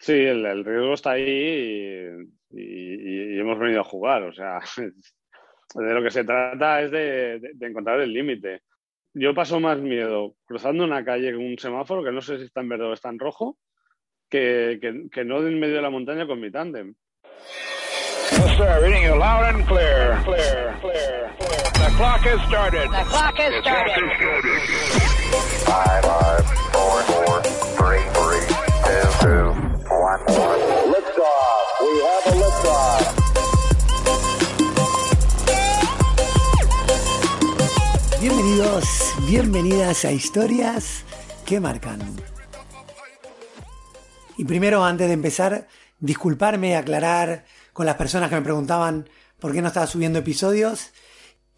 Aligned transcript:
Sí, 0.00 0.14
el, 0.14 0.64
riesgo 0.64 0.94
está 0.94 1.10
ahí 1.12 2.08
y, 2.50 3.38
hemos 3.38 3.58
venido 3.58 3.82
a 3.82 3.84
jugar. 3.84 4.22
O 4.22 4.32
sea, 4.32 4.58
de 5.74 5.94
lo 5.94 6.02
que 6.02 6.10
se 6.10 6.24
trata 6.24 6.82
es 6.82 6.90
de, 6.90 7.40
encontrar 7.60 8.00
el 8.00 8.12
límite. 8.12 8.62
Yo 9.12 9.34
paso 9.34 9.60
más 9.60 9.78
miedo 9.78 10.36
cruzando 10.46 10.84
una 10.84 11.04
calle 11.04 11.34
con 11.34 11.44
un 11.44 11.58
semáforo, 11.58 12.02
que 12.02 12.12
no 12.12 12.22
sé 12.22 12.38
si 12.38 12.44
está 12.44 12.60
en 12.60 12.68
verde 12.70 12.84
o 12.84 12.92
está 12.92 13.10
en 13.10 13.18
rojo, 13.18 13.58
que, 14.30 14.78
que, 15.12 15.24
no 15.24 15.46
en 15.46 15.60
medio 15.60 15.76
de 15.76 15.82
la 15.82 15.90
montaña 15.90 16.26
con 16.26 16.40
mi 16.40 16.50
tándem. 16.50 16.94
Yes, 18.30 18.56
sir. 18.56 18.80
Reading 18.80 19.02
you 19.02 19.16
loud 19.16 19.54
and 19.54 19.66
clear. 19.66 20.20
Clear, 20.24 20.78
clear, 20.80 21.34
clear. 21.38 21.70
The 21.74 21.90
clock 21.96 22.20
has 22.20 22.48
started. 22.48 22.88
The 22.90 23.04
clock 23.04 23.36
has 23.36 23.60
started. 23.60 24.10
Five, 25.66 26.04
five, 26.04 26.46
four, 26.72 27.02
four, 27.02 27.69
Bienvenidos, 38.20 38.86
bienvenidas 39.26 40.04
a 40.04 40.12
Historias 40.12 41.04
que 41.44 41.58
Marcan. 41.58 42.00
Y 44.36 44.44
primero, 44.44 44.84
antes 44.84 45.08
de 45.08 45.14
empezar, 45.14 45.66
disculparme 45.98 46.76
aclarar 46.76 47.44
con 47.72 47.86
las 47.86 47.96
personas 47.96 48.28
que 48.28 48.36
me 48.36 48.42
preguntaban 48.42 49.08
por 49.40 49.52
qué 49.52 49.60
no 49.60 49.68
estaba 49.68 49.88
subiendo 49.88 50.20
episodios. 50.20 50.92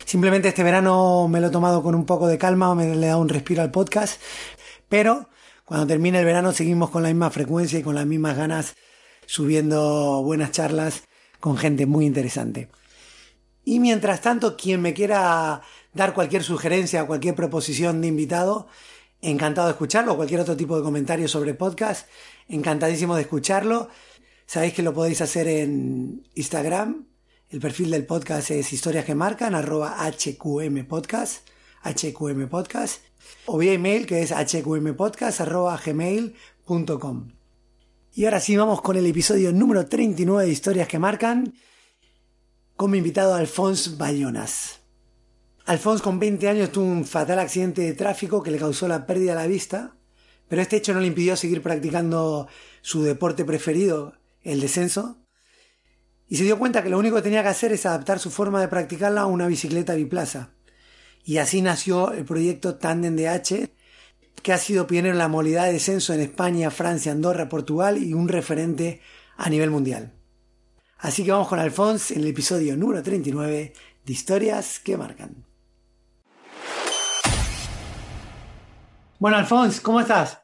Simplemente 0.06 0.48
este 0.48 0.62
verano 0.62 1.28
me 1.28 1.40
lo 1.40 1.48
he 1.48 1.50
tomado 1.50 1.82
con 1.82 1.94
un 1.94 2.06
poco 2.06 2.28
de 2.28 2.38
calma, 2.38 2.74
me 2.74 2.94
le 2.94 3.06
he 3.06 3.08
dado 3.08 3.20
un 3.20 3.28
respiro 3.28 3.60
al 3.60 3.70
podcast, 3.70 4.20
pero 4.88 5.28
cuando 5.64 5.86
termine 5.86 6.18
el 6.18 6.24
verano 6.24 6.52
seguimos 6.52 6.90
con 6.90 7.02
la 7.02 7.08
misma 7.08 7.30
frecuencia 7.30 7.78
y 7.78 7.82
con 7.82 7.94
las 7.94 8.06
mismas 8.06 8.36
ganas 8.36 8.74
subiendo 9.26 10.22
buenas 10.22 10.50
charlas 10.50 11.04
con 11.40 11.56
gente 11.56 11.86
muy 11.86 12.06
interesante. 12.06 12.68
Y 13.64 13.78
mientras 13.78 14.20
tanto, 14.20 14.56
quien 14.56 14.80
me 14.80 14.92
quiera 14.92 15.62
dar 15.92 16.14
cualquier 16.14 16.42
sugerencia 16.42 17.02
o 17.02 17.06
cualquier 17.06 17.34
proposición 17.34 18.00
de 18.00 18.08
invitado, 18.08 18.66
encantado 19.20 19.68
de 19.68 19.72
escucharlo, 19.72 20.16
cualquier 20.16 20.40
otro 20.40 20.56
tipo 20.56 20.76
de 20.76 20.82
comentario 20.82 21.28
sobre 21.28 21.54
podcast, 21.54 22.08
encantadísimo 22.48 23.14
de 23.14 23.22
escucharlo. 23.22 23.88
Sabéis 24.46 24.74
que 24.74 24.82
lo 24.82 24.92
podéis 24.92 25.20
hacer 25.20 25.46
en 25.46 26.26
Instagram. 26.34 27.06
El 27.50 27.60
perfil 27.60 27.90
del 27.90 28.04
podcast 28.04 28.50
es 28.50 28.72
historias 28.72 29.04
que 29.04 29.14
marcan, 29.14 29.54
arroba 29.54 29.96
HQM 30.06 30.86
Podcast, 30.86 31.48
HQM 31.84 32.48
Podcast 32.48 33.02
o 33.46 33.58
vía 33.58 33.72
email 33.72 34.06
que 34.06 34.22
es 34.22 34.32
hqmpodcast.gmail.com. 34.32 37.28
Y 38.14 38.26
ahora 38.26 38.40
sí 38.40 38.56
vamos 38.56 38.82
con 38.82 38.96
el 38.96 39.06
episodio 39.06 39.52
número 39.52 39.86
39 39.86 40.44
de 40.44 40.52
Historias 40.52 40.88
que 40.88 40.98
Marcan, 40.98 41.54
con 42.76 42.90
mi 42.90 42.98
invitado 42.98 43.34
Alphonse 43.34 43.92
Bayonas. 43.96 44.80
Alphonse 45.64 46.02
con 46.02 46.18
20 46.18 46.48
años 46.48 46.72
tuvo 46.72 46.86
un 46.86 47.04
fatal 47.04 47.38
accidente 47.38 47.82
de 47.82 47.94
tráfico 47.94 48.42
que 48.42 48.50
le 48.50 48.58
causó 48.58 48.88
la 48.88 49.06
pérdida 49.06 49.32
de 49.32 49.40
la 49.40 49.46
vista, 49.46 49.94
pero 50.48 50.60
este 50.60 50.76
hecho 50.76 50.92
no 50.92 51.00
le 51.00 51.06
impidió 51.06 51.36
seguir 51.36 51.62
practicando 51.62 52.48
su 52.82 53.02
deporte 53.02 53.44
preferido, 53.44 54.14
el 54.42 54.60
descenso, 54.60 55.18
y 56.28 56.36
se 56.36 56.44
dio 56.44 56.58
cuenta 56.58 56.82
que 56.82 56.88
lo 56.88 56.98
único 56.98 57.16
que 57.16 57.22
tenía 57.22 57.42
que 57.42 57.48
hacer 57.48 57.72
es 57.72 57.86
adaptar 57.86 58.18
su 58.18 58.30
forma 58.30 58.60
de 58.60 58.68
practicarla 58.68 59.22
a 59.22 59.26
una 59.26 59.46
bicicleta 59.46 59.94
biplaza. 59.94 60.50
Y 61.24 61.38
así 61.38 61.62
nació 61.62 62.12
el 62.12 62.24
proyecto 62.24 62.76
Tandem 62.76 63.16
DH, 63.16 63.70
que 64.42 64.52
ha 64.52 64.58
sido 64.58 64.86
pionero 64.86 65.12
en 65.12 65.18
la 65.18 65.28
modalidad 65.28 65.66
de 65.66 65.74
descenso 65.74 66.12
en 66.12 66.20
España, 66.20 66.70
Francia, 66.70 67.12
Andorra, 67.12 67.48
Portugal 67.48 67.98
y 67.98 68.12
un 68.12 68.28
referente 68.28 69.00
a 69.36 69.48
nivel 69.48 69.70
mundial. 69.70 70.12
Así 70.98 71.24
que 71.24 71.32
vamos 71.32 71.48
con 71.48 71.58
Alphonse 71.58 72.14
en 72.14 72.20
el 72.20 72.28
episodio 72.28 72.76
número 72.76 73.02
39 73.02 73.72
de 74.04 74.12
Historias 74.12 74.80
que 74.80 74.96
Marcan. 74.96 75.44
Bueno, 79.18 79.36
Alphonse, 79.36 79.80
¿cómo 79.82 80.00
estás? 80.00 80.42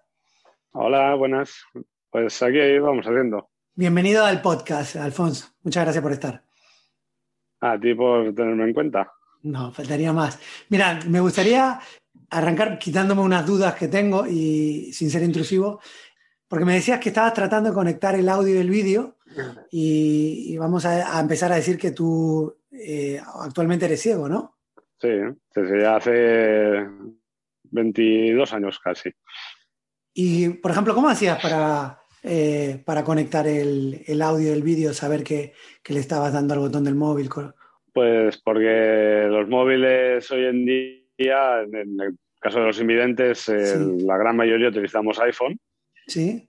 Hola, 0.72 1.14
buenas. 1.16 1.64
Pues 2.10 2.40
aquí 2.42 2.78
vamos 2.78 3.04
haciendo. 3.04 3.50
Bienvenido 3.74 4.24
al 4.24 4.40
podcast, 4.40 4.96
Alfonso. 4.96 5.48
Muchas 5.62 5.84
gracias 5.84 6.02
por 6.02 6.12
estar. 6.12 6.44
A 7.60 7.78
ti 7.78 7.94
por 7.94 8.32
tenerme 8.34 8.64
en 8.64 8.74
cuenta. 8.74 9.12
No, 9.42 9.72
faltaría 9.72 10.12
más. 10.12 10.38
Mira, 10.68 11.00
me 11.06 11.20
gustaría 11.20 11.80
arrancar 12.30 12.78
quitándome 12.78 13.22
unas 13.22 13.46
dudas 13.46 13.74
que 13.74 13.88
tengo 13.88 14.26
y 14.26 14.92
sin 14.92 15.10
ser 15.10 15.22
intrusivo, 15.22 15.80
porque 16.46 16.64
me 16.64 16.74
decías 16.74 17.00
que 17.00 17.10
estabas 17.10 17.34
tratando 17.34 17.70
de 17.70 17.74
conectar 17.74 18.14
el 18.14 18.28
audio 18.28 18.54
y 18.54 18.58
el 18.58 18.70
vídeo 18.70 19.16
y, 19.70 20.56
vamos 20.56 20.84
a, 20.84 21.20
empezar 21.20 21.52
a 21.52 21.56
decir 21.56 21.78
que 21.78 21.92
tú 21.92 22.56
eh, 22.70 23.20
actualmente 23.40 23.84
eres 23.84 24.00
ciego, 24.00 24.28
¿no? 24.28 24.56
Sí, 25.00 25.08
desde 25.54 25.86
hace 25.86 26.88
22 27.70 28.52
años 28.52 28.78
casi. 28.80 29.10
Y, 30.12 30.48
por 30.48 30.72
ejemplo, 30.72 30.94
¿cómo 30.94 31.08
hacías 31.08 31.40
para, 31.40 32.00
eh, 32.22 32.82
para 32.84 33.04
conectar 33.04 33.46
el, 33.46 34.20
audio 34.22 34.48
y 34.48 34.52
el 34.52 34.62
vídeo, 34.62 34.92
saber 34.92 35.22
que, 35.22 35.52
que, 35.82 35.94
le 35.94 36.00
estabas 36.00 36.32
dando 36.32 36.54
al 36.54 36.60
botón 36.60 36.84
del 36.84 36.96
móvil? 36.96 37.28
Pues 37.98 38.40
porque 38.40 39.26
los 39.28 39.48
móviles 39.48 40.30
hoy 40.30 40.44
en 40.44 40.64
día, 40.64 41.62
en 41.62 42.00
el 42.00 42.16
caso 42.38 42.60
de 42.60 42.66
los 42.66 42.80
invidentes, 42.80 43.48
la 43.48 44.16
gran 44.16 44.36
mayoría 44.36 44.68
utilizamos 44.68 45.18
iPhone. 45.18 45.58
Sí. 46.06 46.48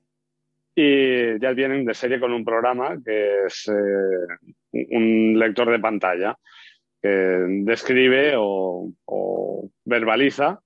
Y 0.76 1.40
ya 1.40 1.54
vienen 1.54 1.86
de 1.86 1.96
serie 1.96 2.20
con 2.20 2.34
un 2.34 2.46
programa 2.46 3.00
que 3.04 3.46
es 3.48 3.68
eh, 3.68 4.84
un 4.92 5.40
lector 5.40 5.72
de 5.72 5.80
pantalla 5.80 6.38
que 7.02 7.10
describe 7.10 8.36
o, 8.38 8.92
verbaliza 9.86 10.60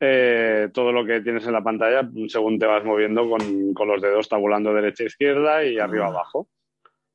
eh, 0.00 0.68
todo 0.74 0.92
lo 0.92 1.06
que 1.06 1.22
tienes 1.22 1.46
en 1.46 1.54
la 1.54 1.64
pantalla 1.64 2.06
según 2.28 2.58
te 2.58 2.66
vas 2.66 2.84
moviendo 2.84 3.26
con, 3.26 3.88
los 3.88 4.02
dedos 4.02 4.28
tabulando 4.28 4.74
derecha 4.74 5.04
e 5.04 5.06
izquierda 5.06 5.64
y 5.64 5.78
arriba 5.78 6.08
ah. 6.08 6.10
abajo. 6.10 6.46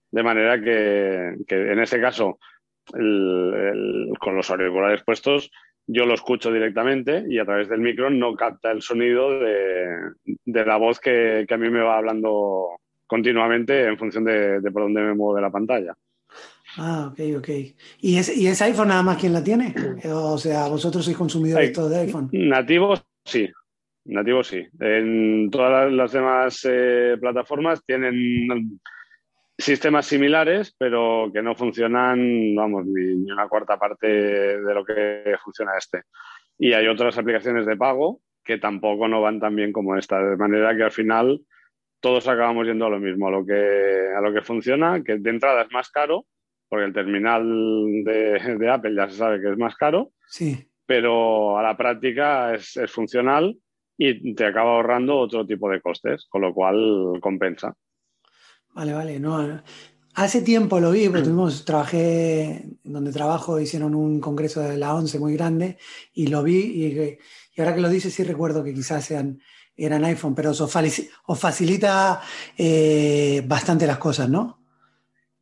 De 0.09 0.23
manera 0.23 0.59
que, 0.59 1.35
que 1.47 1.71
en 1.71 1.79
ese 1.79 2.01
caso 2.01 2.39
con 2.91 4.35
los 4.35 4.49
auriculares 4.49 5.03
puestos, 5.03 5.51
yo 5.87 6.05
lo 6.05 6.13
escucho 6.13 6.51
directamente 6.51 7.25
y 7.27 7.39
a 7.39 7.45
través 7.45 7.69
del 7.69 7.79
micro 7.79 8.09
no 8.09 8.35
capta 8.35 8.71
el 8.71 8.81
sonido 8.81 9.39
de, 9.39 10.65
la 10.65 10.77
voz 10.77 10.99
que, 10.99 11.45
a 11.47 11.57
mí 11.57 11.69
me 11.69 11.81
va 11.81 11.97
hablando 11.97 12.79
continuamente 13.05 13.85
en 13.85 13.97
función 13.97 14.23
de, 14.23 14.59
por 14.71 14.83
dónde 14.83 15.01
me 15.01 15.13
muevo 15.13 15.35
de 15.35 15.41
la 15.41 15.51
pantalla. 15.51 15.95
Ah, 16.77 17.09
ok, 17.11 17.37
ok. 17.37 17.49
¿Y 18.01 18.17
es, 18.17 18.35
¿Y 18.35 18.47
es 18.47 18.61
iPhone 18.61 18.89
nada 18.89 19.03
más 19.03 19.17
quien 19.17 19.31
la 19.31 19.43
tiene? 19.43 19.73
O 20.05 20.37
sea, 20.37 20.67
vosotros 20.67 21.05
sois 21.05 21.15
consumidores 21.15 21.73
de 21.73 21.97
iPhone. 21.97 22.29
Nativos, 22.33 23.05
sí. 23.23 23.49
Nativos, 24.05 24.47
sí. 24.47 24.67
En 24.79 25.49
todas 25.49 25.91
las 25.91 26.11
demás 26.11 26.67
eh, 26.69 27.15
plataformas 27.19 27.83
tienen 27.85 28.79
sistemas 29.57 30.05
similares, 30.05 30.75
pero 30.77 31.29
que 31.33 31.41
no 31.41 31.55
funcionan, 31.55 32.55
vamos, 32.55 32.85
ni, 32.85 33.31
una 33.31 33.47
cuarta 33.47 33.77
parte 33.77 34.07
de 34.07 34.73
lo 34.73 34.83
que 34.83 35.35
funciona 35.43 35.71
este. 35.77 36.03
Y 36.57 36.73
hay 36.73 36.87
otras 36.87 37.17
aplicaciones 37.17 37.65
de 37.65 37.77
pago 37.77 38.21
que 38.43 38.57
tampoco 38.57 39.07
no 39.07 39.21
van 39.21 39.39
tan 39.39 39.55
bien 39.55 39.71
como 39.71 39.97
esta, 39.97 40.23
de 40.23 40.37
manera 40.37 40.75
que 40.75 40.83
al 40.83 40.91
final 40.91 41.41
todos 41.99 42.27
acabamos 42.27 42.67
yendo 42.67 42.85
a 42.85 42.89
lo 42.89 42.99
mismo, 42.99 43.27
a 43.27 43.31
lo 43.31 43.45
que, 43.45 44.09
a 44.15 44.21
lo 44.21 44.31
que 44.31 44.43
funciona, 44.43 45.01
que 45.03 45.17
de 45.17 45.29
entrada 45.29 45.63
es 45.63 45.71
más 45.71 45.89
caro, 45.89 46.25
porque 46.69 46.85
el 46.85 46.93
terminal 46.93 47.43
de, 48.03 48.57
de 48.59 48.69
Apple 48.69 48.95
ya 48.95 49.09
se 49.09 49.17
sabe 49.17 49.41
que 49.41 49.49
es 49.49 49.57
más 49.57 49.75
caro, 49.75 50.11
sí. 50.27 50.69
pero 50.85 51.57
a 51.57 51.63
la 51.63 51.75
práctica 51.75 52.53
es, 52.53 52.77
es 52.77 52.91
funcional 52.91 53.57
y 53.97 54.35
te 54.35 54.45
acaba 54.45 54.75
ahorrando 54.75 55.17
otro 55.17 55.45
tipo 55.47 55.69
de 55.69 55.81
costes, 55.81 56.27
con 56.29 56.41
lo 56.41 56.53
cual 56.53 57.17
compensa. 57.21 57.73
Vale, 58.75 58.93
vale, 58.93 59.19
no. 59.21 59.61
Hace 60.15 60.41
tiempo 60.41 60.79
lo 60.81 60.91
vi, 60.91 61.07
porque 61.07 61.23
tuvimos, 61.23 61.63
trabajé 61.63 62.65
donde 62.83 63.11
trabajo, 63.11 63.59
hicieron 63.59 63.95
un 63.95 64.19
congreso 64.19 64.61
de 64.61 64.77
la 64.77 64.93
ONCE 64.93 65.17
muy 65.17 65.33
grande 65.33 65.77
y 66.13 66.27
lo 66.27 66.43
vi 66.43 66.57
y, 66.57 66.85
y, 67.55 67.61
ahora 67.61 67.73
que 67.73 67.81
lo 67.81 67.89
dices 67.89 68.13
sí 68.13 68.23
recuerdo 68.23 68.63
que 68.63 68.73
quizás 68.73 69.05
sean 69.05 69.39
eran 69.77 70.05
iPhone, 70.05 70.35
pero 70.35 70.51
os, 70.51 70.61
os 70.61 71.39
facilita 71.39 72.21
eh, 72.57 73.41
bastante 73.45 73.87
las 73.87 73.97
cosas, 73.97 74.29
¿no? 74.29 74.59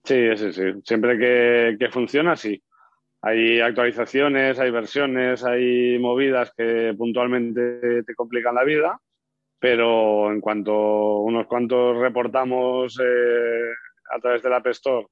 Sí, 0.04 0.36
sí, 0.36 0.52
sí. 0.54 0.64
Siempre 0.84 1.18
que, 1.18 1.78
que 1.80 1.90
funciona, 1.90 2.36
sí. 2.36 2.62
Hay 3.22 3.62
actualizaciones, 3.62 4.60
hay 4.60 4.72
versiones, 4.72 5.44
hay 5.44 5.98
movidas 6.00 6.52
que 6.58 6.94
puntualmente 6.98 8.04
te 8.04 8.16
complican 8.16 8.56
la 8.56 8.64
vida, 8.64 9.00
pero 9.64 10.30
en 10.30 10.42
cuanto 10.42 11.20
unos 11.20 11.48
cuantos 11.48 11.98
reportamos 11.98 13.00
eh, 13.02 13.72
a 14.14 14.20
través 14.20 14.44
del 14.44 14.52
App 14.52 14.68
Store 14.68 15.08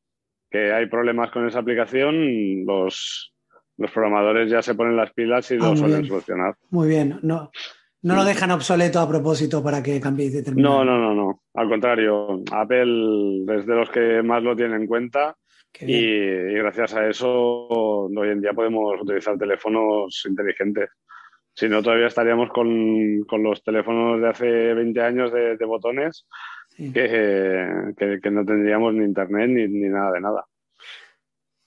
que 0.49 0.73
hay 0.73 0.87
problemas 0.87 1.31
con 1.31 1.47
esa 1.47 1.59
aplicación, 1.59 2.65
los, 2.65 3.33
los 3.77 3.91
programadores 3.91 4.49
ya 4.51 4.61
se 4.61 4.75
ponen 4.75 4.97
las 4.97 5.13
pilas 5.13 5.49
y 5.51 5.53
Ah, 5.55 5.69
lo 5.69 5.77
suelen 5.77 5.99
bien. 6.01 6.09
solucionar. 6.09 6.55
Muy 6.69 6.89
bien. 6.89 7.17
No, 7.21 7.49
no 8.01 8.15
lo 8.15 8.25
dejan 8.25 8.51
obsoleto 8.51 8.99
a 8.99 9.07
propósito 9.07 9.63
para 9.63 9.81
que 9.81 10.01
cambiéis 10.01 10.33
de 10.33 10.43
terminal. 10.43 10.69
No, 10.69 10.83
no, 10.83 10.97
no, 10.99 11.15
no. 11.15 11.43
Al 11.53 11.69
contrario, 11.69 12.41
Apple 12.51 13.45
es 13.57 13.65
de 13.65 13.73
los 13.73 13.89
que 13.89 14.21
más 14.21 14.43
lo 14.43 14.53
tiene 14.53 14.75
en 14.75 14.85
cuenta 14.85 15.33
y, 15.79 15.95
y 15.95 16.53
gracias 16.55 16.93
a 16.93 17.07
eso 17.07 17.29
hoy 17.31 18.27
en 18.27 18.41
día 18.41 18.51
podemos 18.51 19.01
utilizar 19.01 19.37
teléfonos 19.37 20.25
inteligentes. 20.27 20.89
Si 21.53 21.67
no, 21.67 21.83
todavía 21.83 22.07
estaríamos 22.07 22.49
con, 22.49 23.23
con 23.23 23.43
los 23.43 23.63
teléfonos 23.63 24.21
de 24.21 24.29
hace 24.29 24.73
20 24.73 25.01
años 25.01 25.31
de, 25.33 25.57
de 25.57 25.65
botones 25.65 26.25
Sí. 26.69 26.91
que, 26.93 27.91
que- 27.97 28.19
que 28.23 28.31
no 28.31 28.45
tendríamos 28.45 28.93
ni 28.93 29.03
internet 29.03 29.49
ni, 29.49 29.67
ni 29.67 29.89
nada 29.89 30.11
de 30.13 30.21
nada. 30.21 30.45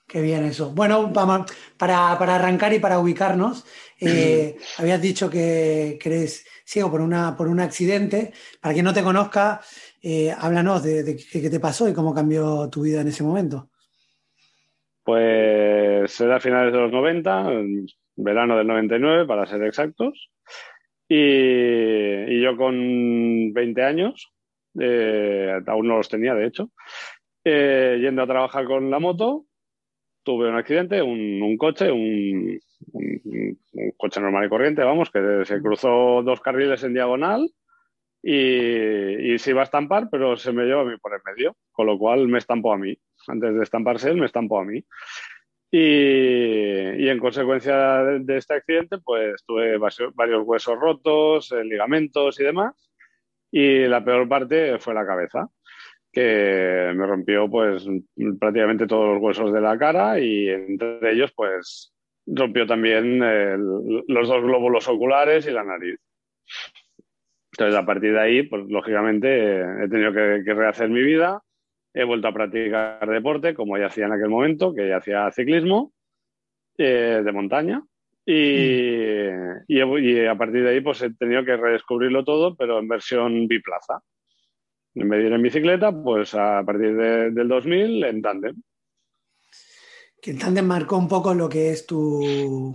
Qué 0.08 0.22
bien 0.22 0.44
eso. 0.44 0.70
Bueno, 0.75 1.10
vamos, 1.12 1.50
para, 1.76 2.16
para 2.19 2.36
arrancar 2.36 2.72
y 2.72 2.78
para 2.78 2.98
ubicarnos, 2.98 3.66
eh, 4.00 4.56
habías 4.78 5.00
dicho 5.02 5.28
que, 5.28 5.98
que 6.00 6.08
eres 6.08 6.46
ciego 6.64 6.90
por, 6.90 7.00
una, 7.02 7.36
por 7.36 7.48
un 7.48 7.60
accidente. 7.60 8.32
Para 8.60 8.72
quien 8.72 8.84
no 8.86 8.94
te 8.94 9.02
conozca, 9.02 9.60
eh, 10.02 10.32
háblanos 10.36 10.82
de, 10.82 11.02
de 11.02 11.16
qué 11.16 11.42
qué 11.42 11.50
te 11.50 11.60
pasó 11.60 11.86
y 11.88 11.92
cómo 11.94 12.14
cambió 12.14 12.69
tu 12.70 12.82
vida 12.82 13.02
en 13.02 13.08
ese 13.08 13.22
momento. 13.22 13.70
Pues 15.02 16.19
era 16.20 16.36
a 16.36 16.40
finales 16.40 16.72
de 16.72 16.78
los 16.81 16.92
90, 16.92 17.52
en 17.52 17.86
verano 18.16 18.56
del 18.56 18.66
99 18.66 19.26
para 19.26 19.46
ser 19.46 19.62
exactos. 19.64 20.31
Y, 21.08 21.16
y 21.16 22.40
yo 22.43 22.56
con 22.56 23.52
20 23.52 23.82
años, 23.82 24.32
eh, 24.81 25.52
aún 25.66 25.88
no 25.88 25.99
los 25.99 26.08
tenía 26.08 26.34
de 26.34 26.46
hecho, 26.46 26.70
eh, 27.44 27.99
yendo 28.00 28.22
a 28.22 28.26
trabajar 28.26 28.64
con 28.64 28.90
la 28.90 28.99
moto, 28.99 29.44
tuve 30.22 30.49
un 30.49 30.56
accidente, 30.56 31.02
un, 31.02 31.43
un 31.43 31.56
coche, 31.58 31.90
un, 31.93 32.58
un- 32.93 33.58
un 33.75 33.90
coche 33.96 34.20
normal 34.20 34.46
y 34.46 34.49
corriente, 34.49 34.82
vamos, 34.82 35.10
que 35.10 35.43
se 35.44 35.60
cruzó 35.60 36.22
dos 36.22 36.40
carriles 36.40 36.82
en 36.84 36.94
diagonal 36.94 37.50
y, 38.22 39.34
y 39.34 39.38
se 39.38 39.50
iba 39.50 39.60
a 39.60 39.64
estampar, 39.64 40.08
pero 40.10 40.37
se 40.37 40.52
me 40.52 40.64
llevó 40.64 40.81
a 40.82 40.84
mí 40.84 40.96
por 40.99 41.12
el 41.14 41.20
medio, 41.25 41.56
con 41.72 41.87
lo 41.87 41.99
cual 41.99 42.26
me 42.28 42.38
estampó 42.38 42.72
a 42.72 42.78
mí. 42.78 42.96
Antes 43.28 43.55
de 43.55 43.62
estamparse 43.62 44.10
él, 44.10 44.17
me 44.19 44.26
estampó 44.26 44.60
a 44.60 44.64
mí. 44.64 44.84
Y, 45.76 47.02
y 47.02 47.08
en 47.08 47.18
consecuencia 47.18 48.04
de, 48.04 48.36
este 48.36 48.54
accidente, 48.54 48.98
pues 48.98 49.44
tuve 49.44 49.76
varios 49.76 50.44
huesos 50.44 50.78
rotos, 50.78 51.50
eh, 51.50 51.64
ligamentos 51.64 52.38
y 52.38 52.44
demás. 52.44 52.92
Y 53.50 53.86
la 53.86 54.04
peor 54.04 54.28
parte 54.28 54.78
fue 54.78 54.94
la 54.94 55.04
cabeza, 55.04 55.48
que 56.12 56.92
me 56.94 57.04
rompió 57.04 57.50
pues 57.50 57.88
prácticamente 58.38 58.86
todos 58.86 59.14
los 59.14 59.20
huesos 59.20 59.52
de 59.52 59.60
la 59.60 59.76
cara 59.76 60.20
y 60.20 60.48
entre 60.48 61.12
ellos 61.12 61.32
pues 61.34 61.92
rompió 62.24 62.68
también 62.68 63.20
eh, 63.24 63.56
los 64.06 64.28
dos 64.28 64.44
glóbulos 64.44 64.86
oculares 64.86 65.44
y 65.48 65.50
la 65.50 65.64
nariz. 65.64 65.98
Entonces, 67.50 67.74
a 67.74 67.84
partir 67.84 68.12
de 68.12 68.20
ahí, 68.20 68.42
pues 68.44 68.64
lógicamente 68.68 69.28
eh, 69.28 69.64
he 69.82 69.88
tenido 69.88 70.12
que, 70.12 70.42
que 70.44 70.54
rehacer 70.54 70.88
mi 70.88 71.02
vida. 71.02 71.42
He 71.94 72.02
vuelto 72.05 72.29
a 72.29 72.32
practicar 72.35 73.08
deporte, 73.08 73.55
como 73.55 73.79
ya 73.79 73.87
hacía 73.87 74.06
en 74.06 74.12
aquel 74.12 74.29
momento, 74.29 74.75
que 74.75 74.88
ya 74.88 74.96
hacía 74.96 75.31
ciclismo 75.31 75.93
eh, 76.76 77.23
de 77.25 77.32
montaña. 77.32 77.82
Y, 78.26 79.29
y 79.69 80.26
a 80.26 80.35
partir 80.35 80.64
de 80.64 80.70
ahí, 80.70 80.81
pues 80.81 81.00
he 81.02 81.14
tenido 81.14 81.44
que 81.44 81.56
redescubrirlo 81.56 82.25
todo, 82.25 82.56
pero 82.56 82.79
en 82.79 82.88
versión 82.88 83.46
biplaza. 83.46 84.00
En 84.94 85.08
vez 85.08 85.20
de 85.20 85.26
ir 85.26 85.32
en 85.32 85.43
bicicleta, 85.43 85.93
pues 85.93 86.35
a 86.35 86.62
partir 86.64 86.96
de- 86.96 87.31
del 87.31 87.49
2000 87.49 88.02
en 88.05 88.23
tándem. 88.23 88.62
Que 90.20 90.31
el 90.32 90.38
tándem 90.38 90.67
marcó 90.67 90.96
un 90.96 91.06
poco 91.08 91.35
lo 91.35 91.49
que 91.49 91.70
es 91.70 91.87
tu, 91.87 92.75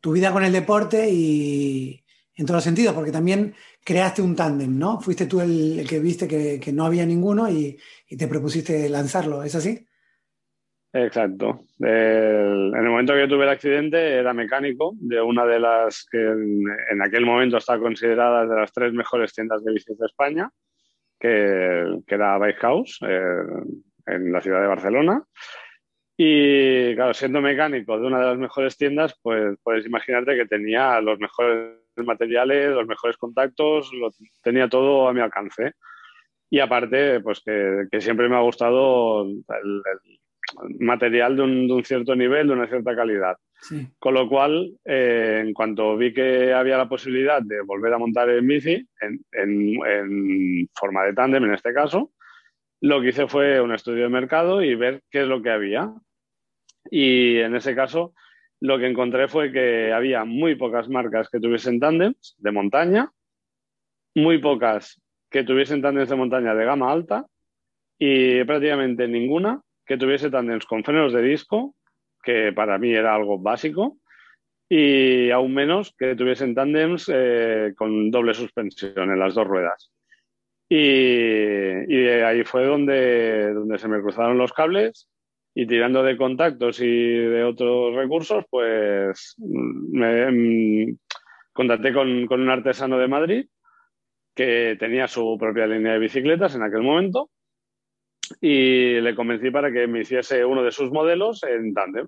tu 0.00 0.12
vida 0.12 0.32
con 0.32 0.44
el 0.44 0.52
deporte 0.52 1.08
y 1.10 2.04
en 2.40 2.46
todos 2.46 2.56
los 2.56 2.64
sentidos, 2.64 2.94
porque 2.94 3.12
también 3.12 3.54
creaste 3.84 4.22
un 4.22 4.34
tándem, 4.34 4.78
¿no? 4.78 4.98
Fuiste 4.98 5.26
tú 5.26 5.42
el, 5.42 5.86
que 5.86 6.00
viste 6.00 6.26
que, 6.26 6.72
no 6.72 6.86
había 6.86 7.04
ninguno 7.04 7.50
y, 7.50 7.78
te 8.18 8.26
propusiste 8.26 8.88
lanzarlo, 8.88 9.42
¿es 9.42 9.54
así? 9.54 9.86
Exacto. 10.92 11.66
En 11.78 12.74
el 12.74 12.88
momento 12.88 13.12
que 13.12 13.28
tuve 13.28 13.44
el 13.44 13.50
accidente 13.50 14.14
era 14.14 14.32
mecánico 14.32 14.94
de 14.96 15.20
una 15.20 15.44
de 15.44 15.60
las 15.60 16.06
que 16.10 16.18
en, 16.18 17.02
aquel 17.02 17.26
momento 17.26 17.58
está 17.58 17.78
considerada 17.78 18.46
de 18.46 18.56
las 18.56 18.72
tres 18.72 18.92
mejores 18.94 19.34
tiendas 19.34 19.62
de 19.62 19.72
bicis 19.72 19.98
de 19.98 20.06
España, 20.06 20.50
que, 21.18 22.00
que 22.06 22.14
era 22.14 22.38
Bike 22.38 22.58
House, 22.58 22.98
eh, 23.06 23.42
en 24.06 24.32
la 24.32 24.40
ciudad 24.40 24.62
de 24.62 24.66
Barcelona. 24.66 25.22
Y 26.16 26.94
claro, 26.94 27.14
siendo 27.14 27.40
mecánico 27.40 27.98
de 27.98 28.06
una 28.06 28.18
de 28.18 28.26
las 28.26 28.38
mejores 28.38 28.76
tiendas, 28.76 29.14
pues 29.22 29.58
puedes 29.62 29.86
imaginarte 29.86 30.36
que 30.36 30.46
tenía 30.46 31.00
los 31.00 31.18
mejores 31.18 31.80
materiales, 32.04 32.70
los 32.70 32.86
mejores 32.86 33.16
contactos, 33.16 33.90
lo, 33.92 34.10
tenía 34.42 34.68
todo 34.68 35.08
a 35.08 35.12
mi 35.12 35.20
alcance. 35.20 35.72
Y 36.48 36.58
aparte, 36.58 37.20
pues 37.20 37.40
que, 37.44 37.86
que 37.90 38.00
siempre 38.00 38.28
me 38.28 38.36
ha 38.36 38.40
gustado 38.40 39.22
el, 39.22 39.44
el 39.48 40.76
material 40.80 41.36
de 41.36 41.42
un, 41.42 41.68
de 41.68 41.74
un, 41.74 41.84
cierto 41.84 42.16
nivel, 42.16 42.48
de 42.48 42.54
una 42.54 42.66
cierta 42.66 42.94
calidad. 42.94 43.36
Sí. 43.60 43.86
Con 43.98 44.14
lo 44.14 44.28
cual, 44.28 44.72
eh, 44.84 45.42
en 45.44 45.52
cuanto 45.52 45.96
vi 45.96 46.12
que 46.12 46.52
había 46.52 46.78
la 46.78 46.88
posibilidad 46.88 47.42
de 47.42 47.60
volver 47.60 47.92
a 47.92 47.98
montar 47.98 48.30
en 48.30 48.46
bici, 48.46 48.88
en, 49.00 49.20
en, 49.32 49.86
en 49.86 50.68
forma 50.74 51.04
de 51.04 51.12
tándem 51.12 51.44
en 51.44 51.54
este 51.54 51.72
caso, 51.72 52.10
lo 52.80 53.00
que 53.00 53.08
hice 53.08 53.28
fue 53.28 53.60
un 53.60 53.74
estudio 53.74 54.04
de 54.04 54.08
mercado 54.08 54.62
y 54.62 54.74
ver 54.74 55.02
qué 55.10 55.22
es 55.22 55.28
lo 55.28 55.42
que 55.42 55.50
había. 55.50 55.92
Y 56.90 57.36
en 57.36 57.54
ese 57.54 57.74
caso, 57.74 58.14
lo 58.60 58.78
que 58.78 58.86
encontré 58.86 59.26
fue 59.26 59.50
que 59.52 59.92
había 59.92 60.24
muy 60.24 60.54
pocas 60.54 60.88
marcas 60.88 61.28
que 61.30 61.40
tuviesen 61.40 61.80
tándems 61.80 62.36
de 62.38 62.52
montaña, 62.52 63.10
muy 64.14 64.38
pocas 64.38 65.00
que 65.30 65.44
tuviesen 65.44 65.80
tándems 65.80 66.10
de 66.10 66.16
montaña 66.16 66.54
de 66.54 66.64
gama 66.64 66.92
alta 66.92 67.26
y 67.98 68.44
prácticamente 68.44 69.08
ninguna 69.08 69.60
que 69.86 69.96
tuviese 69.96 70.30
tándems 70.30 70.66
con 70.66 70.84
frenos 70.84 71.12
de 71.12 71.22
disco, 71.22 71.74
que 72.22 72.52
para 72.52 72.78
mí 72.78 72.92
era 72.92 73.14
algo 73.14 73.38
básico, 73.38 73.98
y 74.68 75.30
aún 75.30 75.52
menos 75.52 75.94
que 75.98 76.14
tuviesen 76.14 76.54
tándems 76.54 77.10
eh, 77.12 77.72
con 77.76 78.10
doble 78.10 78.34
suspensión 78.34 79.10
en 79.10 79.18
las 79.18 79.34
dos 79.34 79.46
ruedas. 79.46 79.90
Y, 80.68 80.76
y 80.76 82.06
ahí 82.06 82.44
fue 82.44 82.66
donde, 82.66 83.52
donde 83.52 83.78
se 83.78 83.88
me 83.88 84.00
cruzaron 84.00 84.38
los 84.38 84.52
cables 84.52 85.08
y 85.60 85.66
tirando 85.66 86.02
de 86.02 86.16
contactos 86.16 86.80
y 86.80 86.86
de 86.86 87.44
otros 87.44 87.94
recursos, 87.94 88.46
pues 88.48 89.34
me 89.36 90.96
contacté 91.52 91.92
con, 91.92 92.26
con, 92.26 92.40
un 92.40 92.48
artesano 92.48 92.96
de 92.96 93.08
Madrid 93.08 93.46
que 94.34 94.78
tenía 94.80 95.06
su 95.06 95.36
propia 95.38 95.66
línea 95.66 95.92
de 95.92 95.98
bicicletas 95.98 96.54
en 96.54 96.62
aquel 96.62 96.80
momento 96.80 97.28
y 98.40 99.02
le 99.02 99.14
convencí 99.14 99.50
para 99.50 99.70
que 99.70 99.86
me 99.86 100.00
hiciese 100.00 100.46
uno 100.46 100.62
de 100.62 100.72
sus 100.72 100.90
modelos 100.90 101.42
en 101.42 101.74
tándem. 101.74 102.06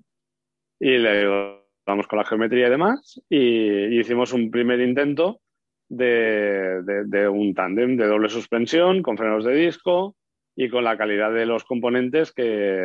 Y 0.80 0.97
le 0.97 1.11
ayudamos 1.11 2.06
con 2.09 2.21
la 2.21 2.25
geometría 2.25 2.68
y 2.68 2.71
demás 2.71 3.21
y, 3.28 3.37
y 3.37 4.00
hicimos 4.00 4.32
un 4.32 4.50
primer 4.50 4.80
intento 4.80 5.42
de, 5.90 6.80
de, 6.85 7.04
de 7.04 7.28
un 7.28 7.52
tándem 7.52 7.99
de 7.99 8.06
doble 8.06 8.30
suspensión 8.30 9.02
con 9.02 9.18
frenos 9.18 9.44
de 9.44 9.52
disco 9.52 10.16
y 10.54 10.68
con 10.68 10.85
la 10.85 10.97
calidad 10.97 11.32
de 11.32 11.47
los 11.47 11.64
componentes 11.64 12.32
que, 12.32 12.85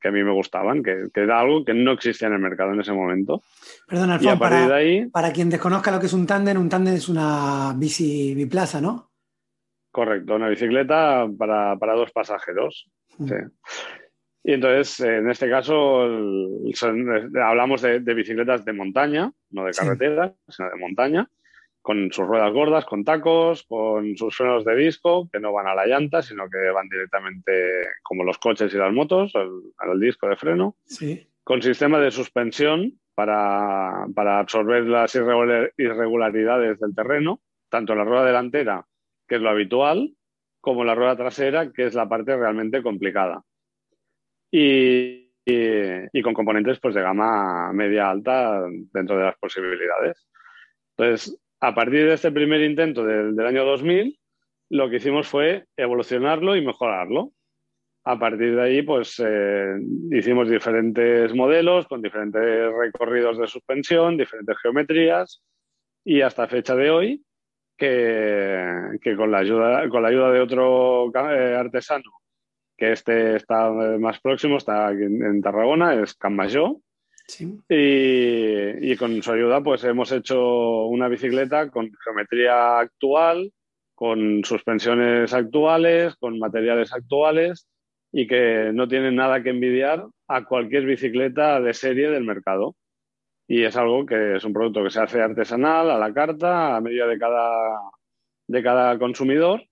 que 0.00 0.08
a 0.08 0.12
mí 0.12 0.22
me 0.22 0.32
gustaban, 0.32 0.82
que, 0.82 1.08
que, 1.12 1.20
era 1.20 1.40
algo 1.40 1.64
que 1.64 1.74
no 1.74 1.92
existía 1.92 2.28
en 2.28 2.34
el 2.34 2.40
mercado 2.40 2.72
en 2.72 2.80
ese 2.80 2.92
momento. 2.92 3.42
Perdón, 3.86 4.10
Alfonso, 4.10 4.38
para, 4.38 4.74
ahí, 4.74 5.06
para, 5.10 5.32
quien 5.32 5.50
desconozca 5.50 5.90
lo 5.90 6.00
que 6.00 6.06
es 6.06 6.12
un 6.12 6.26
tándem, 6.26 6.58
un 6.58 6.68
tándem 6.68 6.94
es 6.94 7.08
una 7.08 7.74
bici 7.76 8.34
biplaza, 8.34 8.80
¿no? 8.80 9.10
Correcto, 9.90 10.36
una 10.36 10.48
bicicleta 10.48 11.28
para, 11.36 11.76
para 11.76 11.94
dos 11.94 12.10
pasajeros. 12.12 12.90
Mm. 13.18 13.28
Sí. 13.28 13.34
Y 14.44 14.54
entonces, 14.54 15.00
en 15.00 15.30
este 15.30 15.48
caso, 15.48 16.04
el, 16.04 16.72
son, 16.74 17.06
hablamos 17.38 17.82
de, 17.82 18.00
de, 18.00 18.14
bicicletas 18.14 18.64
de 18.64 18.72
montaña, 18.72 19.30
no 19.50 19.64
de 19.64 19.72
carretera, 19.72 20.34
sí. 20.48 20.56
sino 20.56 20.70
de 20.70 20.76
montaña, 20.76 21.28
con 21.82 22.12
sus 22.12 22.26
ruedas 22.26 22.52
gordas, 22.52 22.84
con 22.84 23.04
tacos, 23.04 23.64
con 23.64 24.16
sus 24.16 24.36
frenos 24.36 24.64
de 24.64 24.76
disco, 24.76 25.28
que 25.30 25.40
no 25.40 25.52
van 25.52 25.66
a 25.66 25.74
la 25.74 25.86
llanta, 25.86 26.22
sino 26.22 26.48
que 26.48 26.70
van 26.70 26.88
directamente 26.88 27.52
como 28.02 28.24
los 28.24 28.38
coches 28.38 28.72
y 28.72 28.78
las 28.78 28.92
motos, 28.92 29.34
al, 29.34 29.50
al 29.78 30.00
disco 30.00 30.28
de 30.28 30.36
freno, 30.36 30.76
sí. 30.86 31.26
con 31.42 31.60
sistema 31.60 31.98
de 31.98 32.12
suspensión 32.12 33.00
para, 33.14 34.06
para 34.14 34.38
absorber 34.38 34.84
las 34.84 35.14
irregularidades 35.14 36.78
del 36.78 36.94
terreno 36.94 37.40
tanto 37.72 37.94
la 37.94 38.04
rueda 38.04 38.26
delantera, 38.26 38.86
que 39.26 39.36
es 39.36 39.40
lo 39.40 39.48
habitual, 39.48 40.14
como 40.60 40.84
la 40.84 40.94
rueda 40.94 41.16
trasera, 41.16 41.72
que 41.72 41.86
es 41.86 41.94
la 41.94 42.06
parte 42.06 42.36
realmente 42.36 42.82
complicada. 42.82 43.42
Y, 44.50 45.32
y, 45.46 46.22
con 46.22 46.34
componentes 46.34 46.78
pues, 46.80 46.94
de 46.94 47.00
gama 47.00 47.72
media 47.72 48.10
alta 48.10 48.62
dentro 48.92 49.16
de 49.16 49.24
las 49.24 49.38
posibilidades. 49.38 50.28
Entonces, 50.94 51.40
a 51.62 51.72
partir 51.72 52.06
de 52.06 52.14
este 52.14 52.32
primer 52.32 52.60
intento 52.60 53.04
del, 53.04 53.36
del 53.36 53.46
año 53.46 53.64
2000, 53.64 54.18
lo 54.70 54.90
que 54.90 54.96
hicimos 54.96 55.28
fue 55.28 55.66
evolucionarlo 55.76 56.56
y 56.56 56.66
mejorarlo. 56.66 57.30
A 58.04 58.18
partir 58.18 58.56
de 58.56 58.62
ahí, 58.62 58.82
pues 58.82 59.22
eh, 59.24 59.76
hicimos 60.10 60.50
diferentes 60.50 61.32
modelos 61.32 61.86
con 61.86 62.02
diferentes 62.02 62.42
recorridos 62.76 63.38
de 63.38 63.46
suspensión, 63.46 64.16
diferentes 64.16 64.58
geometrías 64.60 65.40
y 66.04 66.22
hasta 66.22 66.48
fecha 66.48 66.74
de 66.74 66.90
hoy, 66.90 67.24
que, 67.76 68.98
que 69.00 69.14
con, 69.14 69.30
la 69.30 69.38
ayuda, 69.38 69.88
con 69.88 70.02
la 70.02 70.08
ayuda 70.08 70.32
de 70.32 70.40
otro 70.40 71.12
eh, 71.14 71.54
artesano, 71.56 72.10
que 72.76 72.90
este 72.90 73.36
está 73.36 73.70
más 73.70 74.18
próximo, 74.20 74.56
está 74.56 74.90
en, 74.90 75.22
en 75.22 75.40
Tarragona, 75.40 75.94
es 75.94 76.14
Can 76.14 76.34
Sí. 77.32 77.58
y, 77.66 78.92
y, 78.92 78.96
con 78.96 79.22
su 79.22 79.32
ayuda 79.32 79.62
pues 79.62 79.82
hemos 79.84 80.12
hecho 80.12 80.84
una 80.84 81.08
bicicleta 81.08 81.70
con 81.70 81.90
geometría 82.04 82.78
actual, 82.78 83.50
con 83.94 84.44
suspensiones 84.44 85.32
actuales, 85.32 86.14
con 86.16 86.38
materiales 86.38 86.92
actuales 86.92 87.66
y 88.12 88.26
que 88.26 88.70
no 88.74 88.86
tienen 88.86 89.16
nada 89.16 89.42
que 89.42 89.48
envidiar 89.48 90.06
a 90.28 90.44
cualquier 90.44 90.84
bicicleta 90.84 91.58
de 91.58 91.72
serie 91.72 92.10
del 92.10 92.24
mercado. 92.24 92.76
Y 93.48 93.62
es 93.64 93.76
algo 93.76 94.04
que 94.04 94.36
es 94.36 94.44
un 94.44 94.52
producto 94.52 94.84
que 94.84 94.90
se 94.90 95.00
hace 95.00 95.22
artesanal, 95.22 95.90
a 95.90 95.98
la 95.98 96.12
carta, 96.12 96.76
a 96.76 96.80
medida 96.82 97.06
de 97.06 97.18
cada, 97.18 97.80
de 98.46 98.62
cada 98.62 98.98
consumidor 98.98 99.62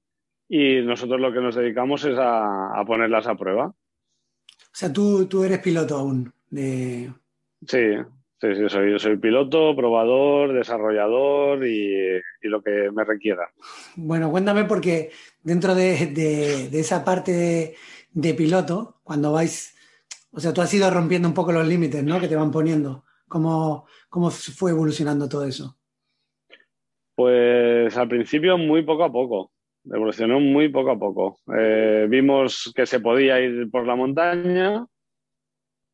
y 0.49 0.81
nosotros 0.81 1.21
lo 1.21 1.31
que 1.33 1.41
nos 1.41 1.55
dedicamos 1.55 2.05
es 2.05 2.19
a, 2.19 2.73
a 2.73 2.85
ponerlas 2.87 3.27
a 3.27 3.35
prueba. 3.35 3.67
O 3.67 4.73
sea, 4.73 4.91
tú, 4.91 5.27
tú 5.27 5.45
eres 5.45 5.59
piloto 5.59 5.97
aún 5.97 6.33
de, 6.49 7.13
Sí, 7.67 7.97
sí, 8.41 8.55
sí, 8.55 8.69
soy, 8.69 8.99
soy 8.99 9.17
piloto, 9.19 9.75
probador, 9.77 10.53
desarrollador 10.53 11.67
y, 11.67 11.95
y, 12.43 12.49
lo 12.49 12.63
que 12.63 12.91
me 12.93 13.05
requiera. 13.05 13.51
Bueno, 13.97 14.31
cuéntame 14.31 14.65
porque 14.65 15.11
dentro 15.43 15.75
de, 15.75 16.07
de, 16.07 16.69
de 16.71 16.81
esa 16.81 17.05
parte 17.05 17.33
de, 17.33 17.75
de, 18.13 18.35
piloto, 18.35 19.01
cuando 19.03 19.33
vais, 19.33 19.77
o 20.33 20.41
sea, 20.41 20.53
tú 20.53 20.63
has 20.63 20.73
ido 20.73 20.91
rompiendo 20.91 21.29
un 21.29 21.35
poco 21.35 21.53
los 21.53 21.67
límites, 21.67 22.03
¿no? 22.03 22.19
Que 22.19 22.29
te 22.29 22.37
van 22.37 22.51
poniendo. 22.51 23.05
¿Cómo, 23.29 23.87
¿Cómo 24.09 24.31
fue 24.31 24.73
evolucionando 24.73 25.29
todo 25.29 25.45
eso? 25.45 25.77
Pues 27.15 27.97
al 27.97 28.09
principio 28.09 28.57
muy 28.57 28.83
poco 28.83 29.05
a 29.05 29.13
poco, 29.13 29.53
evolucionó 29.85 30.41
muy 30.41 30.69
poco 30.69 30.91
a 30.91 30.99
poco. 30.99 31.39
Eh, 31.57 32.07
vimos 32.09 32.73
que 32.75 32.87
se 32.87 33.01
podía 33.01 33.39
ir 33.41 33.71
por 33.71 33.87
la 33.87 33.95
montaña, 33.95 34.87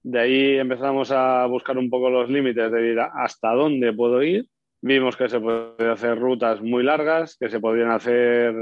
de 0.08 0.20
ahí 0.20 0.56
empezamos 0.56 1.10
a 1.10 1.46
buscar 1.46 1.76
un 1.76 1.90
poco 1.90 2.08
los 2.08 2.30
límites 2.30 2.70
de 2.70 2.92
ir 2.92 3.00
hasta 3.00 3.50
dónde 3.50 3.92
puedo 3.92 4.22
ir. 4.22 4.46
Vimos 4.80 5.16
que 5.16 5.28
se 5.28 5.40
podían 5.40 5.90
hacer 5.90 6.16
rutas 6.16 6.62
muy 6.62 6.84
largas, 6.84 7.36
que 7.36 7.48
se 7.48 7.58
podían 7.58 7.90
hacer 7.90 8.54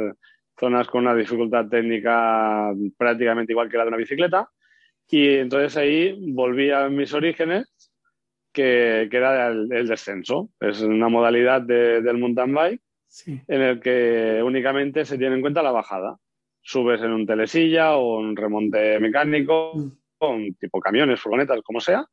zonas 0.58 0.88
con 0.88 1.02
una 1.02 1.14
dificultad 1.14 1.68
técnica 1.68 2.72
prácticamente 2.96 3.52
igual 3.52 3.68
que 3.68 3.76
la 3.76 3.82
de 3.82 3.88
una 3.88 3.98
bicicleta. 3.98 4.48
Y 5.06 5.34
entonces 5.34 5.76
ahí 5.76 6.32
volví 6.32 6.70
a 6.70 6.88
mis 6.88 7.12
orígenes, 7.12 7.70
que, 8.50 9.08
que 9.10 9.16
era 9.18 9.48
el, 9.48 9.70
el, 9.70 9.86
descenso. 9.86 10.48
Es 10.58 10.80
una 10.80 11.10
modalidad 11.10 11.60
de, 11.60 12.00
del 12.00 12.16
mountain 12.16 12.54
bike 12.54 12.80
sí. 13.06 13.38
en 13.46 13.60
el 13.60 13.80
que 13.80 14.40
únicamente 14.42 15.04
se 15.04 15.18
tiene 15.18 15.34
en 15.34 15.42
cuenta 15.42 15.62
la 15.62 15.72
bajada. 15.72 16.16
Subes 16.62 17.02
en 17.02 17.12
un 17.12 17.26
telesilla 17.26 17.96
o 17.96 18.16
un 18.16 18.34
remonte 18.34 18.98
mecánico. 18.98 19.72
Mm 19.74 20.03
tipo 20.58 20.80
camiones, 20.80 21.20
furgonetas, 21.20 21.60
como 21.62 21.80
sea, 21.80 22.04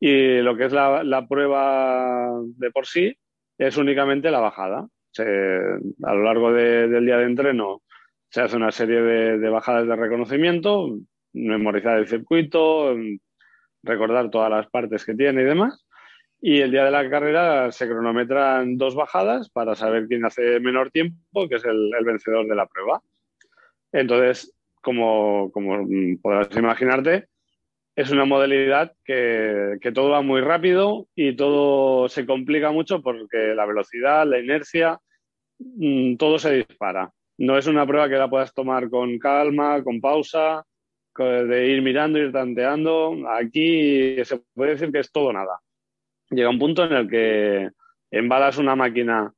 y 0.00 0.40
lo 0.40 0.56
que 0.56 0.66
es 0.66 0.72
la, 0.72 1.02
la 1.04 1.26
prueba 1.26 2.30
de 2.56 2.70
por 2.70 2.86
sí 2.86 3.16
es 3.58 3.76
únicamente 3.76 4.30
la 4.30 4.40
bajada. 4.40 4.86
Se, 5.10 5.22
a 5.22 6.14
lo 6.14 6.22
largo 6.24 6.52
de, 6.52 6.88
del 6.88 7.06
día 7.06 7.18
de 7.18 7.26
entreno 7.26 7.82
se 8.28 8.40
hace 8.40 8.56
una 8.56 8.72
serie 8.72 9.00
de, 9.00 9.38
de, 9.38 9.48
bajadas 9.48 9.86
de 9.86 9.94
reconocimiento, 9.94 10.98
memorizar 11.32 11.98
el 11.98 12.08
circuito, 12.08 12.96
recordar 13.82 14.30
todas 14.30 14.50
las 14.50 14.68
partes 14.68 15.04
que 15.04 15.14
tiene 15.14 15.42
y 15.42 15.44
demás. 15.44 15.86
Y 16.40 16.60
el 16.60 16.72
día 16.72 16.84
de 16.84 16.90
la 16.90 17.08
carrera 17.08 17.72
se 17.72 17.88
cronometran 17.88 18.76
dos 18.76 18.94
bajadas 18.96 19.48
para 19.50 19.74
saber 19.74 20.06
quién 20.08 20.24
hace 20.26 20.60
menor 20.60 20.90
tiempo, 20.90 21.48
que 21.48 21.54
es 21.54 21.64
el, 21.64 21.90
el 21.98 22.04
vencedor 22.04 22.46
de 22.46 22.56
la 22.56 22.66
prueba. 22.66 23.00
Entonces, 23.92 24.52
como, 24.82 25.50
como 25.52 25.86
podrás 26.20 26.54
imaginarte, 26.56 27.28
es 27.96 28.10
una 28.10 28.24
modalidad 28.24 28.92
que, 29.04 29.78
todo 29.94 30.10
va 30.10 30.22
muy 30.22 30.40
rápido 30.40 31.06
y 31.14 31.36
todo 31.36 32.08
se 32.08 32.26
complica 32.26 32.72
mucho 32.72 33.02
porque 33.02 33.54
la 33.54 33.66
velocidad, 33.66 34.26
la 34.26 34.38
inercia, 34.40 34.98
mmm, 35.58 36.16
todo 36.16 36.38
se 36.38 36.52
dispara. 36.54 37.12
No 37.38 37.56
es 37.58 37.66
una 37.66 37.86
prueba 37.86 38.08
que 38.08 38.16
la 38.16 38.30
puedas 38.30 38.52
tomar 38.52 38.88
con 38.90 39.18
calma, 39.18 39.82
con 39.82 40.00
pausa, 40.00 40.64
de 41.16 41.66
ir 41.68 41.82
mirando, 41.82 42.18
ir 42.18 42.32
tanteando. 42.32 43.28
Aquí 43.30 44.16
se 44.24 44.40
puede 44.54 44.72
decir 44.72 44.90
que 44.90 45.00
es 45.00 45.12
todo 45.12 45.32
nada. 45.32 45.60
Llega 46.30 46.50
un 46.50 46.58
punto 46.58 46.84
en 46.84 46.92
el 46.92 47.08
que 47.08 47.70
embalas 48.10 48.58
una 48.58 48.74
máquina 48.74 49.32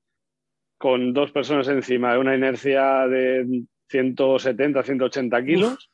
con 0.79 1.13
dos 1.13 1.33
personas 1.33 1.69
encima 1.69 2.13
de 2.13 2.19
una 2.19 2.35
inercia 2.35 3.07
de 3.07 3.65
170, 3.89 4.83
180 4.83 5.45
kilos. 5.45 5.91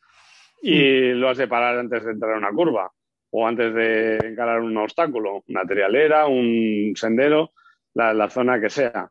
Y 0.63 1.13
lo 1.13 1.29
has 1.29 1.39
de 1.39 1.49
parar 1.49 1.79
antes 1.79 2.05
de 2.05 2.13
entrar 2.13 2.35
a 2.35 2.39
una 2.39 2.53
curva 2.53 2.91
o 3.31 3.47
antes 3.47 3.75
de 3.75 4.17
encarar 4.19 4.61
un 4.61 4.77
obstáculo, 4.77 5.43
una 5.49 5.65
trialera, 5.65 6.27
un 6.27 6.93
sendero, 6.95 7.53
la, 7.95 8.15
la, 8.15 8.31
zona 8.31 8.61
que 8.61 8.71
sea. 8.71 9.11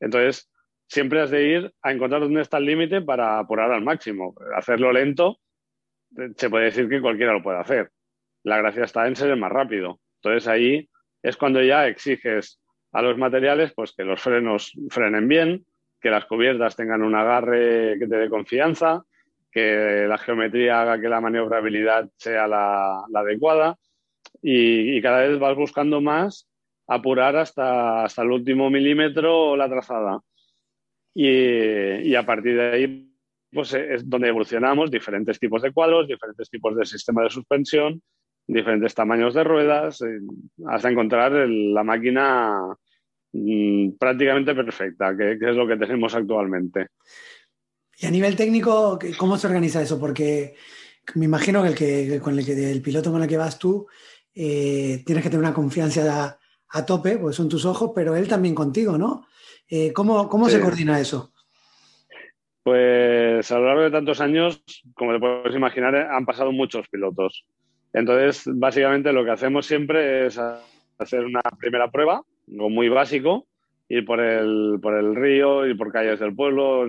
Entonces, 0.00 0.50
siempre 0.86 1.20
has 1.20 1.30
de 1.30 1.46
ir 1.46 1.72
a 1.82 1.92
encontrar 1.92 2.22
dónde 2.22 2.40
está 2.40 2.58
el 2.58 2.64
límite 2.64 3.02
para 3.02 3.38
apurar 3.38 3.70
al 3.70 3.82
máximo. 3.82 4.34
Hacerlo 4.56 4.92
lento, 4.92 5.38
se 6.36 6.50
puede 6.50 6.66
decir 6.66 6.88
que 6.88 7.00
cualquiera 7.00 7.32
lo 7.32 7.42
puede 7.42 7.58
hacer. 7.58 7.90
La 8.42 8.58
gracia 8.58 8.84
está 8.84 9.06
en 9.06 9.14
ser 9.14 9.30
el 9.30 9.38
más 9.38 9.52
rápido. 9.52 10.00
Entonces, 10.22 10.48
ahí 10.48 10.88
es 11.22 11.36
cuando 11.36 11.62
ya 11.62 11.86
exiges 11.86 12.60
a 12.92 13.02
los 13.02 13.16
materiales 13.18 13.72
pues 13.74 13.92
que 13.92 14.04
los 14.04 14.20
frenos 14.20 14.72
frenen 14.88 15.28
bien, 15.28 15.64
que 16.00 16.10
las 16.10 16.24
cubiertas 16.24 16.76
tengan 16.76 17.02
un 17.02 17.14
agarre 17.14 17.96
que 17.98 18.06
te 18.06 18.16
dé 18.16 18.28
confianza, 18.28 19.02
que 19.50 20.06
la 20.08 20.18
geometría 20.18 20.82
haga 20.82 21.00
que 21.00 21.08
la 21.08 21.20
maniobrabilidad 21.20 22.08
sea 22.16 22.46
la, 22.46 23.04
la 23.10 23.20
adecuada 23.20 23.76
y, 24.42 24.96
y, 24.96 25.02
cada 25.02 25.26
vez 25.26 25.38
vas 25.38 25.56
buscando 25.56 26.00
más 26.00 26.48
apurar 26.86 27.36
hasta, 27.36 28.04
hasta 28.04 28.22
el 28.22 28.30
último 28.30 28.70
milímetro 28.70 29.56
la 29.56 29.68
trazada. 29.68 30.20
Y, 31.14 31.28
y, 32.08 32.14
a 32.14 32.24
partir 32.24 32.56
de 32.56 32.70
ahí 32.70 33.06
pues 33.52 33.74
es 33.74 34.08
donde 34.08 34.28
evolucionamos 34.28 34.90
diferentes 34.90 35.38
tipos 35.38 35.62
de 35.62 35.72
cuadros, 35.72 36.06
diferentes 36.06 36.48
tipos 36.48 36.76
de 36.76 36.86
sistema 36.86 37.24
de 37.24 37.30
suspensión, 37.30 38.00
diferentes 38.46 38.94
tamaños 38.94 39.34
de 39.34 39.44
ruedas, 39.44 40.00
eh, 40.02 40.20
hasta 40.66 40.90
encontrar 40.90 41.34
el, 41.34 41.74
la 41.74 41.82
máquina 41.82 42.60
mmm, 43.32 43.90
prácticamente 43.98 44.54
perfecta, 44.54 45.16
que, 45.16 45.36
que 45.38 45.50
es 45.50 45.56
lo 45.56 45.66
que 45.66 45.76
tenemos 45.76 46.14
actualmente. 46.14 46.88
Y 48.00 48.06
a 48.06 48.10
nivel 48.10 48.34
técnico, 48.34 48.98
¿cómo 49.18 49.36
se 49.36 49.46
organiza 49.46 49.82
eso? 49.82 50.00
Porque 50.00 50.54
me 51.16 51.26
imagino 51.26 51.62
que 51.62 51.68
el, 51.68 51.74
que, 51.74 52.20
con 52.20 52.38
el, 52.38 52.46
que, 52.46 52.70
el 52.70 52.80
piloto 52.80 53.12
con 53.12 53.22
el 53.22 53.28
que 53.28 53.36
vas 53.36 53.58
tú 53.58 53.86
eh, 54.34 55.02
tienes 55.04 55.22
que 55.22 55.28
tener 55.28 55.44
una 55.44 55.52
confianza 55.52 56.24
a, 56.24 56.38
a, 56.70 56.86
tope, 56.86 57.18
porque 57.18 57.36
son 57.36 57.50
tus 57.50 57.66
ojos, 57.66 57.92
pero 57.94 58.16
él 58.16 58.26
también 58.26 58.54
contigo, 58.54 58.96
¿no? 58.96 59.26
Eh, 59.68 59.92
¿Cómo, 59.92 60.28
cómo 60.30 60.46
sí. 60.48 60.52
se 60.56 60.60
coordina 60.60 60.98
eso? 60.98 61.32
Pues 62.62 63.50
a 63.52 63.58
lo 63.58 63.66
largo 63.66 63.82
de 63.82 63.90
tantos 63.90 64.20
años, 64.22 64.62
como 64.94 65.12
te 65.12 65.18
puedes 65.18 65.54
imaginar, 65.54 65.94
han 65.94 66.24
pasado 66.24 66.52
muchos 66.52 66.88
pilotos. 66.88 67.44
Entonces, 67.92 68.44
básicamente 68.46 69.12
lo 69.12 69.24
que 69.24 69.32
hacemos 69.32 69.66
siempre 69.66 70.26
es 70.26 70.40
hacer 70.98 71.24
una 71.24 71.42
primera 71.58 71.90
prueba, 71.90 72.22
algo 72.50 72.70
muy 72.70 72.88
básico, 72.88 73.46
ir 73.88 74.04
por 74.06 74.20
el, 74.20 74.78
por 74.80 74.94
el 74.94 75.14
río, 75.14 75.66
ir 75.66 75.76
por 75.76 75.92
calles 75.92 76.20
del 76.20 76.34
pueblo, 76.34 76.86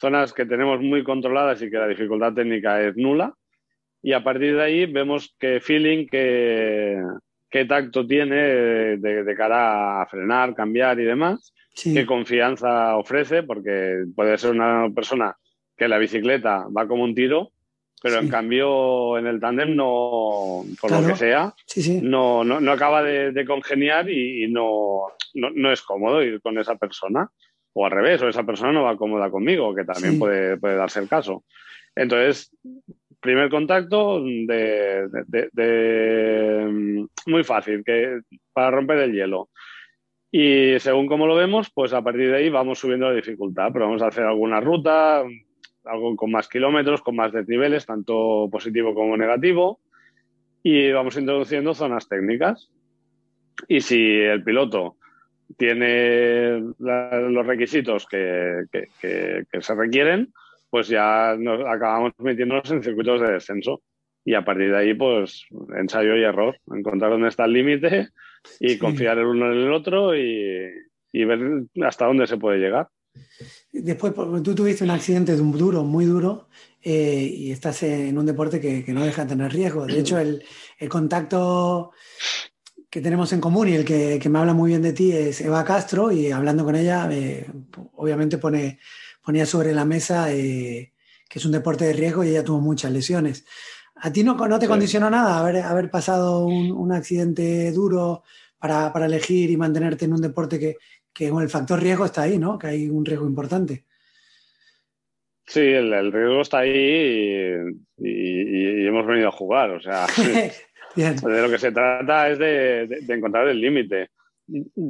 zonas 0.00 0.32
que 0.32 0.46
tenemos 0.46 0.80
muy 0.80 1.02
controladas 1.02 1.60
y 1.62 1.70
que 1.70 1.76
la 1.76 1.88
dificultad 1.88 2.32
técnica 2.32 2.80
es 2.82 2.96
nula. 2.96 3.34
Y 4.02 4.12
a 4.12 4.22
partir 4.22 4.54
de 4.54 4.62
ahí 4.62 4.86
vemos 4.86 5.34
qué 5.38 5.60
feeling, 5.60 6.06
qué, 6.06 7.02
qué 7.50 7.64
tacto 7.64 8.06
tiene 8.06 8.36
de, 8.36 9.24
de, 9.24 9.34
cara 9.34 10.02
a 10.02 10.06
frenar, 10.06 10.54
cambiar 10.54 11.00
y 11.00 11.04
demás, 11.04 11.52
sí. 11.74 11.94
qué 11.94 12.06
confianza 12.06 12.96
ofrece, 12.96 13.42
porque 13.42 14.04
puede 14.14 14.38
ser 14.38 14.52
una 14.52 14.88
persona 14.94 15.36
que 15.76 15.88
la 15.88 15.98
bicicleta 15.98 16.66
va 16.76 16.86
como 16.86 17.04
un 17.04 17.14
tiro, 17.14 17.50
pero 18.00 18.18
sí. 18.18 18.24
en 18.24 18.30
cambio 18.30 19.18
en 19.18 19.26
el 19.26 19.40
tándem 19.40 19.74
no, 19.74 20.64
por 20.80 20.90
claro. 20.90 21.02
lo 21.02 21.08
que 21.08 21.16
sea, 21.16 21.54
sí, 21.66 22.00
no, 22.02 22.44
no, 22.44 22.60
no, 22.60 22.72
acaba 22.72 23.02
de, 23.02 23.32
de 23.32 23.44
congeniar 23.44 24.08
y, 24.08 24.44
y 24.44 24.48
no, 24.48 25.08
no, 25.34 25.50
no, 25.50 25.72
es 25.72 25.82
cómodo 25.82 26.22
ir 26.22 26.40
con 26.40 26.58
esa 26.58 26.76
persona. 26.76 27.28
O 27.80 27.84
al 27.86 27.92
revés, 27.92 28.20
o 28.22 28.28
esa 28.28 28.44
persona 28.44 28.72
no 28.72 28.82
va 28.84 28.96
cómoda 28.96 29.30
conmigo, 29.30 29.74
que 29.74 29.84
también 29.84 30.14
Sí. 30.14 30.18
puede, 30.18 30.56
puede 30.56 30.76
darse 30.76 31.00
el 31.00 31.08
caso. 31.08 31.44
Entonces, 31.94 32.50
primer 33.20 33.48
contacto 33.50 34.22
de, 34.22 35.08
de- 35.26 35.48
de- 35.52 36.66
mm, 36.70 37.06
muy 37.26 37.44
fácil, 37.44 37.82
que 37.84 38.20
para 38.52 38.70
romper 38.70 38.98
el 38.98 39.12
hielo. 39.12 39.48
Y 40.30 40.78
según 40.78 41.06
como 41.06 41.26
lo 41.26 41.34
vemos, 41.34 41.70
pues 41.72 41.92
a 41.92 42.02
partir 42.02 42.30
de 42.30 42.36
ahí 42.36 42.50
vamos 42.50 42.78
subiendo 42.78 43.08
la 43.08 43.14
dificultad, 43.16 43.70
pero 43.72 43.86
vamos 43.86 44.02
a 44.02 44.08
hacer 44.08 44.24
alguna 44.24 44.60
ruta, 44.60 45.22
algo 45.84 46.16
con 46.16 46.30
más 46.30 46.48
kilómetros, 46.48 47.00
con 47.00 47.16
más 47.16 47.32
desniveles, 47.32 47.86
tanto 47.86 48.48
positivo 48.52 48.94
como 48.94 49.16
negativo, 49.16 49.80
y 50.62 50.92
vamos 50.92 51.16
introduciendo 51.16 51.72
zonas 51.74 52.08
técnicas. 52.08 52.70
Y 53.68 53.80
si 53.80 53.98
el 54.20 54.44
piloto 54.44 54.96
tiene 55.56 56.62
la- 56.78 57.20
los 57.20 57.46
requisitos 57.46 58.06
que, 58.06 58.64
que- 58.70 58.88
que- 59.00 59.44
que 59.50 59.62
se 59.62 59.74
requieren, 59.74 60.32
pues 60.70 60.88
ya 60.88 61.34
nos 61.38 61.60
acabamos 61.66 62.12
metiéndonos 62.18 62.70
en 62.70 62.82
circuitos 62.82 63.20
de 63.20 63.32
descenso. 63.32 63.82
Y 64.24 64.34
a 64.34 64.44
partir 64.44 64.70
de 64.70 64.76
ahí, 64.76 64.94
pues 64.94 65.46
ensayo 65.74 66.14
y 66.16 66.22
error, 66.22 66.58
encontrar 66.70 67.10
dónde 67.10 67.28
está 67.28 67.46
el 67.46 67.52
límite 67.54 68.08
y 68.60 68.70
Sí. 68.70 68.78
confiar 68.78 69.16
el 69.18 69.24
uno 69.24 69.50
en 69.52 69.58
el 69.58 69.72
otro 69.72 70.14
y, 70.14 70.68
y 71.12 71.24
ver 71.24 71.62
hasta 71.82 72.04
dónde 72.06 72.26
se 72.26 72.36
puede 72.36 72.58
llegar. 72.58 72.88
Después, 73.72 74.12
tú 74.44 74.54
tuviste 74.54 74.84
un 74.84 74.90
accidente 74.90 75.34
du- 75.34 75.56
duro, 75.56 75.82
muy 75.82 76.04
duro, 76.04 76.48
eh, 76.82 77.22
y 77.32 77.50
estás 77.52 77.82
en 77.82 78.18
un 78.18 78.26
deporte 78.26 78.60
que, 78.60 78.84
que 78.84 78.92
no 78.92 79.04
deja 79.04 79.22
de 79.24 79.30
tener 79.30 79.50
riesgo. 79.52 79.86
De 79.86 79.98
hecho, 79.98 80.18
el, 80.18 80.42
el 80.78 80.88
contacto 80.88 81.92
que 82.90 83.00
tenemos 83.00 83.32
en 83.32 83.40
común 83.40 83.68
y 83.68 83.74
el 83.74 83.84
que, 83.84 84.18
que 84.20 84.28
me 84.28 84.38
habla 84.38 84.54
muy 84.54 84.70
bien 84.70 84.82
de 84.82 84.92
ti 84.92 85.12
es 85.12 85.40
Eva 85.40 85.64
Castro, 85.64 86.10
y 86.10 86.30
hablando 86.30 86.64
con 86.64 86.74
ella, 86.74 87.08
eh, 87.10 87.46
obviamente 87.96 88.38
pone, 88.38 88.78
ponía 89.24 89.44
sobre 89.46 89.72
la 89.74 89.84
mesa 89.84 90.32
eh, 90.32 90.92
que 91.28 91.38
es 91.38 91.44
un 91.44 91.52
deporte 91.52 91.84
de 91.84 91.92
riesgo 91.92 92.24
y 92.24 92.30
ella 92.30 92.44
tuvo 92.44 92.60
muchas 92.60 92.90
lesiones. 92.90 93.44
¿A 93.96 94.10
ti 94.12 94.22
no, 94.22 94.34
no 94.34 94.58
te 94.58 94.66
Sí. 94.66 94.70
condicionó 94.70 95.10
nada 95.10 95.38
haber, 95.38 95.58
haber 95.58 95.90
pasado 95.90 96.46
un, 96.46 96.72
un 96.72 96.92
accidente 96.92 97.70
duro 97.72 98.22
para, 98.58 98.92
para 98.92 99.06
elegir 99.06 99.50
y 99.50 99.56
mantenerte 99.56 100.06
en 100.06 100.14
un 100.14 100.22
deporte 100.22 100.58
que, 100.58 100.76
que 101.12 101.28
con 101.30 101.42
el 101.42 101.50
factor 101.50 101.82
riesgo 101.82 102.04
está 102.06 102.22
ahí, 102.22 102.38
¿no? 102.38 102.58
Que 102.58 102.68
hay 102.68 102.88
un 102.88 103.04
riesgo 103.04 103.26
importante. 103.26 103.84
Sí, 105.46 105.60
el, 105.60 105.92
el 105.92 106.12
riesgo 106.12 106.40
está 106.42 106.58
ahí 106.58 106.70
y, 106.70 108.06
y- 108.08 108.82
y 108.84 108.86
hemos 108.86 109.06
venido 109.06 109.28
a 109.28 109.32
jugar. 109.32 109.70
O 109.70 109.80
sea, 109.80 110.06
Bien, 110.98 111.14
de 111.14 111.42
lo 111.42 111.48
que 111.48 111.58
se 111.58 111.70
trata 111.70 112.28
es 112.28 112.38
de, 112.40 112.86
de- 112.88 113.00
de 113.02 113.14
encontrar 113.14 113.46
el 113.48 113.60
límite. 113.60 114.10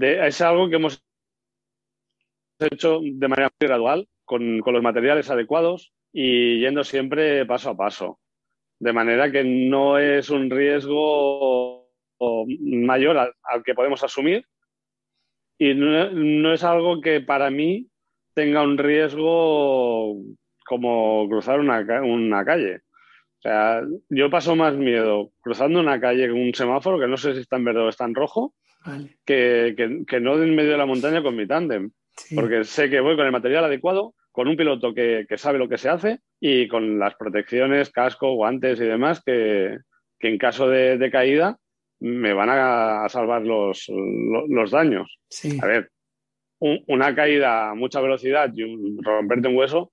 Es 0.00 0.41
algo 0.41 0.69
que 0.71 0.77
hemos 0.77 1.03
hecho 2.61 3.00
de 3.03 3.29
manera 3.29 3.50
muy 3.61 3.69
gradual, 3.69 4.09
con, 4.25 4.61
con 4.61 4.73
los 4.73 4.83
materiales 4.83 5.29
adecuados 5.31 5.93
y 6.12 6.61
yendo 6.61 6.83
siempre 6.83 7.45
paso 7.45 7.71
a 7.71 7.77
paso. 7.77 8.21
De 8.81 8.93
manera 8.93 9.31
que 9.31 9.45
no 9.45 9.99
es 9.99 10.31
un 10.31 10.49
riesgo 10.50 11.91
mayor 12.61 13.19
al, 13.19 13.33
al 13.43 13.62
que 13.62 13.75
podemos 13.75 14.03
asumir 14.03 14.45
y 15.59 15.75
no, 15.75 16.11
no 16.11 16.53
es 16.55 16.65
algo 16.65 17.00
que 17.03 17.21
para 17.21 17.50
mí 17.50 17.88
tenga 18.35 18.62
un 18.62 18.79
riesgo 18.79 20.17
como 20.67 21.29
cruzar 21.29 21.61
una, 21.61 21.81
una 22.03 22.45
calle. 22.47 22.81
O 23.38 23.42
sea, 23.42 23.83
yo 24.09 24.30
paso 24.30 24.57
más 24.57 24.75
miedo 24.75 25.30
cruzando 25.40 25.78
una 25.80 26.00
calle 26.00 26.28
con 26.28 26.40
un 26.40 26.54
semáforo, 26.54 26.99
que 26.99 27.07
no 27.07 27.16
sé 27.16 27.35
si 27.35 27.40
está 27.40 27.57
en 27.57 27.64
verde 27.64 27.80
o 27.80 27.88
está 27.88 28.04
en 28.04 28.14
rojo, 28.14 28.54
vale. 28.85 29.16
que, 29.25 29.75
que- 29.76 30.04
que 30.07 30.21
no 30.21 30.42
en 30.42 30.57
medio 30.57 30.73
de 30.73 30.76
la 30.78 30.87
montaña 30.87 31.23
con 31.23 31.37
mi 31.37 31.47
tándem. 31.47 31.90
Sí, 32.16 32.35
Porque 32.35 32.64
sé 32.64 32.90
que 32.90 32.99
voy 33.00 33.14
con 33.16 33.26
el 33.26 33.33
material 33.33 33.64
adecuado, 33.64 34.14
con 34.33 34.49
un 34.49 34.57
piloto 34.57 34.92
que, 34.92 35.25
que 35.28 35.38
sabe 35.38 35.59
lo 35.59 35.68
que 35.68 35.78
se 35.78 35.88
hace 35.88 36.18
y 36.40 36.66
con 36.66 36.99
las 36.99 37.14
protecciones, 37.14 37.90
casco, 37.90 38.35
guantes 38.35 38.81
y 38.81 38.85
demás 38.85 39.22
que, 39.24 39.79
que 40.18 40.29
en 40.29 40.38
caso 40.38 40.68
de, 40.68 40.98
de 40.98 41.11
caída 41.11 41.59
me 42.01 42.33
van 42.33 42.48
a, 42.51 43.09
salvar 43.09 43.42
los, 43.42 43.85
lo- 43.88 44.46
los 44.48 44.70
daños. 44.72 45.16
sí, 45.29 45.59
A 45.62 45.66
ver, 45.66 45.90
un- 46.59 46.83
una 46.88 47.14
caída 47.14 47.70
a 47.70 47.74
mucha 47.77 48.01
velocidad 48.01 48.51
y 48.53 48.64
un, 48.64 48.98
romperte 49.03 49.46
un 49.46 49.57
hueso 49.57 49.92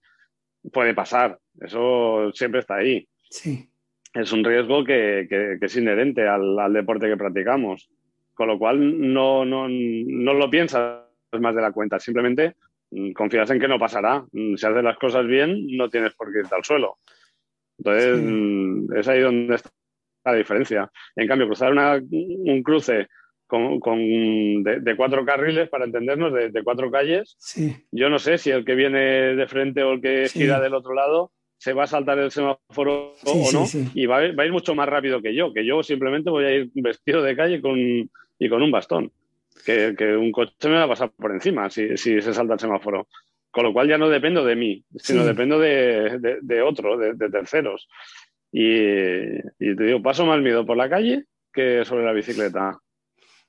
puede 0.73 0.95
pasar. 0.95 1.37
Eso 1.61 2.31
siempre 2.33 2.61
está 2.61 2.77
ahí. 2.77 3.07
Sí, 3.29 3.69
Es 4.13 4.31
un 4.31 4.43
riesgo 4.45 4.83
que, 4.85 5.27
que- 5.29 5.57
que 5.59 5.65
es 5.65 5.75
inherente 5.75 6.25
al, 6.27 6.57
al 6.57 6.71
deporte 6.73 7.07
que 7.07 7.17
practicamos. 7.17 7.89
Con 8.33 8.47
lo 8.47 8.57
cual 8.57 9.13
no, 9.13 9.43
no, 9.45 9.67
no 9.69 10.33
lo 10.33 10.49
piensas 10.49 11.03
más 11.39 11.55
de 11.55 11.61
la 11.61 11.71
cuenta. 11.73 11.99
Simplemente 11.99 12.55
mm, 12.91 13.11
confías 13.11 13.49
en 13.51 13.59
que 13.59 13.67
no 13.67 13.77
pasará. 13.79 14.25
Mm, 14.31 14.55
Si 14.55 14.65
haces 14.65 14.83
las 14.83 14.97
cosas 14.97 15.25
bien, 15.27 15.67
no 15.75 15.89
tienes 15.89 16.13
por 16.15 16.31
qué 16.31 16.39
irte 16.39 16.55
al 16.55 16.63
suelo. 16.63 16.97
Entonces, 17.77 18.17
Sí. 18.19 18.25
mm, 18.25 18.93
es 18.95 19.07
ahí 19.09 19.19
donde 19.21 19.55
está 19.55 19.69
la 20.23 20.33
diferencia. 20.33 20.89
En 21.15 21.27
cambio, 21.27 21.47
cruzar 21.47 21.71
una- 21.73 21.99
un 22.11 22.63
cruce 22.63 23.07
con, 23.47 23.79
con- 23.79 24.63
de, 24.63 24.79
de 24.79 24.95
cuatro 24.95 25.23
carriles, 25.25 25.69
para 25.69 25.85
entendernos, 25.85 26.33
de, 26.33 26.49
de 26.51 26.63
cuatro 26.63 26.89
calles, 26.89 27.35
sí, 27.37 27.75
yo 27.91 28.09
no 28.09 28.17
sé 28.17 28.37
si 28.37 28.49
el 28.49 28.63
que 28.65 28.75
viene 28.75 29.35
de 29.35 29.47
frente 29.47 29.83
o 29.83 29.91
el 29.93 30.01
que 30.01 30.27
Sí. 30.29 30.39
gira 30.39 30.59
del 30.61 30.73
otro 30.73 30.93
lado 30.93 31.31
se 31.57 31.73
va 31.73 31.83
a 31.83 31.87
saltar 31.87 32.19
el 32.19 32.31
semáforo 32.31 33.13
Sí, 33.23 33.31
o 33.33 33.51
no 33.51 33.65
sí. 33.65 33.87
y 33.93 34.05
va 34.05 34.17
a, 34.17 34.23
ir- 34.25 34.37
va 34.37 34.43
a 34.43 34.45
ir 34.45 34.51
mucho 34.51 34.75
más 34.75 34.87
rápido 34.89 35.21
que 35.21 35.33
yo, 35.33 35.53
que 35.53 35.65
yo 35.65 35.81
simplemente 35.83 36.29
voy 36.29 36.45
a 36.45 36.51
ir 36.55 36.69
vestido 36.75 37.21
de 37.23 37.35
calle 37.35 37.61
con, 37.61 37.77
y 37.77 38.49
con 38.49 38.61
un 38.61 38.71
bastón. 38.71 39.11
Que, 39.65 39.95
que 39.97 40.15
un 40.17 40.31
coche 40.31 40.53
me 40.67 40.75
va 40.75 40.83
a 40.83 40.87
pasar 40.89 41.11
por 41.11 41.31
encima 41.31 41.69
si, 41.69 41.95
si 41.97 42.21
se 42.21 42.33
salta 42.33 42.53
el 42.55 42.59
semáforo. 42.59 43.07
Con 43.49 43.63
lo 43.63 43.71
cual 43.73 43.87
ya 43.87 43.97
no 43.97 44.09
dependo 44.09 44.43
de 44.43 44.55
mí, 44.57 44.83
sino 44.97 45.23
dependo 45.25 45.57
de, 45.59 46.19
de- 46.19 46.39
de 46.41 46.61
otro, 46.61 46.97
de, 46.97 47.13
de 47.13 47.29
terceros. 47.29 47.87
Y, 48.51 48.79
y 49.59 49.75
te 49.75 49.83
digo, 49.85 50.01
paso 50.01 50.25
más 50.25 50.41
miedo 50.41 50.65
por 50.65 50.77
la 50.77 50.89
calle 50.89 51.25
que 51.53 51.83
sobre 51.85 52.03
la 52.05 52.11
bicicleta. 52.11 52.77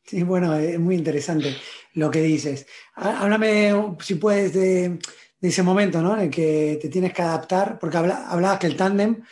sí, 0.04 0.22
bueno, 0.22 0.54
es 0.54 0.78
muy 0.78 0.94
interesante 0.94 1.48
lo 1.94 2.10
que 2.10 2.22
dices. 2.22 2.68
Há- 2.94 3.20
Háblame, 3.22 3.72
si 4.00 4.14
puedes, 4.14 4.54
de, 4.54 4.98
de 5.40 5.48
ese 5.48 5.62
momento, 5.62 6.00
¿no? 6.02 6.14
En 6.14 6.20
el 6.24 6.30
que 6.30 6.78
te 6.80 6.88
tienes 6.88 7.12
que 7.12 7.22
adaptar, 7.22 7.78
porque 7.78 7.96
habla- 7.98 8.28
hablabas 8.28 8.58
que 8.58 8.66
el 8.66 8.76
tándem 8.76 9.22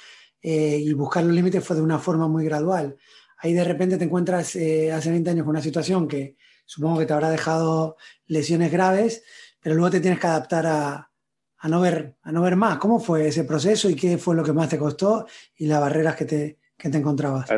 eh, 0.43 0.79
y 0.79 0.93
buscar 0.93 1.25
los 1.25 1.35
límites 1.35 1.64
fue 1.64 1.77
de 1.77 1.83
una 1.83 1.99
forma 1.99 2.29
muy 2.29 2.45
gradual. 2.45 2.97
Ahí 3.38 3.53
de 3.55 3.64
repente 3.64 3.97
te 3.97 4.05
encuentras 4.05 4.55
eh, 4.57 4.93
hace 4.93 5.11
20 5.11 5.31
años 5.31 5.45
con 5.45 5.51
una 5.51 5.62
situación 5.62 6.07
que 6.09 6.37
supongo 6.67 6.99
que 6.99 7.07
te 7.07 7.12
habrá 7.12 7.31
dejado 7.31 7.97
lesiones 8.27 8.71
graves, 8.71 9.25
pero 9.61 9.75
luego 9.75 9.90
te 9.90 10.01
tienes 10.01 10.21
que 10.21 10.27
adaptar 10.27 10.67
a, 10.67 11.11
a 11.59 11.69
no 11.69 11.81
ver, 11.81 12.17
a 12.23 12.33
no 12.33 12.43
ver 12.43 12.57
más. 12.57 12.79
¿Cómo 12.79 13.01
fue 13.01 13.29
ese 13.29 13.45
proceso 13.45 13.88
y 13.88 13.97
qué 13.97 14.19
fue 14.19 14.35
lo 14.35 14.45
que 14.45 14.53
más 14.53 14.69
te 14.69 14.79
costó 14.79 15.27
y 15.57 15.67
las 15.67 15.81
barreras 15.81 16.17
que 16.17 16.25
te, 16.27 16.59
que 16.77 16.90
te 16.90 16.99
encontrabas? 16.99 17.51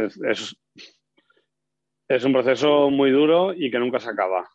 Es 2.08 2.24
un 2.24 2.32
proceso 2.32 2.88
muy 2.90 3.10
duro 3.10 3.52
y 3.52 3.70
que 3.70 3.78
nunca 3.80 3.98
se 3.98 4.08
acaba. 4.10 4.48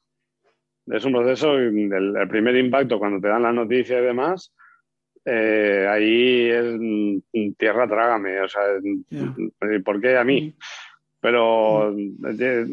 Es 0.88 1.06
un 1.06 1.14
proceso, 1.14 1.56
el, 1.58 2.16
el 2.16 2.28
primer 2.28 2.56
impacto 2.56 3.00
cuando 3.00 3.22
te 3.22 3.28
dan 3.28 3.44
la 3.44 3.54
noticia 3.54 4.00
y 4.00 4.04
demás, 4.04 4.54
eh, 5.26 5.86
ahí 5.88 6.50
es 6.50 6.66
mm, 6.80 7.54
tierra 7.58 7.88
trágame. 7.88 8.42
O 8.42 8.48
sea. 8.48 8.62
¿por 9.84 10.02
qué 10.02 10.18
a 10.18 10.24
mí? 10.24 10.54
Pero 11.20 11.96
eh, 11.96 12.66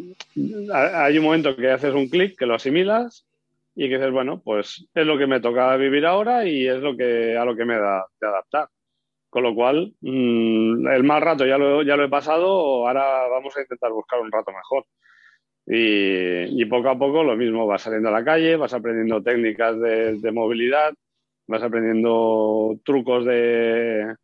hay 0.73 1.19
un 1.19 1.25
momento 1.25 1.55
que 1.55 1.71
haces 1.71 1.95
un 1.95 2.09
clic, 2.09 2.39
que 2.39 2.47
lo 2.47 2.55
asimilas 2.55 3.27
y 3.75 3.89
que 3.89 3.97
dices, 3.97 4.11
bueno, 4.11 4.41
pues 4.43 4.89
es 4.95 5.07
lo 5.07 5.19
que 5.19 5.27
me 5.27 5.41
toca 5.41 5.77
vivir 5.77 6.07
ahora 6.07 6.47
y 6.47 6.67
es 6.67 6.81
lo 6.81 6.97
que 6.97 7.37
a 7.37 7.45
lo 7.45 7.55
que 7.55 7.67
me 7.67 7.77
da 7.77 8.07
de 8.21 8.27
adaptar. 8.27 8.69
Con 9.29 9.43
lo 9.43 9.55
cual, 9.55 9.93
mm, 10.01 10.89
el 10.89 11.05
mal 11.05 11.21
rato 11.21 11.45
ya 11.45 11.59
lo, 11.59 11.83
ya 11.83 11.97
lo 11.97 12.05
he 12.05 12.09
pasado, 12.09 12.89
ahora 12.89 13.29
vamos 13.29 13.55
a 13.57 13.61
intentar 13.61 13.93
buscar 13.93 14.21
un 14.21 14.33
rato 14.33 14.51
mejor. 14.53 14.87
Y, 15.71 16.63
y 16.63 16.65
poco 16.65 16.89
a 16.89 16.99
poco 16.99 17.23
lo 17.23 17.37
mismo, 17.37 17.67
vas 17.67 17.83
saliendo 17.83 18.09
a 18.09 18.13
la 18.13 18.25
calle, 18.25 18.57
vas 18.57 18.73
aprendiendo 18.73 19.23
técnicas 19.23 19.79
de, 19.79 20.19
de 20.19 20.33
movilidad, 20.33 20.95
vas 21.47 21.63
aprendiendo 21.63 22.79
trucos 22.85 23.27
de, 23.27 24.15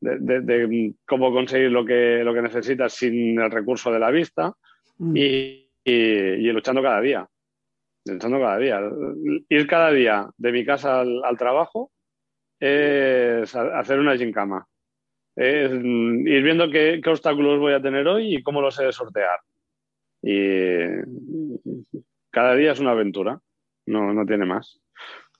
de, 0.00 0.18
de- 0.18 0.40
de 0.40 0.94
cómo 1.06 1.32
conseguir 1.32 1.70
lo 1.70 1.84
que, 1.84 2.22
lo 2.24 2.32
que 2.32 2.40
necesitas 2.42 2.94
sin 2.94 3.38
el 3.40 3.50
recurso 3.50 3.92
de 3.92 3.98
la 3.98 4.10
vista 4.10 4.52
Mm. 4.98 5.14
y, 5.14 5.68
y- 5.84 5.92
y 5.92 6.52
luchando 6.52 6.82
cada 6.82 7.02
día. 7.02 7.26
Luchando 8.06 8.38
cada 8.40 8.56
día. 8.56 8.80
Ir 9.50 9.66
cada 9.66 9.90
día 9.92 10.26
de 10.38 10.52
mi 10.52 10.64
casa 10.64 11.00
al, 11.00 11.22
al 11.22 11.36
trabajo 11.36 11.90
es 12.58 13.54
hacer 13.54 13.98
una 13.98 14.16
gincama. 14.16 14.64
Es 15.36 15.70
mm, 15.70 16.26
ir 16.26 16.42
viendo 16.42 16.70
qué, 16.70 17.00
qué 17.04 17.10
obstáculos 17.10 17.58
voy 17.60 17.74
a 17.74 17.82
tener 17.82 18.08
hoy 18.08 18.36
y 18.36 18.42
cómo 18.42 18.62
los 18.62 18.78
he 18.80 18.84
de 18.86 18.92
sortear. 18.92 19.38
Y 20.28 20.82
cada 22.30 22.56
día 22.56 22.72
es 22.72 22.80
una 22.80 22.90
aventura, 22.90 23.40
no, 23.86 24.12
no 24.12 24.26
tiene 24.26 24.44
más. 24.44 24.80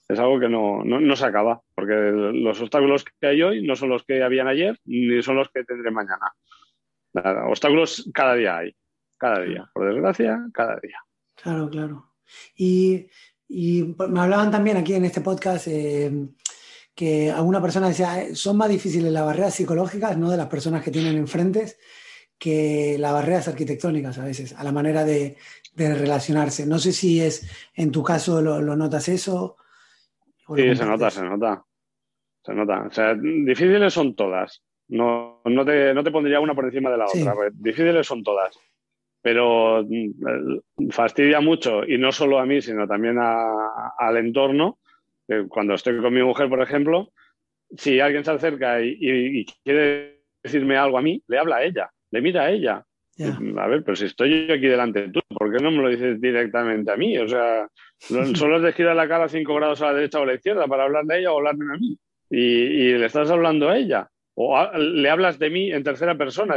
Es 0.09 0.21
algo 0.21 0.39
que 0.39 0.49
no, 0.49 0.85
no, 0.85 1.01
no 1.01 1.17
se 1.17 1.27
acaba, 1.27 1.61
porque 1.75 1.95
los 1.95 2.61
obstáculos 2.61 3.05
que 3.05 3.27
hay 3.27 3.43
hoy 3.43 3.67
no 3.67 3.75
son 3.75 3.89
los 3.89 4.05
que 4.05 4.23
habían 4.23 4.47
ayer 4.47 4.79
ni 4.85 5.21
son 5.23 5.37
los 5.37 5.49
que 5.49 5.65
tendré 5.65 5.91
mañana. 5.91 6.33
Obstáculos 7.49 8.09
cada 8.15 8.35
día 8.35 8.59
hay, 8.59 8.77
cada 9.19 9.41
día, 9.41 9.69
por 9.75 9.93
desgracia, 9.93 10.47
cada 10.53 10.79
día. 10.81 10.99
Claro, 11.35 11.69
claro. 11.69 12.13
Y 12.55 13.09
Y 13.49 13.95
me 14.09 14.21
hablaban 14.21 14.51
también 14.51 14.77
aquí 14.77 14.95
en 14.95 15.05
este 15.05 15.21
podcast 15.21 15.69
eh, 15.69 16.11
que 16.95 17.31
alguna 17.31 17.63
persona 17.63 17.89
decía, 17.89 18.23
"Eh, 18.23 18.35
son 18.35 18.57
más 18.57 18.69
difíciles 18.69 19.13
las 19.13 19.25
barreras 19.25 19.55
psicológicas, 19.55 20.17
no 20.19 20.31
de 20.31 20.37
las 20.37 20.49
personas 20.49 20.83
que 20.83 20.91
tienen 20.91 21.17
enfrentes, 21.17 21.79
que 22.39 22.97
las 22.99 23.13
barreras 23.13 23.49
arquitectónicas 23.49 24.19
a 24.19 24.25
veces, 24.25 24.53
a 24.55 24.63
la 24.65 24.73
manera 24.73 25.05
de, 25.05 25.37
de 25.75 25.95
relacionarse. 25.95 26.67
No 26.67 26.79
sé 26.79 26.93
si 26.93 27.21
es, 27.21 27.51
en 27.75 27.91
tu 27.93 28.03
caso, 28.03 28.41
lo, 28.43 28.61
lo 28.61 28.77
notas 28.77 29.09
eso. 29.09 29.57
lo 30.49 30.57
Sí, 30.57 30.75
se 30.77 30.85
nota, 30.85 31.11
se 31.11 31.23
nota. 31.23 31.65
Se 32.45 32.55
nota. 32.55 32.83
O 32.83 32.91
sea, 32.93 33.15
difíciles 33.15 33.93
son 33.93 34.15
todas. 34.15 34.63
No, 34.89 35.41
no, 35.45 35.65
te, 35.65 35.93
no 35.95 36.05
te 36.05 36.11
pondría 36.13 36.39
una 36.41 36.55
por 36.55 36.65
encima 36.67 36.91
de 36.91 36.97
la 36.99 37.09
Sí. 37.09 37.21
otra. 37.23 37.35
porque 37.35 37.51
Difíciles 37.55 38.07
son 38.07 38.23
todas. 38.23 38.57
Pero 39.23 39.83
mm, 39.89 40.91
fastidia 40.91 41.41
mucho, 41.41 41.85
y 41.85 41.99
no 41.99 42.13
solo 42.13 42.39
a 42.39 42.47
mí, 42.47 42.61
sino 42.63 42.87
también 42.87 43.17
a- 43.19 43.93
al 43.99 44.17
entorno. 44.19 44.79
Cuando 45.49 45.75
estoy 45.75 46.01
con 46.01 46.15
mi 46.15 46.23
mujer, 46.23 46.49
por 46.49 46.63
ejemplo, 46.63 47.11
si 47.77 47.99
alguien 47.99 48.25
se 48.25 48.31
acerca 48.31 48.81
y, 48.81 48.97
y- 49.01 49.41
y 49.41 49.47
quiere 49.65 50.23
decirme 50.41 50.77
algo 50.77 50.99
a 50.99 51.03
mí, 51.03 51.21
le 51.27 51.39
habla 51.39 51.57
a 51.57 51.65
ella, 51.65 51.91
le 52.17 52.23
mira 52.23 52.43
a 52.45 52.51
ella. 52.51 52.83
A 53.59 53.67
ver, 53.67 53.83
pero 53.83 53.97
si 53.97 54.05
estoy 54.07 54.47
yo 54.47 54.55
aquí 54.55 54.67
delante 54.67 55.03
de 55.03 55.09
tú, 55.13 55.21
¿por 55.29 55.51
qué 55.51 55.63
no 55.63 55.71
me 55.71 55.83
lo 55.83 55.89
dices 55.89 56.21
directamente 56.21 56.91
a 56.93 56.97
mí? 56.97 57.17
O 57.19 57.27
sea, 57.29 57.67
lo- 58.11 58.27
solo 58.37 58.57
es 58.59 58.63
de 58.63 58.73
girar 58.73 58.95
la 58.97 59.09
cara 59.09 59.29
cinco 59.29 59.55
grados 59.55 59.81
a 59.83 59.87
la 59.87 59.95
derecha 59.95 60.21
o 60.21 60.23
a 60.25 60.27
la 60.27 60.35
izquierda 60.35 60.67
para 60.67 60.85
hablar 60.85 61.05
de 61.07 61.19
ella 61.21 61.33
o 61.33 61.39
hablarme 61.39 61.65
a 61.75 61.79
mí. 61.79 61.99
Y, 62.29 62.39
y 62.41 62.93
le 62.99 63.07
estás 63.07 63.31
hablando 63.31 63.69
a 63.71 63.77
ella. 63.79 64.09
O 64.35 64.57
a- 64.57 64.77
le 64.79 65.09
hablas 65.09 65.39
de 65.39 65.49
mí 65.51 65.73
en 65.73 65.83
tercera 65.83 66.15
persona. 66.17 66.57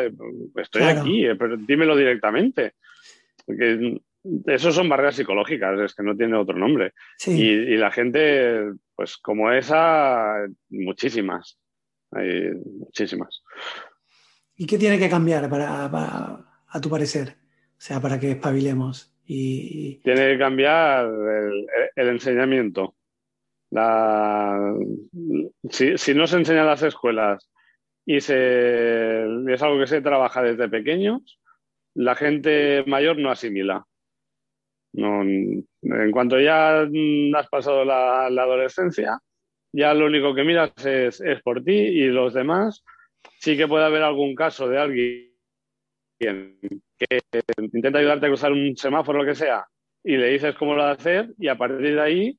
Estoy 0.56 0.82
Claro. 0.82 1.02
aquí, 1.02 1.26
eh, 1.26 1.36
pero 1.36 1.56
dímelo 1.56 1.96
directamente. 1.96 2.74
Porque 3.46 3.98
eso 4.48 4.72
son 4.74 4.90
barreras 4.90 5.16
psicológicas, 5.16 5.80
es 5.80 5.96
que 5.96 6.04
no 6.04 6.16
tiene 6.18 6.36
otro 6.36 6.58
nombre. 6.58 6.92
Sí. 7.18 7.42
Y, 7.42 7.50
y 7.74 7.78
la 7.78 7.90
gente, 7.92 8.66
pues 8.96 9.16
como 9.18 9.50
esa, 9.52 10.46
muchísimas. 10.70 11.58
Hay 12.12 12.52
muchísimas. 12.80 13.44
¿Y 14.60 14.68
qué 14.68 14.78
tiene 14.78 15.00
que 15.00 15.10
cambiar 15.10 15.50
para, 15.50 15.86
a 15.86 16.82
tu 16.82 16.90
parecer? 16.90 17.30
O 17.30 17.82
sea, 17.82 18.02
para 18.02 18.20
que 18.20 18.32
espabilemos. 18.32 19.16
Y, 19.26 20.02
Tiene 20.04 20.34
que 20.34 20.38
cambiar 20.38 21.10
el, 21.96 22.10
enseñamiento. 22.10 22.94
Si, 25.70 26.14
no 26.14 26.28
se 26.28 26.36
enseña 26.36 26.60
en 26.60 26.66
las 26.66 26.84
escuelas 26.84 27.50
y 28.06 28.20
se, 28.20 29.24
es 29.50 29.62
algo 29.62 29.80
que 29.80 29.88
se 29.88 30.02
trabaja 30.02 30.44
desde 30.44 30.68
pequeños, 30.68 31.40
la 31.96 32.16
gente 32.16 32.84
mayor 32.86 33.18
no 33.18 33.32
asimila. 33.32 33.86
En 34.92 36.12
cuanto 36.12 36.38
ya 36.38 36.82
has 36.82 37.50
pasado 37.50 37.86
la, 37.86 38.26
adolescencia, 38.26 39.20
ya 39.72 39.94
lo 39.94 40.08
único 40.08 40.36
que 40.36 40.44
miras 40.44 40.74
es 40.86 41.42
por 41.46 41.64
ti 41.64 41.72
y 41.72 42.08
los 42.08 42.34
demás. 42.34 42.84
Sí 43.40 43.56
que 43.58 43.68
puede 43.68 43.86
haber 43.86 44.04
algún 44.04 44.36
caso 44.36 44.68
de 44.68 44.78
alguien 44.78 45.30
que 46.20 47.22
intenta 47.72 48.00
ayudarte 48.00 48.26
a 48.26 48.30
cruzar 48.30 48.52
un 48.52 48.76
semáforo 48.76 49.20
o 49.20 49.24
lo 49.24 49.30
que 49.30 49.36
sea 49.36 49.66
y 50.04 50.18
le 50.18 50.28
dices 50.30 50.56
cómo 50.56 50.74
lo 50.76 50.84
va 50.84 50.90
a 50.90 50.94
hacer 50.94 51.30
y 51.38 51.48
a 51.48 51.58
partir 51.58 51.96
de 51.96 52.02
ahí 52.02 52.38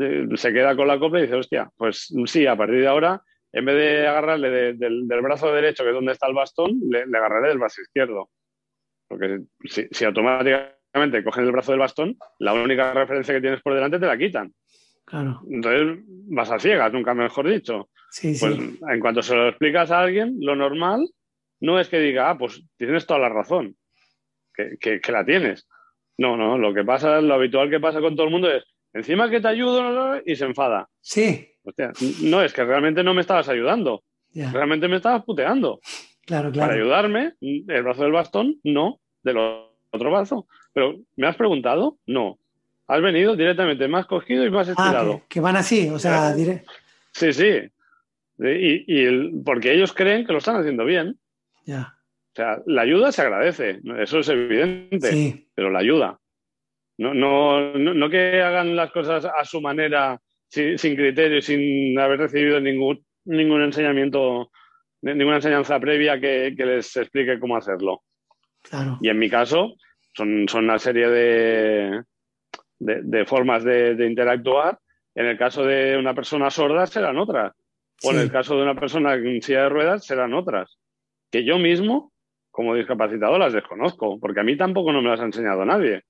eh, 0.00 0.26
se 0.34 0.52
queda 0.52 0.76
con 0.76 0.86
la 0.88 0.98
copla 0.98 1.18
y 1.20 1.22
dice, 1.22 1.34
hostia, 1.36 1.70
pues 1.76 2.12
sí, 2.26 2.46
a 2.46 2.56
partir 2.56 2.80
de 2.80 2.86
ahora, 2.88 3.22
en 3.52 3.64
vez 3.64 3.76
de 3.76 4.06
agarrarle 4.06 4.50
de- 4.50 4.72
del, 4.74 5.06
del 5.08 5.20
brazo 5.22 5.52
derecho, 5.52 5.82
que 5.84 5.90
es 5.90 5.94
donde 5.94 6.12
está 6.12 6.26
el 6.26 6.34
bastón, 6.34 6.78
le, 6.90 7.06
le 7.06 7.18
agarraré 7.18 7.48
del 7.48 7.58
brazo 7.58 7.80
izquierdo. 7.82 8.30
Porque 9.08 9.40
si, 9.64 9.86
si 9.90 10.04
automáticamente 10.04 11.22
cogen 11.24 11.44
el 11.44 11.52
brazo 11.52 11.72
del 11.72 11.78
bastón, 11.80 12.16
la 12.40 12.52
única 12.54 12.92
referencia 12.92 13.34
que 13.34 13.40
tienes 13.40 13.62
por 13.62 13.74
delante 13.74 13.98
te 14.00 14.06
la 14.06 14.18
quitan. 14.18 14.52
claro. 15.04 15.40
Entonces 15.48 15.98
vas 16.28 16.50
a 16.50 16.58
ciegas, 16.58 16.92
nunca 16.92 17.14
mejor 17.14 17.48
dicho. 17.48 17.88
Sí, 18.16 18.34
sí. 18.34 18.40
Pues 18.46 18.58
en 18.94 19.00
cuanto 19.00 19.20
se 19.22 19.34
lo 19.34 19.46
explicas 19.48 19.90
a 19.90 20.00
alguien, 20.00 20.36
lo 20.40 20.56
normal 20.56 21.06
no 21.60 21.78
es 21.78 21.88
que 21.90 21.98
diga, 21.98 22.30
ah, 22.30 22.38
pues 22.38 22.62
tienes 22.78 23.04
toda 23.06 23.20
la 23.20 23.28
razón, 23.28 23.76
que, 24.54 24.78
que- 24.80 25.00
que 25.02 25.12
la 25.12 25.22
tienes. 25.24 25.68
No, 26.16 26.34
no, 26.34 26.56
lo 26.56 26.72
que 26.72 26.82
pasa, 26.82 27.20
lo 27.20 27.34
habitual 27.34 27.68
que 27.68 27.78
pasa 27.78 28.00
con 28.00 28.16
todo 28.16 28.24
el 28.26 28.32
mundo 28.32 28.50
es, 28.50 28.64
encima 28.94 29.28
que 29.28 29.40
te 29.40 29.48
ayudo 29.48 30.18
y 30.24 30.34
se 30.34 30.46
enfada. 30.46 30.88
Sí, 31.02 31.46
Hostia, 31.62 31.92
no, 32.22 32.42
es 32.42 32.54
que 32.54 32.64
realmente 32.64 33.02
no 33.04 33.12
me 33.12 33.20
estabas 33.20 33.50
ayudando, 33.50 34.02
realmente 34.34 34.88
me 34.88 34.96
estabas 34.96 35.22
puteando. 35.24 35.80
Claro, 36.24 36.50
Para 36.52 36.68
claro. 36.68 36.72
ayudarme, 36.74 37.32
el 37.42 37.82
brazo 37.82 38.02
del 38.04 38.12
bastón, 38.12 38.58
no, 38.64 38.98
del 39.22 39.36
otro 39.36 40.10
brazo. 40.10 40.46
Pero, 40.72 40.94
¿me 41.16 41.26
has 41.26 41.36
preguntado? 41.36 41.98
No. 42.06 42.38
Has 42.88 43.02
venido 43.02 43.36
directamente, 43.36 43.86
me 43.88 43.98
has 43.98 44.06
cogido 44.06 44.44
y 44.46 44.50
me 44.50 44.60
has 44.60 44.68
Ah, 44.70 44.72
estirado. 44.72 45.18
que, 45.20 45.24
que 45.28 45.40
van 45.40 45.56
así, 45.56 45.88
o 45.90 45.98
sea, 45.98 46.12
Claro. 46.18 46.36
diré. 46.36 46.64
Sí, 47.12 47.32
sí. 47.32 47.50
Y, 48.38 48.84
y 48.86 49.04
el- 49.04 49.32
porque 49.44 49.72
ellos 49.72 49.92
creen 49.92 50.26
que 50.26 50.32
lo 50.32 50.38
están 50.38 50.56
haciendo 50.56 50.84
bien. 50.84 51.18
Ya. 51.64 51.94
O 52.32 52.36
sea, 52.36 52.58
la 52.66 52.82
ayuda 52.82 53.12
se 53.12 53.22
agradece, 53.22 53.80
eso 53.98 54.18
es 54.18 54.28
evidente, 54.28 55.10
Sí, 55.10 55.48
pero 55.54 55.70
la 55.70 55.78
ayuda. 55.78 56.18
No, 56.98 57.14
no, 57.14 57.72
no, 57.78 57.94
no 57.94 58.10
que 58.10 58.42
hagan 58.42 58.76
las 58.76 58.90
cosas 58.90 59.24
a 59.24 59.44
su 59.44 59.60
manera, 59.60 60.20
sin, 60.48 60.78
sin 60.78 60.96
criterio, 60.96 61.38
y 61.38 61.42
sin 61.42 61.98
haber 61.98 62.18
recibido 62.20 62.60
ningún, 62.60 63.04
ningún 63.24 63.62
enseñamiento, 63.62 64.50
ni- 65.02 65.14
ninguna 65.14 65.36
enseñanza 65.36 65.80
previa 65.80 66.20
que, 66.20 66.54
que 66.56 66.66
les 66.66 66.94
explique 66.96 67.38
cómo 67.40 67.56
hacerlo. 67.56 68.02
claro. 68.62 68.98
Y 69.00 69.08
en 69.08 69.18
mi 69.18 69.30
caso, 69.30 69.74
son, 70.14 70.46
son 70.48 70.64
una 70.64 70.78
serie 70.78 71.08
de, 71.08 72.02
de, 72.78 73.00
de 73.02 73.24
formas 73.24 73.64
de, 73.64 73.94
de 73.94 74.06
interactuar. 74.06 74.78
En 75.14 75.24
el 75.26 75.38
caso 75.38 75.64
de 75.64 75.96
una 75.96 76.14
persona 76.14 76.50
sorda 76.50 76.86
serán 76.86 77.16
otras. 77.16 77.52
O 78.02 78.12
en 78.12 78.18
el 78.18 78.30
caso 78.30 78.56
de 78.56 78.62
una 78.62 78.74
persona 78.74 79.14
en 79.14 79.40
silla 79.42 79.62
de 79.62 79.68
ruedas 79.68 80.04
serán 80.04 80.34
otras. 80.34 80.78
Que 81.30 81.44
yo 81.44 81.58
mismo, 81.58 82.12
como 82.50 82.74
discapacitado, 82.74 83.38
las 83.38 83.52
desconozco, 83.52 84.18
porque 84.20 84.40
a 84.40 84.44
mí 84.44 84.56
tampoco 84.56 84.92
no 84.92 85.02
me 85.02 85.10
las 85.10 85.20
ha 85.20 85.24
enseñado 85.24 85.64
nadie. 85.64 86.02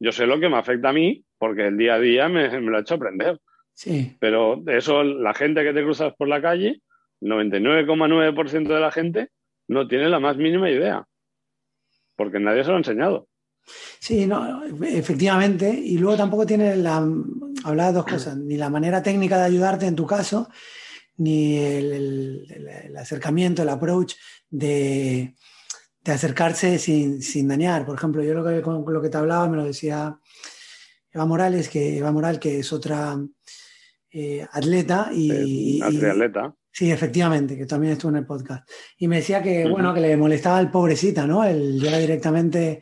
Yo 0.00 0.10
sé 0.12 0.26
lo 0.26 0.40
que 0.40 0.48
me 0.48 0.58
afecta 0.58 0.88
a 0.88 0.92
mí, 0.92 1.24
porque 1.38 1.68
el 1.68 1.76
día 1.76 1.94
a 1.94 2.00
día 2.00 2.28
me, 2.28 2.48
me 2.60 2.70
lo 2.70 2.76
ha 2.76 2.80
hecho 2.80 2.94
aprender. 2.94 3.40
Sí, 3.74 4.16
Pero 4.20 4.62
eso, 4.66 5.02
la 5.02 5.32
gente 5.32 5.62
que 5.62 5.72
te 5.72 5.82
cruzas 5.82 6.12
por 6.16 6.28
la 6.28 6.42
calle, 6.42 6.82
99,9% 7.20 8.68
de 8.68 8.80
la 8.80 8.90
gente 8.90 9.28
no 9.68 9.86
tiene 9.86 10.08
la 10.08 10.20
más 10.20 10.36
mínima 10.36 10.70
idea, 10.70 11.04
porque 12.16 12.38
nadie 12.40 12.64
se 12.64 12.70
lo 12.70 12.74
ha 12.74 12.78
enseñado. 12.78 13.28
sí, 13.98 14.26
no, 14.26 14.64
efectivamente. 14.84 15.70
Y 15.70 15.98
luego 15.98 16.16
tampoco 16.16 16.44
tiene 16.44 16.76
la. 16.76 16.96
Hablaba 17.64 17.90
de 17.90 17.94
dos 17.94 18.06
cosas: 18.06 18.36
ni 18.36 18.56
la 18.56 18.68
manera 18.68 19.02
técnica 19.02 19.38
de 19.38 19.44
ayudarte 19.44 19.86
en 19.86 19.96
tu 19.96 20.06
caso, 20.06 20.48
ni 21.22 21.56
el, 21.58 21.92
el- 21.92 22.46
el- 22.50 22.68
el 22.68 22.96
acercamiento, 22.96 23.62
el 23.62 23.68
approach 23.68 24.14
de, 24.50 25.34
de 26.04 26.12
acercarse 26.12 26.78
sin, 26.78 27.22
sin 27.22 27.48
dañar. 27.48 27.84
Por 27.86 27.96
ejemplo, 27.96 28.22
yo 28.22 28.34
lo 28.34 28.44
que, 28.44 28.60
con 28.62 28.84
lo 28.92 29.00
que 29.02 29.08
te 29.08 29.16
hablaba 29.18 29.48
me 29.48 29.56
lo 29.56 29.64
decía 29.64 30.18
Eva 31.10 31.26
Morales, 31.26 31.68
que 31.68 31.98
Eva 31.98 32.12
Moral, 32.12 32.38
que 32.38 32.58
es 32.60 32.72
otra 32.72 33.18
eh, 34.10 34.46
atleta 34.52 35.10
y, 35.12 35.80
triatleta. 35.98 36.54
Sí, 36.74 36.90
efectivamente, 36.90 37.56
que 37.56 37.66
también 37.66 37.92
estuvo 37.92 38.10
en 38.10 38.16
el 38.18 38.26
podcast. 38.26 38.66
Y 38.96 39.06
me 39.06 39.16
decía 39.16 39.42
que, 39.42 39.68
bueno, 39.68 39.92
que 39.92 40.00
le 40.00 40.16
molestaba 40.16 40.58
el 40.58 40.70
pobrecita, 40.70 41.26
¿no? 41.26 41.44
El 41.44 41.78
ya 41.80 41.98
directamente 41.98 42.80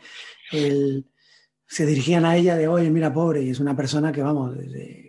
el- 0.52 1.06
se 1.66 1.86
dirigían 1.86 2.24
a 2.24 2.36
ella 2.36 2.56
de, 2.56 2.66
oye, 2.66 2.90
mira, 2.90 3.12
pobre, 3.12 3.42
y 3.42 3.50
es 3.50 3.60
una 3.60 3.76
persona 3.76 4.10
que, 4.10 4.22
vamos, 4.22 4.56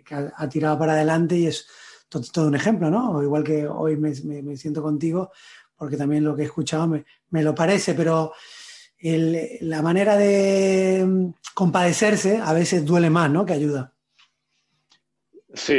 que 0.04 0.14
ha, 0.14 0.32
ha 0.36 0.48
tirado 0.48 0.78
para 0.78 0.92
adelante 0.92 1.36
y 1.36 1.46
es 1.46 1.66
to- 2.12 2.20
todo, 2.32 2.48
un 2.48 2.54
ejemplo, 2.54 2.90
¿no? 2.90 3.22
Igual 3.22 3.42
que 3.42 3.66
hoy 3.66 3.96
me, 3.96 4.14
siento 4.56 4.82
contigo, 4.82 5.32
porque 5.76 5.96
también 5.96 6.24
lo 6.24 6.36
que 6.36 6.42
he 6.42 6.44
escuchado 6.46 6.86
me, 6.86 7.04
me 7.30 7.42
lo 7.42 7.54
parece, 7.54 7.94
pero 7.94 8.32
la 9.00 9.82
manera 9.82 10.16
de 10.16 11.04
mm, 11.06 11.34
compadecerse 11.54 12.36
a 12.38 12.52
veces 12.52 12.84
duele 12.84 13.10
más, 13.10 13.30
¿no? 13.30 13.44
Que 13.46 13.54
ayuda. 13.54 13.92
Sí, 15.54 15.76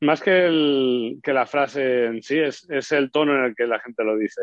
más 0.00 0.20
que, 0.20 0.46
el- 0.46 1.20
que 1.22 1.32
la 1.32 1.46
frase 1.46 2.06
en 2.06 2.22
sí, 2.22 2.38
es, 2.38 2.68
es 2.70 2.92
el 2.92 3.10
tono 3.10 3.34
en 3.38 3.44
el 3.44 3.54
que 3.54 3.66
la 3.66 3.78
gente 3.80 4.02
lo 4.04 4.16
dice. 4.16 4.40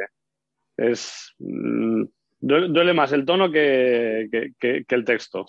Es, 0.77 1.33
mm, 1.39 2.03
duele, 2.39 2.93
más 2.93 3.11
el 3.11 3.25
tono 3.25 3.51
que- 3.51 4.29
que 4.59 4.95
el 4.95 5.05
texto. 5.05 5.45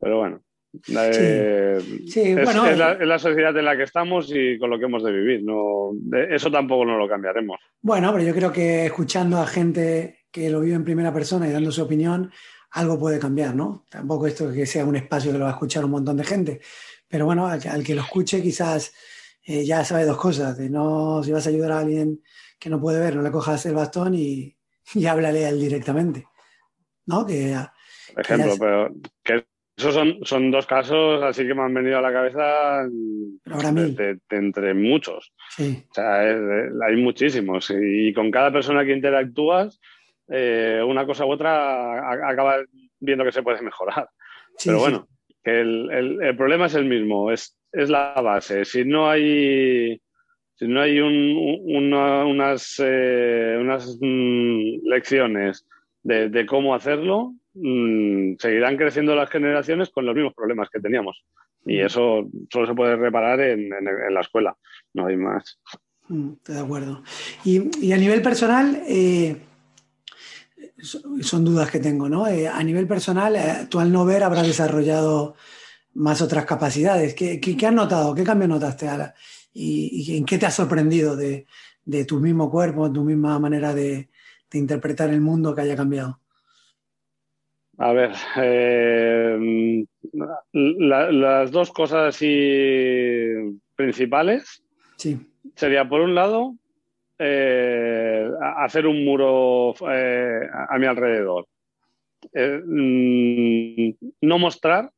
Pero 0.00 0.18
bueno, 0.18 0.42
eh, 0.88 1.80
Sí, 2.06 2.20
es, 2.20 2.44
bueno, 2.44 2.66
es 2.66 2.78
la, 2.78 2.92
es 2.92 3.06
la 3.06 3.18
sociedad 3.18 3.56
en 3.56 3.64
la 3.64 3.76
que 3.76 3.82
estamos 3.84 4.30
y 4.34 4.58
con 4.58 4.70
lo 4.70 4.78
que 4.78 4.84
hemos 4.86 5.02
de 5.02 5.12
vivir. 5.12 5.42
No, 5.44 5.92
eso 6.30 6.50
tampoco 6.50 6.84
no 6.84 6.96
lo 6.98 7.08
cambiaremos. 7.08 7.58
Bueno, 7.80 8.12
pero 8.12 8.24
yo 8.24 8.34
creo 8.34 8.52
que 8.52 8.86
escuchando 8.86 9.38
a 9.38 9.46
gente 9.46 10.20
que 10.30 10.50
lo 10.50 10.60
vive 10.60 10.74
en 10.76 10.84
primera 10.84 11.12
persona 11.12 11.46
y 11.48 11.52
dando 11.52 11.70
su 11.70 11.82
opinión, 11.82 12.30
algo 12.72 12.98
puede 12.98 13.18
cambiar, 13.18 13.54
¿no? 13.54 13.86
Tampoco 13.88 14.26
esto 14.26 14.52
que 14.52 14.66
sea 14.66 14.84
un 14.84 14.96
espacio 14.96 15.30
que 15.32 15.38
lo 15.38 15.44
va 15.44 15.50
a 15.50 15.54
escuchar 15.54 15.84
un 15.84 15.92
montón 15.92 16.16
de 16.16 16.24
gente, 16.24 16.60
pero 17.08 17.24
bueno, 17.26 17.46
al, 17.46 17.60
que- 17.60 17.68
al 17.68 17.84
que 17.84 17.94
lo 17.94 18.00
escuche 18.02 18.42
quizás 18.42 18.92
eh, 19.46 19.64
ya 19.64 19.84
sabe 19.84 20.04
dos 20.06 20.16
cosas, 20.16 20.56
de 20.58 20.68
no, 20.70 21.22
si 21.22 21.30
vas 21.30 21.46
a 21.46 21.50
ayudar 21.50 21.70
a 21.72 21.78
alguien 21.80 22.20
que 22.58 22.70
no 22.70 22.80
puede 22.80 22.98
ver, 22.98 23.14
no 23.14 23.22
le 23.22 23.30
cojas 23.30 23.64
el 23.66 23.74
bastón 23.74 24.14
y, 24.14 24.56
y 24.94 25.06
háblale 25.06 25.44
a 25.44 25.50
él 25.50 25.60
directamente, 25.60 26.26
¿no? 27.06 27.24
Que, 27.26 27.54
Por 28.12 28.22
ejemplo, 28.22 28.52
ya- 28.54 28.58
pero 28.58 28.94
que 29.22 29.46
esos 29.76 29.92
son, 29.94 30.18
son 30.22 30.50
dos 30.50 30.66
casos 30.66 31.22
así 31.22 31.46
que 31.46 31.54
me 31.54 31.62
han 31.62 31.74
venido 31.74 31.98
a 31.98 32.02
la 32.02 32.12
cabeza 32.12 32.80
Ahora 32.82 33.72
de- 33.72 33.72
mil. 33.72 33.96
de- 33.96 34.14
de 34.14 34.36
entre 34.36 34.74
muchos. 34.74 35.32
Sí, 35.50 35.82
O 35.90 35.94
sea, 35.94 36.30
es- 36.30 36.72
hay 36.86 36.96
muchísimos. 36.96 37.72
Y 37.76 38.12
con 38.12 38.30
cada 38.30 38.52
persona 38.52 38.84
que 38.84 38.92
interactúas, 38.92 39.80
eh, 40.28 40.80
una 40.86 41.04
cosa 41.06 41.26
u 41.26 41.32
otra 41.32 41.98
a- 41.98 42.30
acaba 42.30 42.56
viendo 43.00 43.24
que 43.24 43.32
se 43.32 43.42
puede 43.42 43.60
mejorar. 43.62 44.08
sí, 44.56 44.68
Pero 44.68 44.78
sí. 44.78 44.82
bueno, 44.84 45.08
que 45.42 45.60
el, 45.60 45.90
el- 45.90 46.22
el 46.22 46.36
problema 46.36 46.66
es 46.66 46.74
el 46.76 46.84
mismo, 46.84 47.30
es, 47.32 47.58
es 47.72 47.90
la 47.90 48.14
base. 48.22 48.64
Si 48.64 48.84
no 48.84 49.10
hay, 49.10 50.00
si 50.54 50.68
no 50.68 50.80
hay 50.80 51.00
un- 51.00 51.36
un- 51.36 51.76
una- 51.88 52.24
unas, 52.24 52.80
eh, 52.82 53.56
unas 53.60 53.98
mm, 54.00 54.86
lecciones 54.88 55.66
de, 56.04 56.28
de 56.28 56.46
cómo 56.46 56.74
hacerlo, 56.76 57.34
mm, 57.54 58.34
seguirán 58.38 58.76
creciendo 58.76 59.14
las 59.14 59.30
generaciones 59.30 59.90
con 59.90 60.04
los 60.06 60.14
mismos 60.14 60.34
problemas 60.34 60.68
que 60.70 60.80
teníamos. 60.80 61.24
Y 61.66 61.80
eso 61.80 62.28
solo 62.52 62.66
se 62.66 62.74
puede 62.74 62.96
reparar 62.96 63.40
en, 63.40 63.72
en- 63.72 63.88
en 63.88 64.14
la 64.14 64.20
escuela, 64.20 64.56
no 64.92 65.06
hay 65.06 65.16
más. 65.16 65.58
Mm, 66.08 66.32
Estoy 66.34 66.54
de 66.56 66.60
acuerdo. 66.60 67.02
Y, 67.44 67.86
y 67.86 67.92
a 67.92 67.96
nivel 67.96 68.20
personal, 68.20 68.82
eh, 68.86 69.36
so- 70.78 71.00
son 71.22 71.44
dudas 71.44 71.70
que 71.70 71.78
tengo, 71.80 72.08
¿no? 72.08 72.26
Eh, 72.26 72.46
a 72.48 72.62
nivel 72.62 72.86
personal, 72.86 73.36
eh, 73.36 73.66
tú 73.70 73.80
al 73.80 73.90
no 73.92 74.04
ver 74.04 74.22
habrás 74.22 74.46
desarrollado 74.46 75.36
más 75.94 76.20
otras 76.22 76.44
capacidades. 76.44 77.14
¿Qué, 77.14 77.40
qué, 77.40 77.56
qué 77.56 77.66
has 77.66 77.72
notado? 77.74 78.14
¿Qué 78.14 78.24
cambio 78.24 78.48
notaste? 78.48 78.88
Ahora? 78.88 79.14
¿Y, 79.52 80.04
y 80.12 80.16
en 80.18 80.24
qué 80.24 80.36
te 80.38 80.46
has 80.46 80.54
sorprendido 80.54 81.16
de, 81.16 81.46
de 81.84 82.04
tu 82.04 82.20
mismo 82.20 82.50
cuerpo, 82.50 82.92
tu 82.92 83.04
misma 83.04 83.38
manera 83.38 83.72
de, 83.74 84.10
de 84.50 84.58
interpretar 84.58 85.10
el 85.10 85.20
mundo 85.20 85.54
que 85.54 85.62
haya 85.62 85.76
cambiado? 85.76 86.20
A 87.78 87.92
ver, 87.92 88.12
eh, 88.36 89.84
la- 90.52 91.10
las 91.10 91.50
dos 91.50 91.72
cosas 91.72 92.14
así 92.14 93.32
principales 93.74 94.62
Sí, 94.96 95.18
sería, 95.56 95.88
por 95.88 96.00
un 96.00 96.14
lado, 96.14 96.54
eh, 97.18 98.28
hacer 98.58 98.86
un 98.86 99.04
muro 99.04 99.74
eh, 99.90 100.40
a, 100.52 100.74
a 100.74 100.78
mi 100.78 100.86
alrededor. 100.86 101.46
Eh, 102.32 102.62
mm, 102.64 103.90
no 104.22 104.38
mostrar 104.38 104.90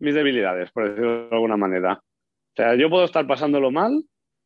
mis 0.00 0.14
debilidades, 0.14 0.70
por 0.70 0.88
decirlo 0.88 1.28
de 1.28 1.34
alguna 1.34 1.56
manera. 1.56 1.94
O 1.94 2.54
sea, 2.54 2.74
yo 2.74 2.90
puedo 2.90 3.04
estar 3.04 3.26
pasándolo 3.26 3.70
mal, 3.70 4.02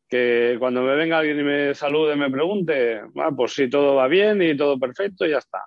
que 0.09 0.55
cuando 0.59 0.81
me 0.83 0.95
venga 0.95 1.17
alguien 1.19 1.39
y 1.39 1.43
me 1.43 1.75
salude, 1.75 2.15
me 2.15 2.29
pregunte, 2.31 3.01
ah, 3.17 3.31
pues 3.35 3.53
si 3.53 3.69
todo 3.69 3.95
va 3.95 4.07
bien 4.07 4.41
y 4.41 4.55
todo 4.55 4.79
perfecto, 4.79 5.25
y 5.25 5.31
ya 5.31 5.37
está. 5.39 5.59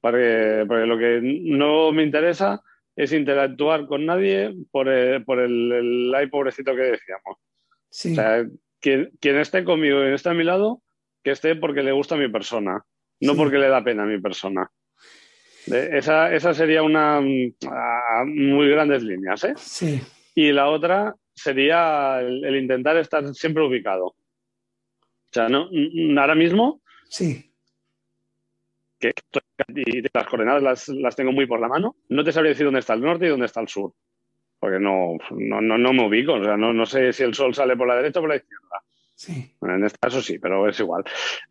Porque, 0.00 0.64
porque 0.66 0.86
lo 0.86 0.98
que 0.98 1.20
no 1.22 1.92
me 1.92 2.02
interesa 2.02 2.62
es 2.96 3.12
interactuar 3.12 3.86
con 3.86 4.06
nadie 4.06 4.54
por 4.70 4.88
el, 4.88 5.24
por 5.24 5.38
el, 5.40 5.72
el 5.72 6.14
ay 6.14 6.26
pobrecito 6.28 6.74
que 6.74 6.82
decíamos. 6.82 7.36
sí, 7.90 8.12
O 8.12 8.14
sea, 8.14 8.44
quien, 8.80 9.10
quien 9.20 9.36
esté 9.38 9.64
conmigo 9.64 10.02
y 10.04 10.12
esté 10.12 10.30
a 10.30 10.34
mi 10.34 10.44
lado, 10.44 10.82
que 11.22 11.30
esté 11.32 11.54
porque 11.56 11.82
le 11.82 11.92
gusta 11.92 12.16
mi 12.16 12.28
persona, 12.28 12.82
no 13.20 13.32
Sí. 13.32 13.38
porque 13.38 13.58
le 13.58 13.68
da 13.68 13.84
pena 13.84 14.04
mi 14.06 14.18
persona. 14.20 14.70
Esa, 15.66 16.34
esa 16.34 16.54
sería 16.54 16.82
una 16.82 17.18
a 17.18 18.24
muy 18.24 18.68
grandes 18.70 19.02
líneas, 19.02 19.44
¿eh? 19.44 19.52
sí, 19.56 20.00
Y 20.34 20.52
la 20.52 20.68
otra 20.70 21.14
sería 21.34 22.20
el, 22.20 22.44
el 22.44 22.56
intentar 22.56 22.96
estar 22.96 23.34
siempre 23.34 23.62
ubicado. 23.62 24.06
O 24.06 24.16
sea, 25.32 25.48
no, 25.48 25.68
ahora 26.18 26.34
mismo 26.34 26.80
sí, 27.08 27.52
que 28.98 29.12
y 29.68 30.02
las 30.12 30.26
coordenadas 30.26 30.62
las, 30.62 30.88
las 30.88 31.16
tengo 31.16 31.32
muy 31.32 31.46
por 31.46 31.60
la 31.60 31.68
mano, 31.68 31.96
no 32.08 32.24
te 32.24 32.32
sabría 32.32 32.50
decir 32.50 32.64
dónde 32.66 32.80
está 32.80 32.94
el 32.94 33.00
norte 33.02 33.26
y 33.26 33.28
dónde 33.28 33.46
está 33.46 33.60
el 33.60 33.68
sur. 33.68 33.92
Porque 34.58 34.78
no, 34.78 35.16
no, 35.30 35.60
no, 35.60 35.78
no 35.78 35.92
me 35.92 36.06
ubico. 36.06 36.34
O 36.34 36.44
sea, 36.44 36.56
no, 36.56 36.72
no 36.72 36.84
sé 36.86 37.12
si 37.12 37.22
el 37.22 37.34
sol 37.34 37.54
sale 37.54 37.76
por 37.76 37.88
la 37.88 37.96
derecha 37.96 38.18
o 38.18 38.22
por 38.22 38.30
la 38.30 38.36
izquierda. 38.36 38.82
sí, 39.14 39.54
Bueno, 39.60 39.76
en 39.76 39.84
este 39.84 39.98
caso 39.98 40.20
sí, 40.20 40.38
pero 40.38 40.68
es 40.68 40.78
igual. 40.80 41.02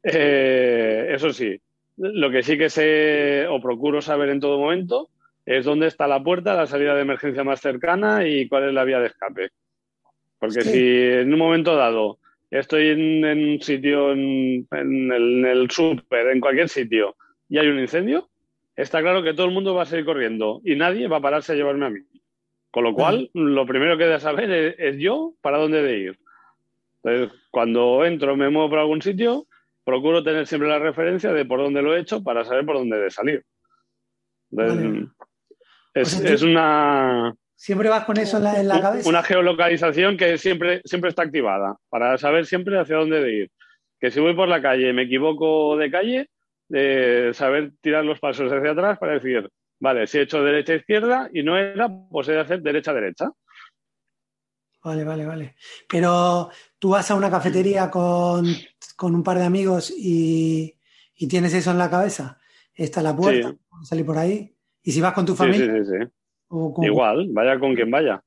Eh, 0.03 1.07
eso 1.13 1.31
sí, 1.33 1.59
lo 1.97 2.29
que 2.29 2.43
sí 2.43 2.57
que 2.57 2.69
sé 2.69 3.47
o 3.49 3.59
procuro 3.61 4.01
saber 4.01 4.29
en 4.29 4.39
todo 4.39 4.59
momento 4.59 5.09
es 5.45 5.65
dónde 5.65 5.87
está 5.87 6.07
la 6.07 6.21
puerta, 6.23 6.53
la 6.53 6.67
salida 6.67 6.93
de 6.93 7.01
emergencia 7.01 7.43
más 7.43 7.59
cercana 7.61 8.27
y 8.27 8.47
cuál 8.47 8.67
es 8.67 8.73
la 8.73 8.83
vía 8.83 8.99
de 8.99 9.07
escape. 9.07 9.49
Porque 10.37 10.61
Sí. 10.61 10.69
si 10.71 10.79
en 11.21 11.33
un 11.33 11.39
momento 11.39 11.75
dado 11.75 12.19
estoy 12.51 12.89
en, 12.89 13.25
en 13.25 13.49
un 13.53 13.61
sitio, 13.61 14.11
en, 14.11 14.67
en 14.71 15.11
el, 15.11 15.45
el 15.45 15.71
súper, 15.71 16.27
en 16.27 16.39
cualquier 16.39 16.69
sitio, 16.69 17.15
y 17.49 17.57
hay 17.57 17.67
un 17.67 17.79
incendio, 17.79 18.29
está 18.75 19.01
claro 19.01 19.21
que 19.23 19.33
todo 19.33 19.45
el 19.47 19.51
mundo 19.51 19.73
va 19.73 19.83
a 19.83 19.85
seguir 19.85 20.05
corriendo 20.05 20.61
y 20.63 20.75
nadie 20.75 21.07
va 21.07 21.17
a 21.17 21.21
pararse 21.21 21.51
a 21.53 21.55
llevarme 21.55 21.85
a 21.85 21.89
mí. 21.89 21.99
Con 22.71 22.83
lo 22.83 22.93
cual, 22.93 23.29
lo 23.33 23.65
primero 23.65 23.97
que 23.97 24.03
he 24.03 24.07
de 24.07 24.19
saber 24.19 24.51
es, 24.51 24.75
es 24.77 24.97
yo 24.97 25.33
para 25.41 25.57
dónde 25.57 25.79
he 25.79 25.83
de 25.83 25.97
ir. 25.97 26.19
Entonces, 27.03 27.39
cuando 27.49 28.05
entro, 28.05 28.35
me 28.37 28.49
muevo 28.49 28.69
por 28.69 28.79
algún 28.79 29.01
sitio, 29.01 29.47
procuro 29.83 30.23
tener 30.23 30.45
siempre 30.45 30.69
la 30.69 30.77
referencia 30.77 31.33
de 31.33 31.45
por 31.45 31.59
dónde 31.59 31.81
lo 31.81 31.95
he 31.95 31.99
hecho 31.99 32.21
para 32.23 32.45
saber 32.45 32.65
por 32.65 32.75
dónde 32.77 32.97
he 32.97 32.99
de 32.99 33.09
salir. 33.09 33.43
Entonces, 34.51 34.83
Vale. 34.85 35.07
es, 35.95 36.13
O 36.13 36.17
sea, 36.19 36.27
tú- 36.27 36.33
es 36.33 36.41
una, 36.43 37.33
Siempre 37.55 37.89
vas 37.89 38.05
con 38.05 38.17
eso 38.17 38.37
en 38.37 38.43
la, 38.43 38.59
en 38.59 38.67
la 38.69 38.79
cabeza. 38.81 39.09
una 39.09 39.21
geolocalización 39.23 40.15
que 40.15 40.37
siempre, 40.37 40.81
siempre 40.85 41.09
está 41.09 41.23
activada 41.23 41.75
para 41.89 42.17
saber 42.17 42.45
siempre 42.45 42.79
hacia 42.79 42.95
dónde 42.97 43.21
de 43.21 43.33
ir. 43.33 43.51
Que 43.99 44.11
si 44.11 44.19
voy 44.21 44.33
por 44.33 44.47
la 44.47 44.61
calle, 44.61 44.93
me 44.93 45.01
equivoco 45.03 45.75
de 45.75 45.91
calle, 45.91 46.29
de 46.69 47.31
saber 47.33 47.73
tirar 47.81 48.05
los 48.05 48.19
pasos 48.19 48.51
hacia 48.51 48.71
atrás 48.71 48.97
para 48.99 49.13
decir, 49.13 49.49
vale, 49.79 50.07
si 50.07 50.17
he 50.19 50.21
hecho 50.21 50.43
derecha 50.43 50.75
izquierda 50.75 51.29
y 51.33 51.43
no 51.43 51.57
era, 51.57 51.89
pues 52.09 52.29
he 52.29 52.33
de 52.33 52.39
hacer 52.39 52.61
derecha 52.61 52.93
derecha. 52.93 53.31
Vale, 54.83 55.03
vale, 55.03 55.25
vale. 55.25 55.55
Pero 55.89 56.49
tú 56.77 56.91
vas 56.91 57.09
a 57.11 57.15
una 57.15 57.29
cafetería 57.29 57.89
con, 57.91 58.45
con 58.95 59.13
un 59.13 59.23
par 59.23 59.37
de 59.37 59.43
amigos 59.45 59.91
y, 59.97 60.73
y 61.15 61.27
tienes 61.27 61.53
eso 61.53 61.71
en 61.71 61.77
la 61.77 61.89
cabeza. 61.89 62.39
Está 62.73 63.01
la 63.01 63.15
puerta, 63.15 63.49
Sí. 63.51 63.57
salir 63.85 64.05
por 64.05 64.17
ahí. 64.17 64.55
Y 64.83 64.91
si 64.91 65.01
vas 65.01 65.13
con 65.13 65.25
tu 65.25 65.35
familia, 65.35 65.83
sí, 65.83 65.85
sí. 65.85 66.07
o 66.47 66.73
con- 66.73 66.85
Igual, 66.85 67.27
vaya 67.31 67.59
con 67.59 67.75
quien 67.75 67.91
vaya. 67.91 68.23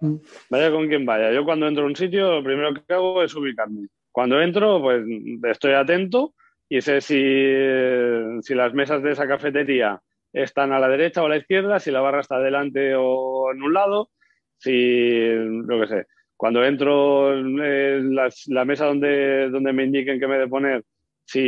Mm. 0.00 0.14
Vaya 0.48 0.70
con 0.70 0.88
quien 0.88 1.04
vaya. 1.04 1.30
Yo 1.32 1.44
cuando 1.44 1.68
entro 1.68 1.84
a 1.84 1.86
un 1.86 1.96
sitio, 1.96 2.36
lo 2.36 2.44
primero 2.44 2.72
que 2.72 2.94
hago 2.94 3.22
es 3.22 3.34
ubicarme. 3.34 3.88
Cuando 4.10 4.40
entro, 4.40 4.80
pues 4.80 5.04
estoy 5.50 5.72
atento 5.72 6.34
y 6.68 6.80
sé 6.80 7.00
si, 7.00 8.42
si 8.42 8.54
las 8.54 8.72
mesas 8.74 9.02
de 9.02 9.12
esa 9.12 9.28
cafetería 9.28 10.00
están 10.32 10.72
a 10.72 10.78
la 10.78 10.88
derecha 10.88 11.22
o 11.22 11.26
a 11.26 11.28
la 11.28 11.36
izquierda, 11.36 11.78
si 11.78 11.90
la 11.90 12.00
barra 12.00 12.20
está 12.20 12.38
delante 12.38 12.94
o 12.96 13.52
en 13.52 13.62
un 13.62 13.72
lado, 13.72 14.10
si, 14.58 15.30
lo 15.32 15.80
que 15.80 15.86
sé. 15.86 16.06
Cuando 16.36 16.64
entro 16.64 17.32
en 17.38 18.14
las- 18.14 18.46
la 18.48 18.64
mesa 18.64 18.86
donde, 18.86 19.48
donde 19.50 19.72
me 19.72 19.84
indiquen 19.84 20.18
que 20.18 20.26
me 20.26 20.36
he 20.36 20.40
de 20.40 20.48
poner, 20.48 20.84
si 21.24 21.40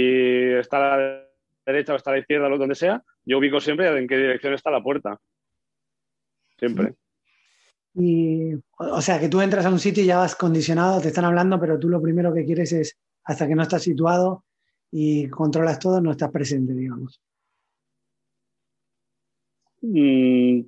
está 0.58 0.94
a 0.94 0.96
la 0.96 1.22
derecha 1.66 1.92
o 1.92 1.96
está 1.96 2.10
a 2.10 2.14
la 2.14 2.20
izquierda 2.20 2.48
o 2.48 2.58
donde 2.58 2.74
sea, 2.74 3.02
yo 3.24 3.38
ubico 3.38 3.58
siempre 3.60 3.88
en 3.88 4.06
qué 4.06 4.16
dirección 4.16 4.54
está 4.54 4.70
la 4.70 4.82
puerta. 4.82 5.18
Siempre. 6.58 6.94
Y, 7.94 8.54
o 8.78 9.00
sea, 9.00 9.18
que 9.18 9.28
tú 9.28 9.40
entras 9.40 9.66
a 9.66 9.70
un 9.70 9.78
sitio 9.78 10.02
y 10.02 10.06
ya 10.06 10.18
vas 10.18 10.36
condicionado, 10.36 11.00
te 11.00 11.08
están 11.08 11.24
hablando, 11.24 11.58
pero 11.58 11.78
tú 11.78 11.88
lo 11.88 12.00
primero 12.00 12.32
que 12.32 12.44
quieres 12.44 12.72
es, 12.72 12.96
hasta 13.24 13.48
que 13.48 13.54
no 13.54 13.62
estás 13.62 13.82
situado 13.82 14.44
y 14.90 15.28
controlas 15.28 15.78
todo, 15.78 16.00
no 16.00 16.12
estás 16.12 16.30
presente, 16.30 16.72
digamos. 16.74 17.20
Mm, 19.82 20.60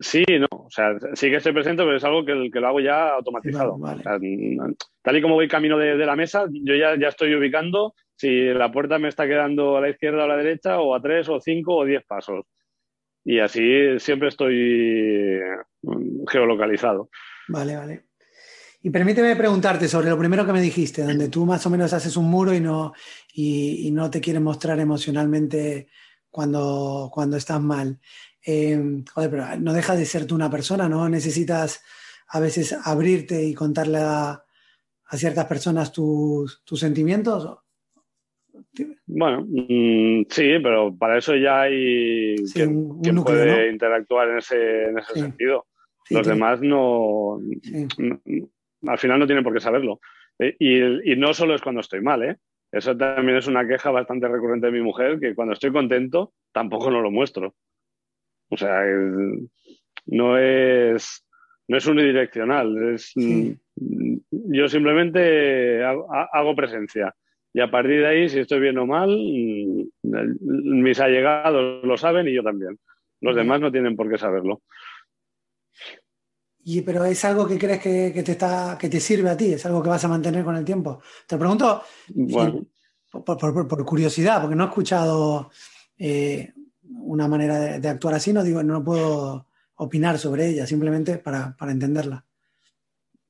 sí, 0.00 0.24
no. 0.38 0.48
O 0.50 0.70
sea, 0.70 0.94
sí 1.14 1.30
que 1.30 1.36
estoy 1.36 1.52
presente, 1.52 1.82
pero 1.82 1.96
es 1.96 2.04
algo 2.04 2.24
que, 2.24 2.50
que 2.50 2.60
lo 2.60 2.68
hago 2.68 2.80
ya 2.80 3.10
automatizado. 3.10 3.78
Vale, 3.78 4.00
O 4.00 4.02
sea, 4.02 4.18
tal 5.02 5.16
y 5.16 5.22
como 5.22 5.34
voy 5.34 5.48
camino 5.48 5.78
de, 5.78 5.96
de 5.96 6.06
la 6.06 6.16
mesa, 6.16 6.46
yo 6.50 6.74
ya, 6.74 6.96
ya 6.98 7.08
estoy 7.08 7.34
ubicando 7.34 7.94
si 8.16 8.44
la 8.54 8.70
puerta 8.70 8.98
me 8.98 9.08
está 9.08 9.26
quedando 9.26 9.76
a 9.76 9.80
la 9.80 9.88
izquierda 9.90 10.22
o 10.22 10.24
a 10.24 10.28
la 10.28 10.36
derecha, 10.36 10.80
o 10.80 10.94
a 10.94 11.02
tres, 11.02 11.28
o 11.28 11.40
cinco, 11.40 11.76
o 11.76 11.84
diez 11.84 12.04
pasos. 12.06 12.46
Y 13.24 13.38
así 13.38 13.98
siempre 13.98 14.28
estoy 14.28 15.40
mm, 15.82 16.24
geolocalizado. 16.28 17.08
Vale, 17.48 17.76
vale. 17.76 18.04
Y 18.84 18.90
permíteme 18.90 19.36
preguntarte 19.36 19.86
sobre 19.86 20.08
lo 20.10 20.18
primero 20.18 20.44
que 20.44 20.52
me 20.52 20.60
dijiste, 20.60 21.02
donde 21.02 21.28
tú 21.28 21.46
más 21.46 21.64
o 21.66 21.70
menos 21.70 21.92
haces 21.92 22.16
un 22.16 22.28
muro 22.28 22.52
y 22.52 22.60
no, 22.60 22.92
y, 23.32 23.86
y 23.86 23.90
no 23.92 24.10
te 24.10 24.20
quieres 24.20 24.42
mostrar 24.42 24.80
emocionalmente 24.80 25.86
cuando, 26.30 27.08
cuando 27.12 27.36
estás 27.36 27.60
mal. 27.60 28.00
Eh, 28.44 29.02
joder, 29.14 29.30
pero 29.30 29.46
no 29.60 29.72
deja 29.72 29.94
de 29.94 30.04
ser 30.04 30.26
tú 30.26 30.34
una 30.34 30.50
persona, 30.50 30.88
¿no? 30.88 31.08
Necesitas 31.08 31.80
a 32.28 32.40
veces 32.40 32.76
abrirte 32.84 33.44
y 33.44 33.54
contarle 33.54 33.98
a, 33.98 34.42
a 35.06 35.16
ciertas 35.16 35.46
personas 35.46 35.92
tus, 35.92 36.62
tus 36.64 36.80
sentimientos. 36.80 37.56
Bueno, 39.06 39.46
mm, 39.48 40.22
sí, 40.28 40.54
pero 40.60 40.92
para 40.96 41.18
eso 41.18 41.36
ya 41.36 41.62
hay 41.62 42.36
Sí, 42.38 42.54
quien, 42.54 42.70
un- 42.70 42.90
un 42.96 43.00
quien 43.02 43.14
núcleo, 43.14 43.36
puede 43.38 43.66
¿no? 43.66 43.72
interactuar 43.72 44.28
en 44.30 44.38
ese, 44.38 44.84
en 44.88 44.98
ese 44.98 45.14
Sí. 45.14 45.20
sentido. 45.20 45.66
Sí, 46.04 46.14
Los 46.16 46.26
demás 46.26 46.60
no. 46.60 47.38
Al 48.86 48.98
final 48.98 49.18
no 49.18 49.26
tienen 49.26 49.44
por 49.44 49.52
qué 49.54 49.60
saberlo. 49.60 50.00
Eh, 50.38 50.56
Y, 50.58 51.12
y 51.12 51.16
no 51.16 51.34
solo 51.34 51.54
es 51.54 51.62
cuando 51.62 51.80
estoy 51.80 52.00
mal, 52.00 52.22
¿eh? 52.22 52.36
Eso 52.70 52.96
también 52.96 53.36
es 53.36 53.46
una 53.46 53.66
queja 53.68 53.90
bastante 53.90 54.28
recurrente 54.28 54.66
de 54.66 54.72
mi 54.72 54.80
mujer, 54.80 55.20
que 55.20 55.34
cuando 55.34 55.52
estoy 55.52 55.70
contento 55.72 56.32
tampoco 56.52 56.90
no 56.90 57.02
lo 57.02 57.10
muestro. 57.10 57.54
O 58.48 58.56
sea, 58.56 58.82
no 60.06 60.38
es, 60.38 61.26
no 61.68 61.76
es 61.76 61.86
unidireccional. 61.86 62.94
Es, 62.94 63.12
Sí. 63.14 63.56
mm, 63.76 64.16
Yo 64.30 64.68
simplemente 64.68 65.84
hago, 65.84 66.08
hago 66.12 66.54
presencia. 66.56 67.14
Y 67.54 67.60
a 67.60 67.70
partir 67.70 68.00
de 68.00 68.06
ahí, 68.06 68.28
si 68.30 68.38
estoy 68.40 68.60
bien 68.60 68.78
o 68.78 68.86
mal, 68.86 69.10
mm, 69.10 70.82
mis 70.82 70.98
allegados 71.00 71.84
lo 71.84 71.96
saben 71.98 72.26
y 72.28 72.34
yo 72.34 72.42
también. 72.42 72.78
Los 73.20 73.36
demás 73.36 73.60
no 73.60 73.70
tienen 73.70 73.94
por 73.96 74.10
qué 74.10 74.16
saberlo. 74.18 74.62
Y, 76.64 76.82
pero 76.82 77.04
es 77.04 77.24
algo 77.24 77.46
que 77.46 77.58
crees 77.58 77.80
que, 77.80 78.12
que 78.14 78.22
te 78.22 78.32
está, 78.32 78.76
que 78.80 78.88
te 78.88 79.00
sirve 79.00 79.28
a 79.30 79.36
ti, 79.36 79.52
es 79.54 79.66
algo 79.66 79.82
que 79.82 79.88
vas 79.88 80.04
a 80.04 80.08
mantener 80.08 80.44
con 80.44 80.54
el 80.56 80.64
tiempo. 80.64 81.00
Te 81.26 81.36
pregunto 81.36 81.82
Bueno, 82.08 82.64
por, 83.10 83.24
por- 83.24 83.38
por- 83.38 83.68
por 83.68 83.84
curiosidad, 83.84 84.40
porque 84.40 84.54
no 84.56 84.64
he 84.64 84.66
escuchado 84.68 85.50
eh, 85.98 86.52
una 86.94 87.26
manera 87.26 87.58
de, 87.58 87.80
de 87.80 87.88
actuar 87.88 88.14
así, 88.14 88.32
no 88.32 88.44
digo, 88.44 88.62
no 88.62 88.82
puedo 88.84 89.46
opinar 89.76 90.18
sobre 90.18 90.46
ella, 90.48 90.66
simplemente 90.66 91.18
para, 91.18 91.56
para 91.56 91.72
entenderla. 91.72 92.24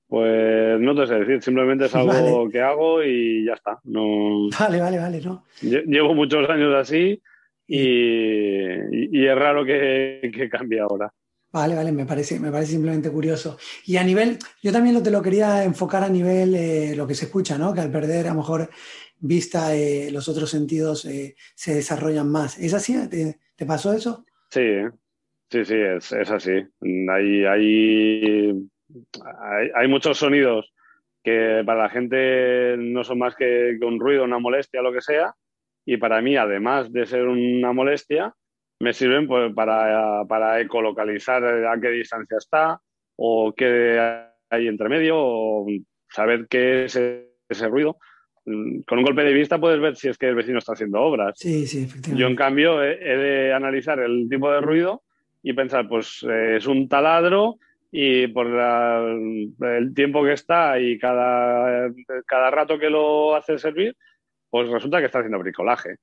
pues 0.07 0.79
no 0.81 0.95
te 0.95 1.07
sé 1.07 1.14
decir, 1.21 1.42
simplemente 1.42 1.87
es 1.87 1.95
algo 1.95 2.12
Vale. 2.42 2.53
que 2.53 2.61
hago 2.61 3.03
y 3.03 3.47
ya 3.47 3.55
está. 3.55 3.81
No, 3.85 4.51
Vale, 4.61 4.79
vale, 4.81 4.99
vale, 4.99 5.21
¿no? 5.23 5.45
lle- 5.62 5.85
llevo 5.87 6.14
muchos 6.14 6.49
años 6.51 6.75
así 6.75 7.18
y, 7.66 7.79
y- 7.81 9.09
y 9.11 9.27
es 9.27 9.35
raro 9.35 9.64
que, 9.64 10.31
que 10.35 10.49
cambie 10.51 10.81
ahora. 10.81 11.11
Vale, 11.53 11.75
vale, 11.75 11.93
me 11.93 12.07
parece, 12.07 12.41
me 12.41 12.51
parece 12.51 12.73
simplemente 12.73 13.11
curioso. 13.11 13.59
Y 13.85 13.99
a 13.99 14.05
nivel, 14.05 14.38
yo 14.62 14.73
también 14.73 15.03
te 15.03 15.11
lo 15.11 15.21
quería 15.21 15.65
enfocar 15.65 16.03
a 16.03 16.09
nivel 16.09 16.55
eh, 16.55 16.97
lo 16.97 17.07
que 17.07 17.15
se 17.15 17.27
escucha, 17.27 17.59
¿no? 17.59 17.75
Que 17.75 17.81
al 17.81 17.91
perder 17.93 18.27
a 18.27 18.31
lo 18.31 18.37
mejor 18.37 18.71
vista, 19.19 19.75
eh, 19.77 20.11
los 20.11 20.29
otros 20.31 20.49
sentidos 20.49 21.05
eh, 21.05 21.35
se 21.55 21.75
desarrollan 21.75 22.31
más. 22.31 22.59
¿Es 22.59 22.73
así? 22.73 22.97
¿Te, 23.09 23.67
pasó 23.67 23.93
eso? 23.93 24.25
Sí, 24.49 24.81
sí, 25.51 25.65
sí, 25.65 25.75
es, 25.77 26.11
es 26.11 26.31
así. 26.31 26.53
Hay, 26.81 27.45
hay, 27.45 28.69
hay, 29.75 29.88
muchos 29.88 30.19
sonidos 30.19 30.73
que 31.23 31.62
para 31.67 31.83
la 31.83 31.91
gente 31.91 32.77
no 32.79 33.05
son 33.05 33.19
más 33.19 33.37
que 33.37 33.79
un 33.83 34.01
ruido, 34.01 34.25
una 34.25 34.38
molestia, 34.38 34.81
lo 34.81 34.93
que 34.93 35.03
sea. 35.03 35.35
Y 35.85 35.99
para 35.99 36.23
mí, 36.23 36.35
además 36.37 36.91
de 36.93 37.05
ser 37.05 37.27
una 37.29 37.73
molestia, 37.73 38.35
me 38.83 38.92
sirven 38.92 39.29
pues, 39.29 39.55
para, 39.55 40.25
para 40.27 40.61
ecolocalizar 40.61 41.45
a 41.45 41.81
qué 41.81 41.88
distancia 41.90 42.37
está 42.38 42.81
o 43.16 43.53
qué 43.57 43.97
hay 44.51 44.66
entre 44.66 44.88
medio 44.88 45.14
o 45.18 45.66
saber 46.11 46.47
qué 46.51 46.87
es 46.87 46.97
ese 46.97 47.68
ruido. 47.68 47.97
Con 48.45 48.99
un 48.99 49.05
golpe 49.05 49.23
de 49.23 49.33
vista 49.35 49.61
puedes 49.61 49.81
ver 49.81 49.95
si 49.95 50.09
es 50.09 50.18
que 50.18 50.27
el 50.27 50.35
vecino 50.35 50.59
está 50.59 50.73
haciendo 50.73 51.01
obras. 51.01 51.35
Sí, 51.38 51.64
sí, 51.66 51.79
Yo, 51.79 51.85
en 51.85 51.88
efectivamente. 51.90 52.37
cambio, 52.37 52.83
he, 52.83 52.95
he 52.95 53.16
de 53.16 53.53
analizar 53.53 54.01
el 54.01 54.27
tipo 54.29 54.51
de 54.51 54.61
ruido 54.61 55.03
y 55.45 55.53
pensar, 55.53 55.88
pues 55.88 56.27
eh, 56.29 56.57
es 56.57 56.66
un 56.66 56.88
taladro 56.88 57.59
y 57.92 58.27
por 58.29 58.47
la- 58.47 59.05
el 59.79 59.95
tiempo 59.95 60.25
que 60.25 60.33
está 60.33 60.81
y 60.81 60.99
cada, 60.99 61.88
cada 62.27 62.51
rato 62.51 62.81
que 62.81 62.90
lo 62.90 63.37
hace 63.37 63.59
servir, 63.59 63.95
pues 64.51 64.68
resulta 64.68 64.99
que 64.99 65.07
está 65.07 65.21
haciendo 65.21 65.38
bricolaje. 65.38 65.99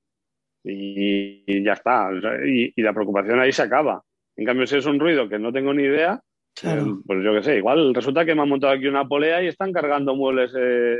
Y, 0.64 1.42
y 1.46 1.64
ya 1.64 1.72
está. 1.74 2.08
O 2.08 2.20
sea, 2.20 2.32
Y, 2.46 2.72
y 2.76 2.82
la 2.82 2.92
preocupación 2.92 3.40
ahí 3.40 3.52
se 3.52 3.62
acaba. 3.62 4.02
En 4.36 4.44
cambio, 4.46 4.66
si 4.66 4.76
es 4.76 4.86
un 4.86 5.00
ruido 5.00 5.28
que 5.28 5.38
no 5.38 5.52
tengo 5.52 5.72
ni 5.74 5.84
idea, 5.84 6.20
Claro. 6.54 6.82
eh, 6.82 6.94
pues 7.06 7.24
yo 7.24 7.32
qué 7.34 7.42
sé, 7.42 7.56
igual 7.56 7.94
resulta 7.94 8.24
que 8.24 8.34
me 8.34 8.42
han 8.42 8.48
montado 8.48 8.72
aquí 8.72 8.86
una 8.86 9.06
polea 9.06 9.42
y 9.42 9.46
están 9.46 9.72
cargando 9.72 10.14
muebles 10.14 10.52
eh, 10.58 10.96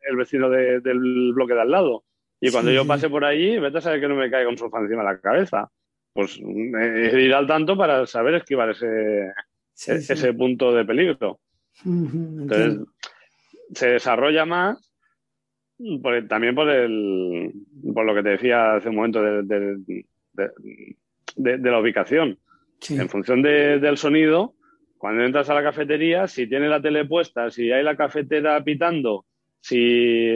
el 0.00 0.16
vecino 0.16 0.48
de- 0.50 0.80
del 0.80 1.32
bloque 1.34 1.54
de 1.54 1.60
al 1.60 1.70
lado. 1.70 2.04
Y 2.40 2.50
cuando 2.50 2.70
Sí, 2.70 2.76
yo 2.76 2.86
pase 2.86 3.08
por 3.08 3.24
allí, 3.24 3.58
vete 3.58 3.78
a 3.78 3.80
saber 3.80 4.00
que 4.00 4.08
no 4.08 4.16
me 4.16 4.30
caiga 4.30 4.48
un 4.48 4.58
sofá 4.58 4.80
encima 4.80 5.02
de 5.02 5.08
la 5.12 5.20
cabeza. 5.20 5.70
Pues 6.12 6.38
eh, 6.38 7.20
ir 7.20 7.34
al 7.34 7.46
tanto 7.46 7.76
para 7.76 8.06
saber 8.06 8.34
esquivar 8.34 8.70
ese, 8.70 9.32
Sí, 9.72 9.92
e- 9.92 10.00
sí. 10.00 10.12
ese 10.12 10.32
punto 10.34 10.72
de 10.72 10.84
peligro. 10.84 11.40
Entonces, 11.84 12.80
se 13.72 13.88
desarrolla 13.88 14.44
más 14.44 14.93
por 16.02 16.26
también 16.28 16.54
por, 16.54 16.68
el, 16.70 17.52
por 17.92 18.04
lo 18.04 18.14
que 18.14 18.22
te 18.22 18.28
decía 18.30 18.74
hace 18.76 18.88
un 18.88 18.96
momento 18.96 19.22
de, 19.22 19.42
de- 19.42 20.04
de- 21.36 21.70
la 21.70 21.80
ubicación. 21.80 22.38
Sí. 22.80 22.96
En 22.98 23.08
función 23.08 23.42
de- 23.42 23.78
del 23.78 23.96
sonido, 23.96 24.54
cuando 24.98 25.24
entras 25.24 25.50
a 25.50 25.54
la 25.54 25.62
cafetería, 25.62 26.26
si 26.28 26.46
tiene 26.48 26.68
la 26.68 26.80
tele 26.80 27.04
puesta, 27.04 27.50
si 27.50 27.70
hay 27.72 27.82
la 27.82 27.96
cafetera 27.96 28.62
pitando, 28.62 29.26
si 29.60 30.32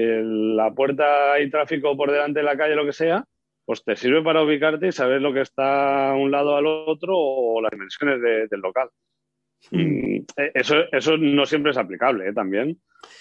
la 0.57 0.73
puerta 0.75 1.33
hay 1.35 1.51
tráfico 1.51 1.97
por 1.97 2.11
delante 2.11 2.41
de 2.41 2.45
la 2.47 2.57
calle, 2.57 2.75
lo 2.75 2.85
que 2.87 2.93
sea, 2.93 3.25
pues 3.65 3.85
te 3.85 3.97
sirve 3.97 4.23
para 4.23 4.43
ubicarte 4.43 4.89
y 4.89 4.93
saber 4.93 5.21
lo 5.21 5.33
que 5.35 5.43
está 5.43 6.11
a 6.11 6.15
un 6.17 6.31
lado 6.31 6.57
al 6.57 6.67
otro 6.67 7.15
o 7.17 7.61
las 7.61 7.71
dimensiones 7.71 8.21
de- 8.23 8.47
del 8.49 8.61
local. 8.61 8.89
Mm, 9.71 10.17
eh, 10.37 10.53
Eso, 10.55 10.77
eso 10.93 11.17
no 11.17 11.47
siempre 11.47 11.73
es 11.73 11.79
aplicable, 11.79 12.29
¿eh? 12.29 12.33
También. 12.33 12.79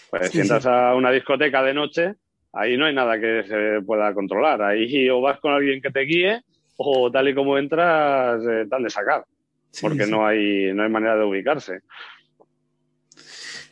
Pues 0.09 0.27
Sí, 0.27 0.33
si 0.33 0.39
entras 0.41 0.63
sí. 0.63 0.69
a 0.71 0.95
una 0.95 1.11
discoteca 1.11 1.61
de 1.63 1.73
noche, 1.73 2.15
ahí 2.53 2.77
no 2.77 2.85
hay 2.85 2.93
nada 2.93 3.19
que 3.19 3.43
se 3.47 3.81
pueda 3.85 4.13
controlar. 4.13 4.61
Ahí 4.61 5.09
o 5.09 5.21
vas 5.21 5.39
con 5.39 5.53
alguien 5.53 5.81
que 5.81 5.91
te 5.91 6.01
guíe 6.01 6.41
o 6.77 7.11
tal 7.11 7.27
y 7.27 7.35
como 7.35 7.57
entras, 7.57 8.41
eh, 8.47 8.65
tal 8.69 8.83
de 8.83 8.89
sacar 8.89 9.25
Sí, 9.71 9.81
porque 9.81 10.05
no 10.05 10.25
hay 10.25 10.73
no 10.73 10.83
hay 10.83 10.89
manera 10.89 11.15
de 11.17 11.25
ubicarse. 11.25 11.81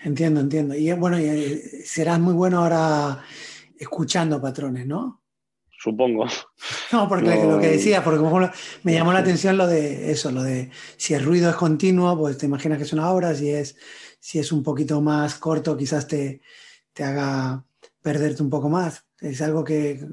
Entiendo, 0.04 0.42
entiendo. 0.42 0.76
Y 0.76 0.90
eh, 0.90 0.94
bueno, 0.94 1.20
y, 1.20 1.58
serás 1.84 2.20
muy 2.20 2.34
bueno 2.34 2.60
ahora 2.60 3.24
escuchando 3.78 4.42
patrones, 4.42 4.86
¿no? 4.86 5.22
Supongo. 5.86 6.26
No, 6.92 7.08
porque 7.08 7.28
No. 7.36 7.52
lo 7.52 7.60
que 7.60 7.68
decías, 7.70 8.04
porque 8.04 8.18
como 8.18 8.50
me 8.82 8.94
llamó 8.94 9.14
la 9.14 9.20
atención 9.20 9.56
lo 9.56 9.68
de 9.68 10.10
eso, 10.10 10.32
lo 10.32 10.42
de 10.42 10.72
si 10.98 11.14
el 11.14 11.24
ruido 11.24 11.48
es 11.52 11.56
continuo, 11.56 12.18
pues 12.18 12.40
te 12.40 12.48
imaginas 12.48 12.80
que 12.80 12.86
es 12.86 12.94
una 12.94 13.12
obra, 13.12 13.36
si 13.36 13.52
es, 13.52 13.78
si 14.20 14.40
es 14.40 14.52
un 14.52 14.64
poquito 14.64 15.00
más 15.00 15.36
corto, 15.36 15.78
quizás 15.78 16.08
te, 16.08 16.42
te 16.92 17.04
haga 17.04 17.64
perderte 18.02 18.42
un 18.42 18.50
poco 18.50 18.68
más. 18.68 19.06
Es 19.22 19.44
algo 19.44 19.64
que, 19.64 20.04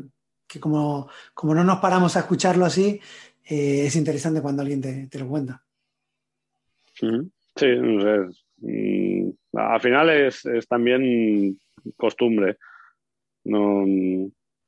que 0.47 0.61
como, 0.61 1.09
como 1.33 1.55
no 1.55 1.65
nos 1.65 1.79
paramos 1.79 2.17
a 2.17 2.21
escucharlo 2.21 2.67
así, 2.67 3.01
eh, 3.47 3.87
es 3.87 3.97
interesante 3.97 4.43
cuando 4.43 4.61
alguien 4.61 4.83
te, 4.83 5.07
te 5.07 5.19
lo 5.21 5.27
cuenta. 5.27 5.65
Sí, 6.93 7.07
no 7.07 8.01
sé. 8.03 8.43
mm, 8.59 9.31
al 9.57 9.81
final 9.81 10.11
es, 10.11 10.45
es 10.45 10.69
también 10.69 11.59
costumbre. 11.97 12.59
No, 13.45 13.85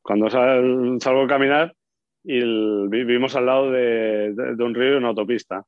cuando 0.05 0.29
sal- 0.31 0.99
salgo 1.01 1.23
a 1.23 1.27
caminar 1.27 1.75
y 2.23 2.39
el- 2.39 2.87
vivimos 2.91 3.35
al 3.37 3.47
lado 3.47 3.71
de, 3.73 4.33
de- 4.35 4.55
de 4.55 4.63
un 4.65 4.75
río 4.75 4.95
y 4.95 4.97
una 4.99 5.09
autopista. 5.09 5.65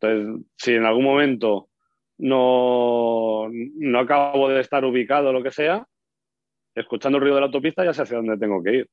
Entonces, 0.00 0.46
si 0.56 0.74
en 0.74 0.84
algún 0.84 1.04
momento 1.04 1.68
no, 2.18 3.48
no 3.50 3.98
acabo 3.98 4.48
de 4.48 4.60
estar 4.60 4.84
ubicado 4.84 5.30
o 5.30 5.32
lo 5.32 5.42
que 5.42 5.50
sea, 5.50 5.84
escuchando 6.74 7.18
el 7.18 7.22
ruido 7.22 7.34
de 7.36 7.40
la 7.40 7.46
autopista 7.46 7.84
ya 7.84 7.92
sé 7.92 8.02
hacia 8.02 8.16
dónde 8.18 8.36
tengo 8.38 8.62
que 8.62 8.72
ir. 8.76 8.88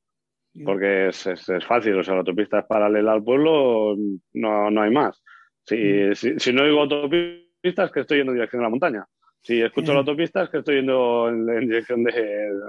Porque 0.65 1.09
es, 1.09 1.27
es- 1.27 1.47
es 1.49 1.65
fácil, 1.65 1.95
o 1.99 2.03
sea, 2.03 2.15
la 2.15 2.21
autopista 2.21 2.59
es 2.59 2.65
paralela 2.65 3.11
al 3.13 3.23
pueblo, 3.23 3.95
no, 4.33 4.71
no 4.71 4.81
hay 4.81 4.91
más. 4.91 5.21
Si, 5.63 6.15
si, 6.15 6.39
si 6.39 6.51
no 6.53 6.63
oigo 6.63 6.81
autopista 6.81 7.83
es 7.85 7.91
que 7.91 7.99
estoy 7.99 8.17
yendo 8.17 8.31
en 8.31 8.37
dirección 8.37 8.61
a 8.61 8.65
la 8.65 8.69
montaña. 8.69 9.05
Si 9.41 9.61
escucho 9.61 9.91
Mm. 9.91 9.93
la 9.95 9.99
autopista 9.99 10.43
es 10.43 10.49
que 10.49 10.57
estoy 10.59 10.77
yendo 10.77 11.29
en, 11.29 11.47
en 11.49 11.67
dirección 11.67 12.03
de, 12.03 12.11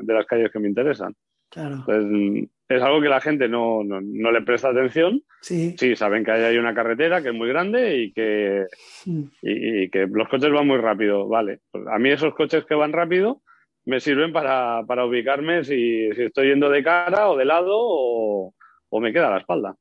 de 0.03 0.15
las 0.15 0.27
calles 0.27 0.51
que 0.53 0.59
me 0.59 0.69
interesan. 0.69 1.15
Claro. 1.51 1.77
Entonces, 1.87 2.05
mm, 2.11 2.45
es 2.69 2.83
algo 2.83 3.01
que 3.01 3.09
la 3.09 3.21
gente 3.21 3.49
no, 3.49 3.83
no, 3.83 4.01
no 4.01 4.31
le 4.31 4.43
presta 4.43 4.69
atención. 4.69 5.23
Sí. 5.41 5.75
Sí, 5.79 5.97
saben 5.97 6.25
que 6.25 6.31
ahí 6.31 6.43
hay 6.45 6.57
una 6.59 6.75
carretera 6.75 7.21
que 7.23 7.29
es 7.31 7.35
muy 7.35 7.49
grande 7.49 7.97
y 7.99 8.13
que, 8.13 8.67
Mm. 9.07 9.23
y, 9.43 9.83
y 9.85 9.91
que 9.91 10.07
los 10.07 10.29
coches 10.29 10.53
van 10.53 10.67
muy 10.67 10.79
rápido. 10.79 11.27
Vale, 11.29 11.61
Pues 11.71 11.85
a 11.89 11.99
mí 11.99 12.11
esos 12.11 12.35
coches 12.35 12.65
que 12.67 12.75
van 12.75 12.93
rápido 12.93 13.43
me 13.87 13.99
sirven 13.99 14.33
para, 14.33 14.85
para 14.87 15.05
ubicarme 15.07 15.65
si, 15.65 16.11
si 16.15 16.23
estoy 16.25 16.49
yendo 16.49 16.69
de 16.71 16.85
cara 16.85 17.29
o 17.31 17.37
de 17.37 17.45
lado 17.47 17.71
o, 17.73 18.55
o 18.89 19.01
me 19.01 19.13
queda 19.13 19.29
a 19.29 19.31
la 19.33 19.39
espalda. 19.39 19.75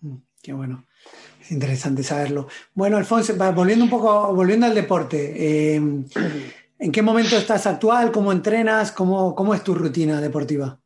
Mm, 0.00 0.16
Qué 0.42 0.52
bueno. 0.52 0.86
Es 1.40 1.50
interesante 1.52 2.02
saberlo. 2.02 2.48
Bueno, 2.74 2.96
Alfonso, 2.96 3.34
volviendo 3.54 3.84
un 3.84 3.90
poco, 3.90 4.34
volviendo 4.34 4.64
al 4.64 4.74
deporte, 4.74 5.74
eh, 5.74 5.74
¿en 5.76 6.92
qué 6.92 7.02
momento 7.02 7.36
estás 7.36 7.66
actual? 7.66 8.10
¿Cómo 8.12 8.32
entrenas? 8.32 8.92
¿Cómo, 8.92 9.34
cómo 9.34 9.52
es 9.54 9.62
tu 9.62 9.74
rutina 9.74 10.20
deportiva? 10.22 10.78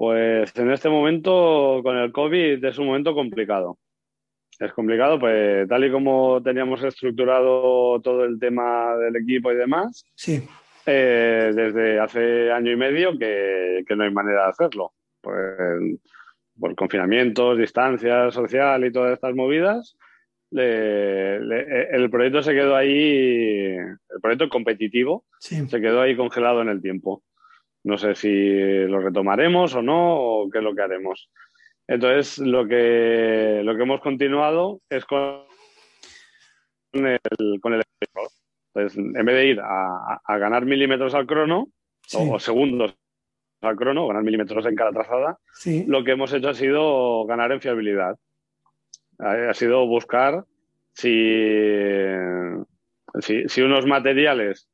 Pues 0.00 0.56
en 0.56 0.70
este 0.70 0.88
momento 0.88 1.80
con 1.82 1.94
el 1.98 2.10
COVID 2.10 2.64
es 2.64 2.78
un 2.78 2.86
momento 2.86 3.12
complicado. 3.12 3.76
Es 4.58 4.72
complicado, 4.72 5.18
pues 5.20 5.68
tal 5.68 5.84
y 5.84 5.90
como 5.90 6.42
teníamos 6.42 6.82
estructurado 6.82 8.00
todo 8.00 8.24
el 8.24 8.38
tema 8.38 8.96
del 8.96 9.16
equipo 9.16 9.52
y 9.52 9.56
demás, 9.56 10.06
Sí, 10.14 10.42
eh, 10.86 11.52
desde 11.54 12.00
hace 12.00 12.50
año 12.50 12.72
y 12.72 12.76
medio 12.76 13.18
que, 13.18 13.84
que 13.86 13.94
no 13.94 14.04
hay 14.04 14.10
manera 14.10 14.44
de 14.44 14.48
hacerlo. 14.48 14.94
Pues 15.20 15.98
por 16.58 16.74
confinamientos, 16.76 17.58
distancia 17.58 18.30
social 18.30 18.82
y 18.86 18.92
todas 18.92 19.12
estas 19.12 19.34
movidas, 19.34 19.98
le- 20.50 21.40
le- 21.40 21.90
el 21.90 22.08
proyecto 22.08 22.42
se 22.42 22.54
quedó 22.54 22.74
ahí, 22.74 23.76
el 23.76 24.20
proyecto 24.22 24.48
competitivo 24.48 25.26
sí. 25.40 25.68
se 25.68 25.78
quedó 25.78 26.00
ahí 26.00 26.16
congelado 26.16 26.62
en 26.62 26.70
el 26.70 26.80
tiempo. 26.80 27.22
No 27.84 27.96
sé 27.98 28.14
si 28.14 28.30
lo 28.86 29.00
retomaremos 29.00 29.74
o 29.74 29.82
no, 29.82 30.16
o 30.20 30.50
qué 30.50 30.58
es 30.58 30.64
lo 30.64 30.74
que 30.74 30.82
haremos. 30.82 31.30
Entonces, 31.88 32.38
lo 32.38 32.66
que, 32.68 33.62
lo 33.64 33.74
que 33.76 33.82
hemos 33.82 34.00
continuado 34.00 34.80
es 34.90 35.04
con 35.04 35.44
el, 36.92 37.60
con 37.60 37.74
el 37.74 37.82
Entonces, 38.74 38.98
en 38.98 39.24
vez 39.24 39.34
de 39.34 39.46
ir 39.46 39.60
a, 39.60 40.20
a 40.24 40.38
ganar 40.38 40.64
milímetros 40.66 41.14
al 41.14 41.26
crono 41.26 41.68
Sí. 42.06 42.18
o, 42.18 42.34
o 42.34 42.38
segundos 42.40 42.96
al 43.60 43.76
crono, 43.76 44.06
ganar 44.08 44.22
milímetros 44.24 44.64
en 44.66 44.74
cada 44.74 44.90
trazada, 44.90 45.38
Sí. 45.54 45.84
lo 45.86 46.02
que 46.02 46.12
hemos 46.12 46.32
hecho 46.32 46.48
ha 46.48 46.54
sido 46.54 47.24
ganar 47.26 47.52
en 47.52 47.60
fiabilidad. 47.60 48.16
Ha 49.18 49.50
ha 49.50 49.54
sido 49.54 49.86
buscar 49.86 50.44
si, 50.94 51.36
si, 53.20 53.48
si 53.48 53.62
unos 53.62 53.86
materiales 53.86 54.68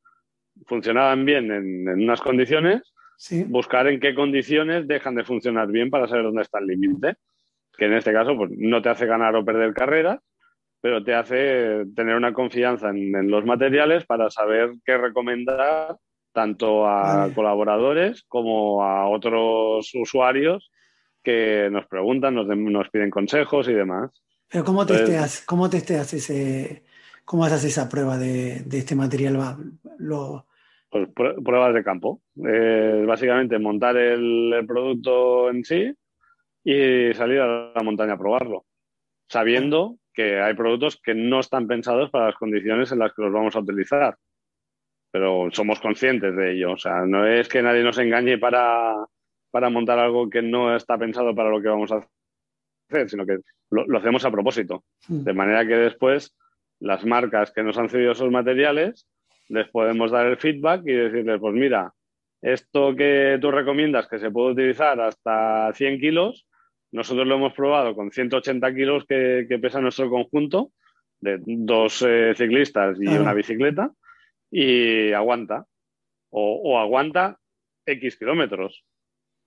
funcionaban 0.65 1.25
bien 1.25 1.51
en, 1.51 1.87
en 1.87 2.03
unas 2.03 2.21
condiciones, 2.21 2.93
Sí. 3.19 3.43
buscar 3.45 3.87
en 3.87 3.99
qué 3.99 4.13
condiciones 4.13 4.87
dejan 4.87 5.15
de 5.15 5.23
funcionar 5.23 5.67
bien 5.69 5.89
para 5.89 6.07
saber 6.07 6.23
dónde 6.25 6.43
está 6.43 6.59
el 6.59 6.67
límite. 6.67 7.15
Que 7.75 7.85
en 7.85 7.93
este 7.93 8.13
caso 8.13 8.35
pues, 8.37 8.51
no 8.55 8.81
te 8.81 8.89
hace 8.89 9.05
ganar 9.07 9.35
o 9.35 9.43
perder 9.45 9.73
carreras, 9.73 10.19
pero 10.81 11.03
te 11.03 11.15
hace 11.15 11.85
tener 11.95 12.15
una 12.15 12.33
confianza 12.33 12.89
en, 12.89 13.15
en 13.15 13.29
los 13.31 13.43
materiales 13.45 14.05
para 14.05 14.29
saber 14.29 14.73
qué 14.85 14.97
recomendar 14.97 15.97
tanto 16.31 16.87
a 16.87 17.17
Vale. 17.21 17.33
colaboradores 17.33 18.23
como 18.27 18.83
a 18.83 19.07
otros 19.09 19.89
usuarios 19.95 20.69
que 21.23 21.69
nos 21.71 21.87
preguntan, 21.87 22.35
nos, 22.35 22.47
nos 22.47 22.89
piden 22.89 23.09
consejos 23.09 23.67
y 23.67 23.73
demás. 23.73 24.11
Pero 24.49 24.63
¿cómo 24.63 24.85
Pues- 24.85 24.99
testeas, 24.99 25.41
cómo 25.45 25.69
testeas 25.69 26.13
ese, 26.13 26.83
cómo 27.25 27.43
haces 27.45 27.63
esa 27.65 27.89
prueba 27.89 28.17
de, 28.19 28.61
de 28.65 28.77
este 28.77 28.95
material? 28.95 29.37
Lo, 29.97 30.45
Pues 30.89 31.07
prue- 31.09 31.43
pruebas 31.43 31.73
de 31.73 31.83
campo. 31.83 32.21
Eh, 32.47 33.03
básicamente 33.05 33.59
montar 33.59 33.97
el, 33.97 34.53
el 34.53 34.65
producto 34.65 35.49
en 35.49 35.63
sí 35.63 35.93
y 36.63 37.13
salir 37.13 37.39
a 37.41 37.71
la 37.75 37.83
montaña 37.83 38.13
a 38.13 38.17
probarlo, 38.17 38.65
sabiendo 39.29 39.97
que 40.13 40.39
hay 40.41 40.53
productos 40.55 40.99
que 41.01 41.13
no 41.13 41.39
están 41.39 41.67
pensados 41.67 42.09
para 42.09 42.27
las 42.27 42.35
condiciones 42.35 42.91
en 42.91 42.99
las 42.99 43.13
que 43.13 43.21
los 43.21 43.31
vamos 43.31 43.55
a 43.55 43.59
utilizar. 43.59 44.17
Pero 45.11 45.49
somos 45.51 45.79
conscientes 45.79 46.35
de 46.35 46.53
ello. 46.53 46.73
O 46.73 46.77
sea, 46.77 47.05
no 47.05 47.25
es 47.25 47.47
que 47.47 47.61
nadie 47.61 47.83
nos 47.83 47.97
engañe 47.97 48.37
para, 48.37 48.95
para 49.51 49.69
montar 49.69 49.99
algo 49.99 50.29
que 50.29 50.41
no 50.41 50.75
está 50.75 50.97
pensado 50.97 51.33
para 51.35 51.49
lo 51.49 51.61
que 51.61 51.69
vamos 51.69 51.91
a 51.91 52.05
hacer, 52.89 53.09
sino 53.09 53.25
que 53.25 53.37
lo, 53.69 53.85
lo 53.85 53.97
hacemos 53.99 54.25
a 54.25 54.31
propósito. 54.31 54.83
De 55.07 55.33
manera 55.33 55.65
que 55.65 55.75
después 55.75 56.35
las 56.79 57.05
marcas 57.05 57.51
que 57.51 57.63
nos 57.63 57.77
han 57.77 57.89
cedido 57.89 58.11
esos 58.11 58.29
materiales 58.31 59.07
les 59.49 59.67
podemos 59.69 60.11
dar 60.11 60.27
el 60.27 60.37
feedback 60.37 60.81
y 60.85 60.93
decirles, 60.93 61.39
pues 61.39 61.53
mira, 61.53 61.93
esto 62.41 62.95
que 62.95 63.37
tú 63.41 63.51
recomiendas 63.51 64.07
que 64.07 64.19
se 64.19 64.31
puede 64.31 64.51
utilizar 64.51 64.99
hasta 65.01 65.73
100 65.73 65.99
kilos, 65.99 66.47
nosotros 66.91 67.27
lo 67.27 67.35
hemos 67.35 67.53
probado 67.53 67.95
con 67.95 68.11
180 68.11 68.73
kilos 68.73 69.05
que, 69.07 69.45
que 69.49 69.59
pesa 69.59 69.81
nuestro 69.81 70.09
conjunto 70.09 70.71
de 71.19 71.39
dos 71.45 72.03
eh, 72.07 72.33
ciclistas 72.35 72.97
y 73.01 73.07
una 73.07 73.33
bicicleta 73.33 73.91
y 74.51 75.11
aguanta. 75.11 75.65
O, 76.29 76.61
o 76.63 76.79
aguanta 76.79 77.39
X 77.85 78.17
kilómetros. 78.17 78.85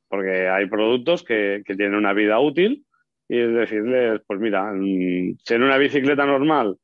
Porque 0.08 0.48
hay 0.48 0.66
productos 0.66 1.22
que, 1.22 1.62
que 1.64 1.76
tienen 1.76 1.94
una 1.94 2.12
vida 2.12 2.40
útil 2.40 2.84
y 3.28 3.38
es 3.38 3.52
decirles, 3.54 4.20
pues 4.26 4.40
mira, 4.40 4.72
si 4.72 5.54
en 5.54 5.62
una 5.62 5.78
bicicleta 5.78 6.26
normal 6.26 6.76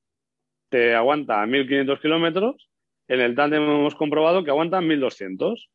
te 0.69 0.95
aguanta 0.95 1.45
1500 1.45 2.01
kilómetros, 2.01 2.71
en 3.09 3.21
el 3.21 3.35
tándem 3.35 3.63
hemos 3.63 3.95
comprobado 3.95 4.43
que 4.45 4.51
aguantan 4.51 4.87
1200. 4.87 5.69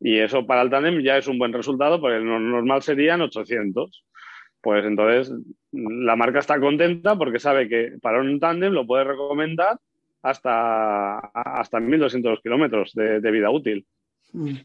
Y 0.00 0.18
eso 0.18 0.46
para 0.46 0.62
el 0.62 0.70
tándem 0.70 1.00
ya 1.02 1.16
es 1.16 1.28
un 1.28 1.38
buen 1.38 1.52
resultado, 1.52 2.00
porque 2.00 2.18
lo 2.18 2.38
normal 2.38 2.82
serían 2.82 3.20
800. 3.20 4.04
Pues 4.60 4.84
entonces 4.84 5.32
la 5.72 6.16
marca 6.16 6.38
está 6.38 6.58
contenta 6.58 7.16
porque 7.16 7.38
sabe 7.38 7.68
que 7.68 7.92
para 8.00 8.20
un 8.20 8.40
tándem 8.40 8.72
lo 8.72 8.86
puede 8.86 9.04
recomendar 9.04 9.78
hasta, 10.22 11.18
hasta 11.18 11.80
1200 11.80 12.40
kilómetros 12.40 12.92
de, 12.94 13.20
de 13.20 13.30
vida 13.30 13.50
útil. 13.50 13.86
Mm. 14.32 14.56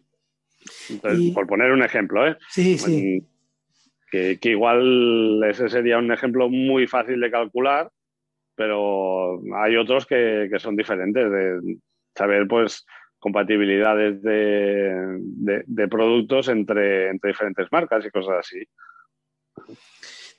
Entonces, 0.90 1.20
Y- 1.20 1.32
por 1.32 1.48
poner 1.48 1.72
un 1.72 1.84
ejemplo, 1.84 2.28
¿eh? 2.28 2.38
Sí, 2.50 2.78
sí. 2.78 3.24
Que, 4.12 4.40
que 4.40 4.50
igual 4.50 5.42
ese 5.44 5.70
sería 5.70 5.98
un 6.00 6.12
ejemplo 6.12 6.50
muy 6.50 6.88
fácil 6.88 7.20
de 7.20 7.30
calcular, 7.30 7.92
pero 8.60 9.40
hay 9.56 9.78
otros 9.78 10.06
que, 10.06 10.50
que 10.52 10.60
son 10.60 10.76
diferentes, 10.76 11.32
de 11.32 11.78
saber 12.14 12.46
pues 12.46 12.86
compatibilidades 13.18 14.22
de, 14.22 15.18
de- 15.22 15.64
de 15.66 15.88
productos 15.88 16.50
entre, 16.50 17.08
entre 17.10 17.30
diferentes 17.30 17.68
marcas 17.72 18.06
y 18.06 18.10
cosas 18.10 18.36
así. 18.40 18.62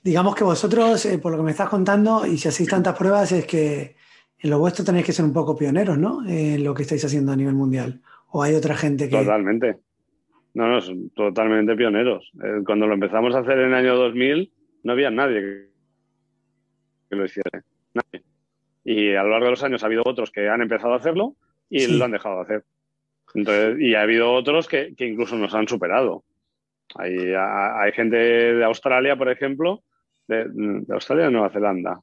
Digamos 0.05 0.35
que 0.35 0.45
vosotros, 0.45 1.07
eh, 1.07 1.19
por 1.19 1.33
lo 1.33 1.39
que 1.39 1.45
me 1.45 1.51
estás 1.53 1.71
contando, 1.71 2.27
y 2.27 2.37
si 2.37 2.49
hacéis 2.49 2.69
tantas 2.69 2.95
pruebas, 2.99 3.33
es 3.33 3.47
que 3.47 3.97
en 4.39 4.51
lo 4.51 4.59
vuestro 4.59 4.85
tenéis 4.85 5.07
que 5.07 5.13
ser 5.13 5.25
un 5.25 5.33
poco 5.33 5.57
pioneros, 5.57 5.97
¿no? 5.97 6.23
En 6.27 6.63
lo 6.63 6.75
que 6.75 6.83
estáis 6.83 7.03
haciendo 7.05 7.33
a 7.33 7.37
nivel 7.37 7.55
mundial. 7.55 8.03
O 8.33 8.43
hay 8.43 8.55
otra 8.55 8.77
gente 8.77 9.09
que. 9.09 9.17
Totalmente. 9.17 9.79
No, 10.53 10.69
no, 10.69 10.81
son 10.83 11.09
totalmente 11.11 11.75
pioneros. 11.75 12.31
Eh, 12.45 12.63
Cuando 12.67 12.87
lo 12.87 12.93
empezamos 12.95 13.35
a 13.35 13.39
hacer 13.39 13.59
en 13.61 13.69
el 13.69 13.75
año 13.75 13.97
2000, 13.97 14.53
no 14.83 14.93
había 14.93 15.11
nadie 15.11 15.71
que 17.09 17.17
lo 17.17 17.25
hiciera. 17.25 17.65
Nadie. 17.95 18.23
Y 18.85 19.15
a 19.15 19.23
lo 19.23 19.31
largo 19.31 19.47
de 19.47 19.51
los 19.53 19.63
años 19.63 19.83
ha 19.83 19.87
habido 19.87 20.03
otros 20.07 20.31
que 20.31 20.49
han 20.49 20.63
empezado 20.63 20.93
a 20.95 20.97
hacerlo 20.97 21.35
y 21.69 21.81
Sí. 21.81 21.99
lo 21.99 22.05
han 22.05 22.13
dejado 22.13 22.37
de 22.37 22.43
hacer. 22.43 22.65
Entonces, 23.35 23.77
y 23.81 23.95
ha 23.95 24.03
habido 24.03 24.33
otros 24.33 24.67
que, 24.69 24.95
que 24.97 25.07
incluso 25.07 25.37
nos 25.37 25.55
han 25.55 25.69
superado. 25.69 26.25
Hay, 26.97 27.33
ha- 27.35 27.81
hay 27.83 27.93
gente 27.93 28.17
de 28.17 28.65
Australia, 28.65 29.17
por 29.17 29.31
ejemplo, 29.31 29.83
de, 30.27 30.47
de 30.49 30.95
Australia 30.95 31.25
o 31.25 31.27
de 31.27 31.33
Nueva 31.33 31.51
Zelanda. 31.51 32.01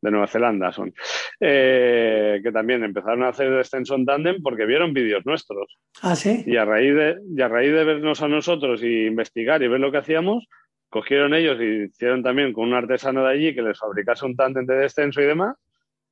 De 0.00 0.10
Nueva 0.10 0.26
Zelanda 0.28 0.72
son. 0.72 0.94
eh, 1.40 2.40
que 2.42 2.52
también 2.52 2.82
empezaron 2.84 3.22
a 3.24 3.28
hacer 3.28 3.50
descenso 3.50 3.94
en 3.96 4.04
tándem 4.06 4.40
porque 4.42 4.64
vieron 4.64 4.92
vídeos 4.94 5.26
nuestros. 5.26 5.76
Ah, 6.02 6.14
sí. 6.16 6.44
Y 6.46 6.56
a 6.56 6.64
raíz 6.64 6.94
de, 6.94 7.16
y 7.36 7.40
a 7.42 7.48
raíz 7.48 7.72
de 7.72 7.84
vernos 7.84 8.22
a 8.22 8.28
nosotros 8.28 8.82
y 8.82 9.06
investigar 9.06 9.62
y 9.62 9.68
ver 9.68 9.80
lo 9.80 9.90
que 9.92 9.98
hacíamos, 9.98 10.46
cogieron 10.88 11.34
ellos 11.34 11.58
y 11.60 11.84
hicieron 11.84 12.22
también 12.22 12.52
con 12.52 12.68
un 12.68 12.74
artesano 12.74 13.24
de 13.24 13.32
allí 13.32 13.54
que 13.54 13.62
les 13.62 13.78
fabricase 13.78 14.24
un 14.24 14.36
tándem 14.36 14.66
de 14.66 14.76
descenso 14.76 15.20
y 15.20 15.26
demás, 15.26 15.56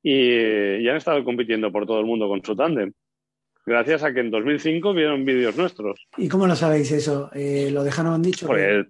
y, 0.03 0.77
y 0.77 0.89
han 0.89 0.97
estado 0.97 1.23
compitiendo 1.23 1.71
por 1.71 1.85
todo 1.85 1.99
el 1.99 2.05
mundo 2.05 2.27
con 2.27 2.43
su 2.43 2.55
tándem. 2.55 2.93
Gracias 3.65 4.03
a 4.03 4.13
que 4.13 4.21
en 4.21 4.31
2005 4.31 4.93
vieron 4.93 5.25
vídeos 5.25 5.57
nuestros. 5.57 6.07
¿Y 6.15 6.29
cómo 6.29 6.47
lo 6.47 6.55
sabéis 6.55 6.91
eso? 6.91 7.29
Eh, 7.33 7.69
¿Lo 7.71 7.83
dejaron 7.83 8.21
dicho? 8.21 8.47
Pues, 8.47 8.85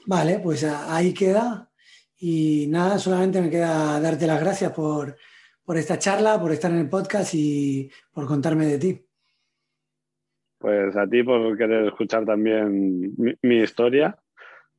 Vale, 0.08 0.40
pues 0.40 0.64
ahí 0.64 1.14
queda. 1.14 1.70
Y 2.18 2.66
nada, 2.70 2.98
solamente 2.98 3.40
me 3.40 3.52
queda 3.52 4.00
darte 4.00 4.26
las 4.26 4.42
gracias 4.42 4.72
por, 4.72 5.16
por 5.64 5.78
esta 5.78 6.00
charla, 6.00 6.42
por 6.42 6.52
estar 6.54 6.72
en 6.72 6.80
el 6.80 6.90
podcast 6.90 7.36
y 7.36 7.88
por 8.12 8.26
contarme 8.26 8.66
de 8.66 8.80
ti. 8.80 9.07
Pues 10.58 10.96
a 10.96 11.08
ti 11.08 11.24
por 11.24 11.58
querer 11.58 11.86
escuchar 11.86 12.26
también 12.26 13.14
mi, 13.42 13.58
historia. 13.58 14.18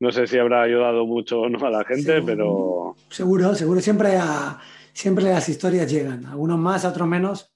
No 0.00 0.10
sé 0.12 0.26
si 0.26 0.38
habrá 0.38 0.62
ayudado 0.62 1.06
mucho 1.06 1.40
o 1.40 1.48
no 1.48 1.64
a 1.64 1.70
la 1.70 1.84
gente, 1.84 2.22
pero... 2.22 2.94
Seguro, 3.10 3.54
seguro. 3.54 3.80
Siempre, 3.80 4.10
siempre 4.92 5.24
las 5.24 5.48
historias 5.48 5.90
llegan. 5.90 6.26
Algunos 6.26 6.58
más, 6.58 6.84
otros 6.84 7.08
menos. 7.08 7.52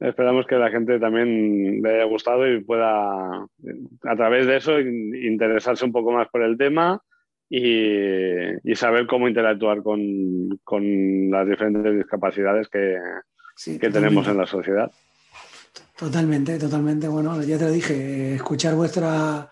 Esperamos 0.00 0.46
que 0.46 0.56
la 0.56 0.70
gente 0.70 0.98
también 0.98 1.80
le 1.80 1.94
haya 1.94 2.04
gustado 2.04 2.52
y 2.52 2.62
pueda, 2.64 3.44
a 3.44 4.16
través 4.16 4.46
de 4.46 4.56
eso, 4.56 4.80
interesarse 4.80 5.84
un 5.84 5.92
poco 5.92 6.10
más 6.10 6.28
por 6.28 6.42
el 6.42 6.58
tema 6.58 7.00
y, 7.48 8.74
saber 8.74 9.06
cómo 9.06 9.28
interactuar 9.28 9.82
con, 9.82 11.30
las 11.30 11.46
diferentes 11.46 11.94
discapacidades 11.94 12.68
que, 12.68 12.98
que 13.78 13.90
tenemos 13.90 14.26
en 14.26 14.38
la 14.38 14.46
sociedad. 14.46 14.90
Totalmente, 16.02 16.58
totalmente. 16.58 17.06
Bueno, 17.06 17.40
ya 17.44 17.56
te 17.56 17.64
lo 17.64 17.70
dije, 17.70 18.34
escuchar 18.34 18.74
vuestra, 18.74 19.48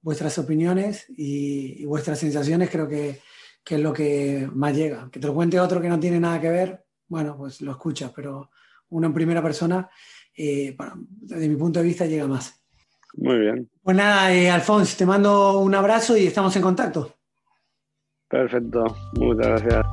vuestras 0.00 0.36
opiniones 0.36 1.06
y, 1.16 1.84
vuestras 1.84 2.18
sensaciones 2.18 2.70
creo 2.70 2.88
que, 2.88 3.20
que, 3.62 3.76
es 3.76 3.80
lo 3.80 3.92
que 3.92 4.48
más 4.52 4.76
llega. 4.76 5.08
Que 5.12 5.20
te 5.20 5.28
lo 5.28 5.34
cuente 5.34 5.60
otro 5.60 5.80
que 5.80 5.88
no 5.88 6.00
tiene 6.00 6.18
nada 6.18 6.40
que 6.40 6.50
ver, 6.50 6.84
bueno, 7.06 7.36
pues 7.36 7.60
lo 7.60 7.70
escuchas, 7.70 8.10
pero 8.16 8.50
uno 8.88 9.06
en 9.06 9.14
primera 9.14 9.40
persona, 9.40 9.88
eh, 10.36 10.76
desde 10.98 11.48
mi 11.48 11.54
punto 11.54 11.78
de 11.78 11.86
vista, 11.86 12.04
llega 12.04 12.26
más. 12.26 12.60
Muy 13.14 13.38
bien. 13.38 13.70
Pues 13.80 13.96
nada, 13.96 14.34
eh, 14.34 14.50
Alfonso, 14.50 14.96
te 14.98 15.06
mando 15.06 15.60
un 15.60 15.72
abrazo 15.72 16.16
y 16.16 16.26
estamos 16.26 16.56
en 16.56 16.62
contacto. 16.62 17.14
Perfecto, 18.28 18.86
muchas 19.12 19.62
gracias. 19.62 19.86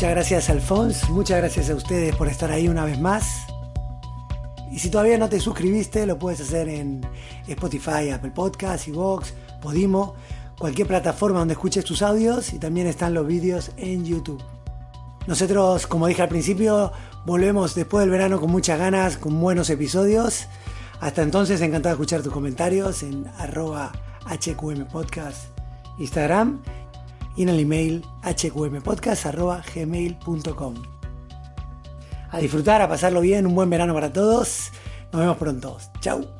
Muchas 0.00 0.14
gracias 0.14 0.48
Alfonso, 0.48 1.12
muchas 1.12 1.36
gracias 1.36 1.68
a 1.68 1.74
ustedes 1.74 2.16
por 2.16 2.26
estar 2.26 2.50
ahí 2.50 2.68
una 2.68 2.86
vez 2.86 2.98
más. 2.98 3.44
Y 4.72 4.78
si 4.78 4.88
todavía 4.88 5.18
no 5.18 5.28
te 5.28 5.38
suscribiste, 5.38 6.06
lo 6.06 6.18
puedes 6.18 6.40
hacer 6.40 6.70
en 6.70 7.02
Spotify, 7.46 8.08
Apple 8.08 8.30
Podcasts, 8.30 8.90
Vox, 8.90 9.34
Podimo, 9.60 10.14
cualquier 10.58 10.88
plataforma 10.88 11.40
donde 11.40 11.52
escuches 11.52 11.84
tus 11.84 12.00
audios 12.00 12.54
y 12.54 12.58
también 12.58 12.86
están 12.86 13.12
los 13.12 13.26
vídeos 13.26 13.72
en 13.76 14.06
YouTube. 14.06 14.42
Nosotros, 15.26 15.86
como 15.86 16.06
dije 16.06 16.22
al 16.22 16.30
principio, 16.30 16.92
volvemos 17.26 17.74
después 17.74 18.00
del 18.00 18.10
verano 18.10 18.40
con 18.40 18.50
muchas 18.50 18.78
ganas, 18.78 19.18
con 19.18 19.38
buenos 19.38 19.68
episodios. 19.68 20.46
Hasta 21.00 21.20
entonces, 21.20 21.60
encantado 21.60 21.94
de 21.94 22.00
escuchar 22.00 22.22
tus 22.22 22.32
comentarios 22.32 23.02
en 23.02 23.26
arroba 23.36 23.92
HQM 24.24 24.86
Podcast 24.86 25.50
Instagram 25.98 26.62
y 27.40 27.42
en 27.44 27.48
el 27.48 27.60
email 27.60 28.04
hqmpodcast.gmail.com. 28.22 30.74
A 32.30 32.38
disfrutar, 32.38 32.82
a 32.82 32.88
pasarlo 32.88 33.22
bien, 33.22 33.46
un 33.46 33.54
buen 33.54 33.70
verano 33.70 33.94
para 33.94 34.12
todos. 34.12 34.70
Nos 35.10 35.22
vemos 35.22 35.38
pronto. 35.38 35.78
Chao. 36.00 36.39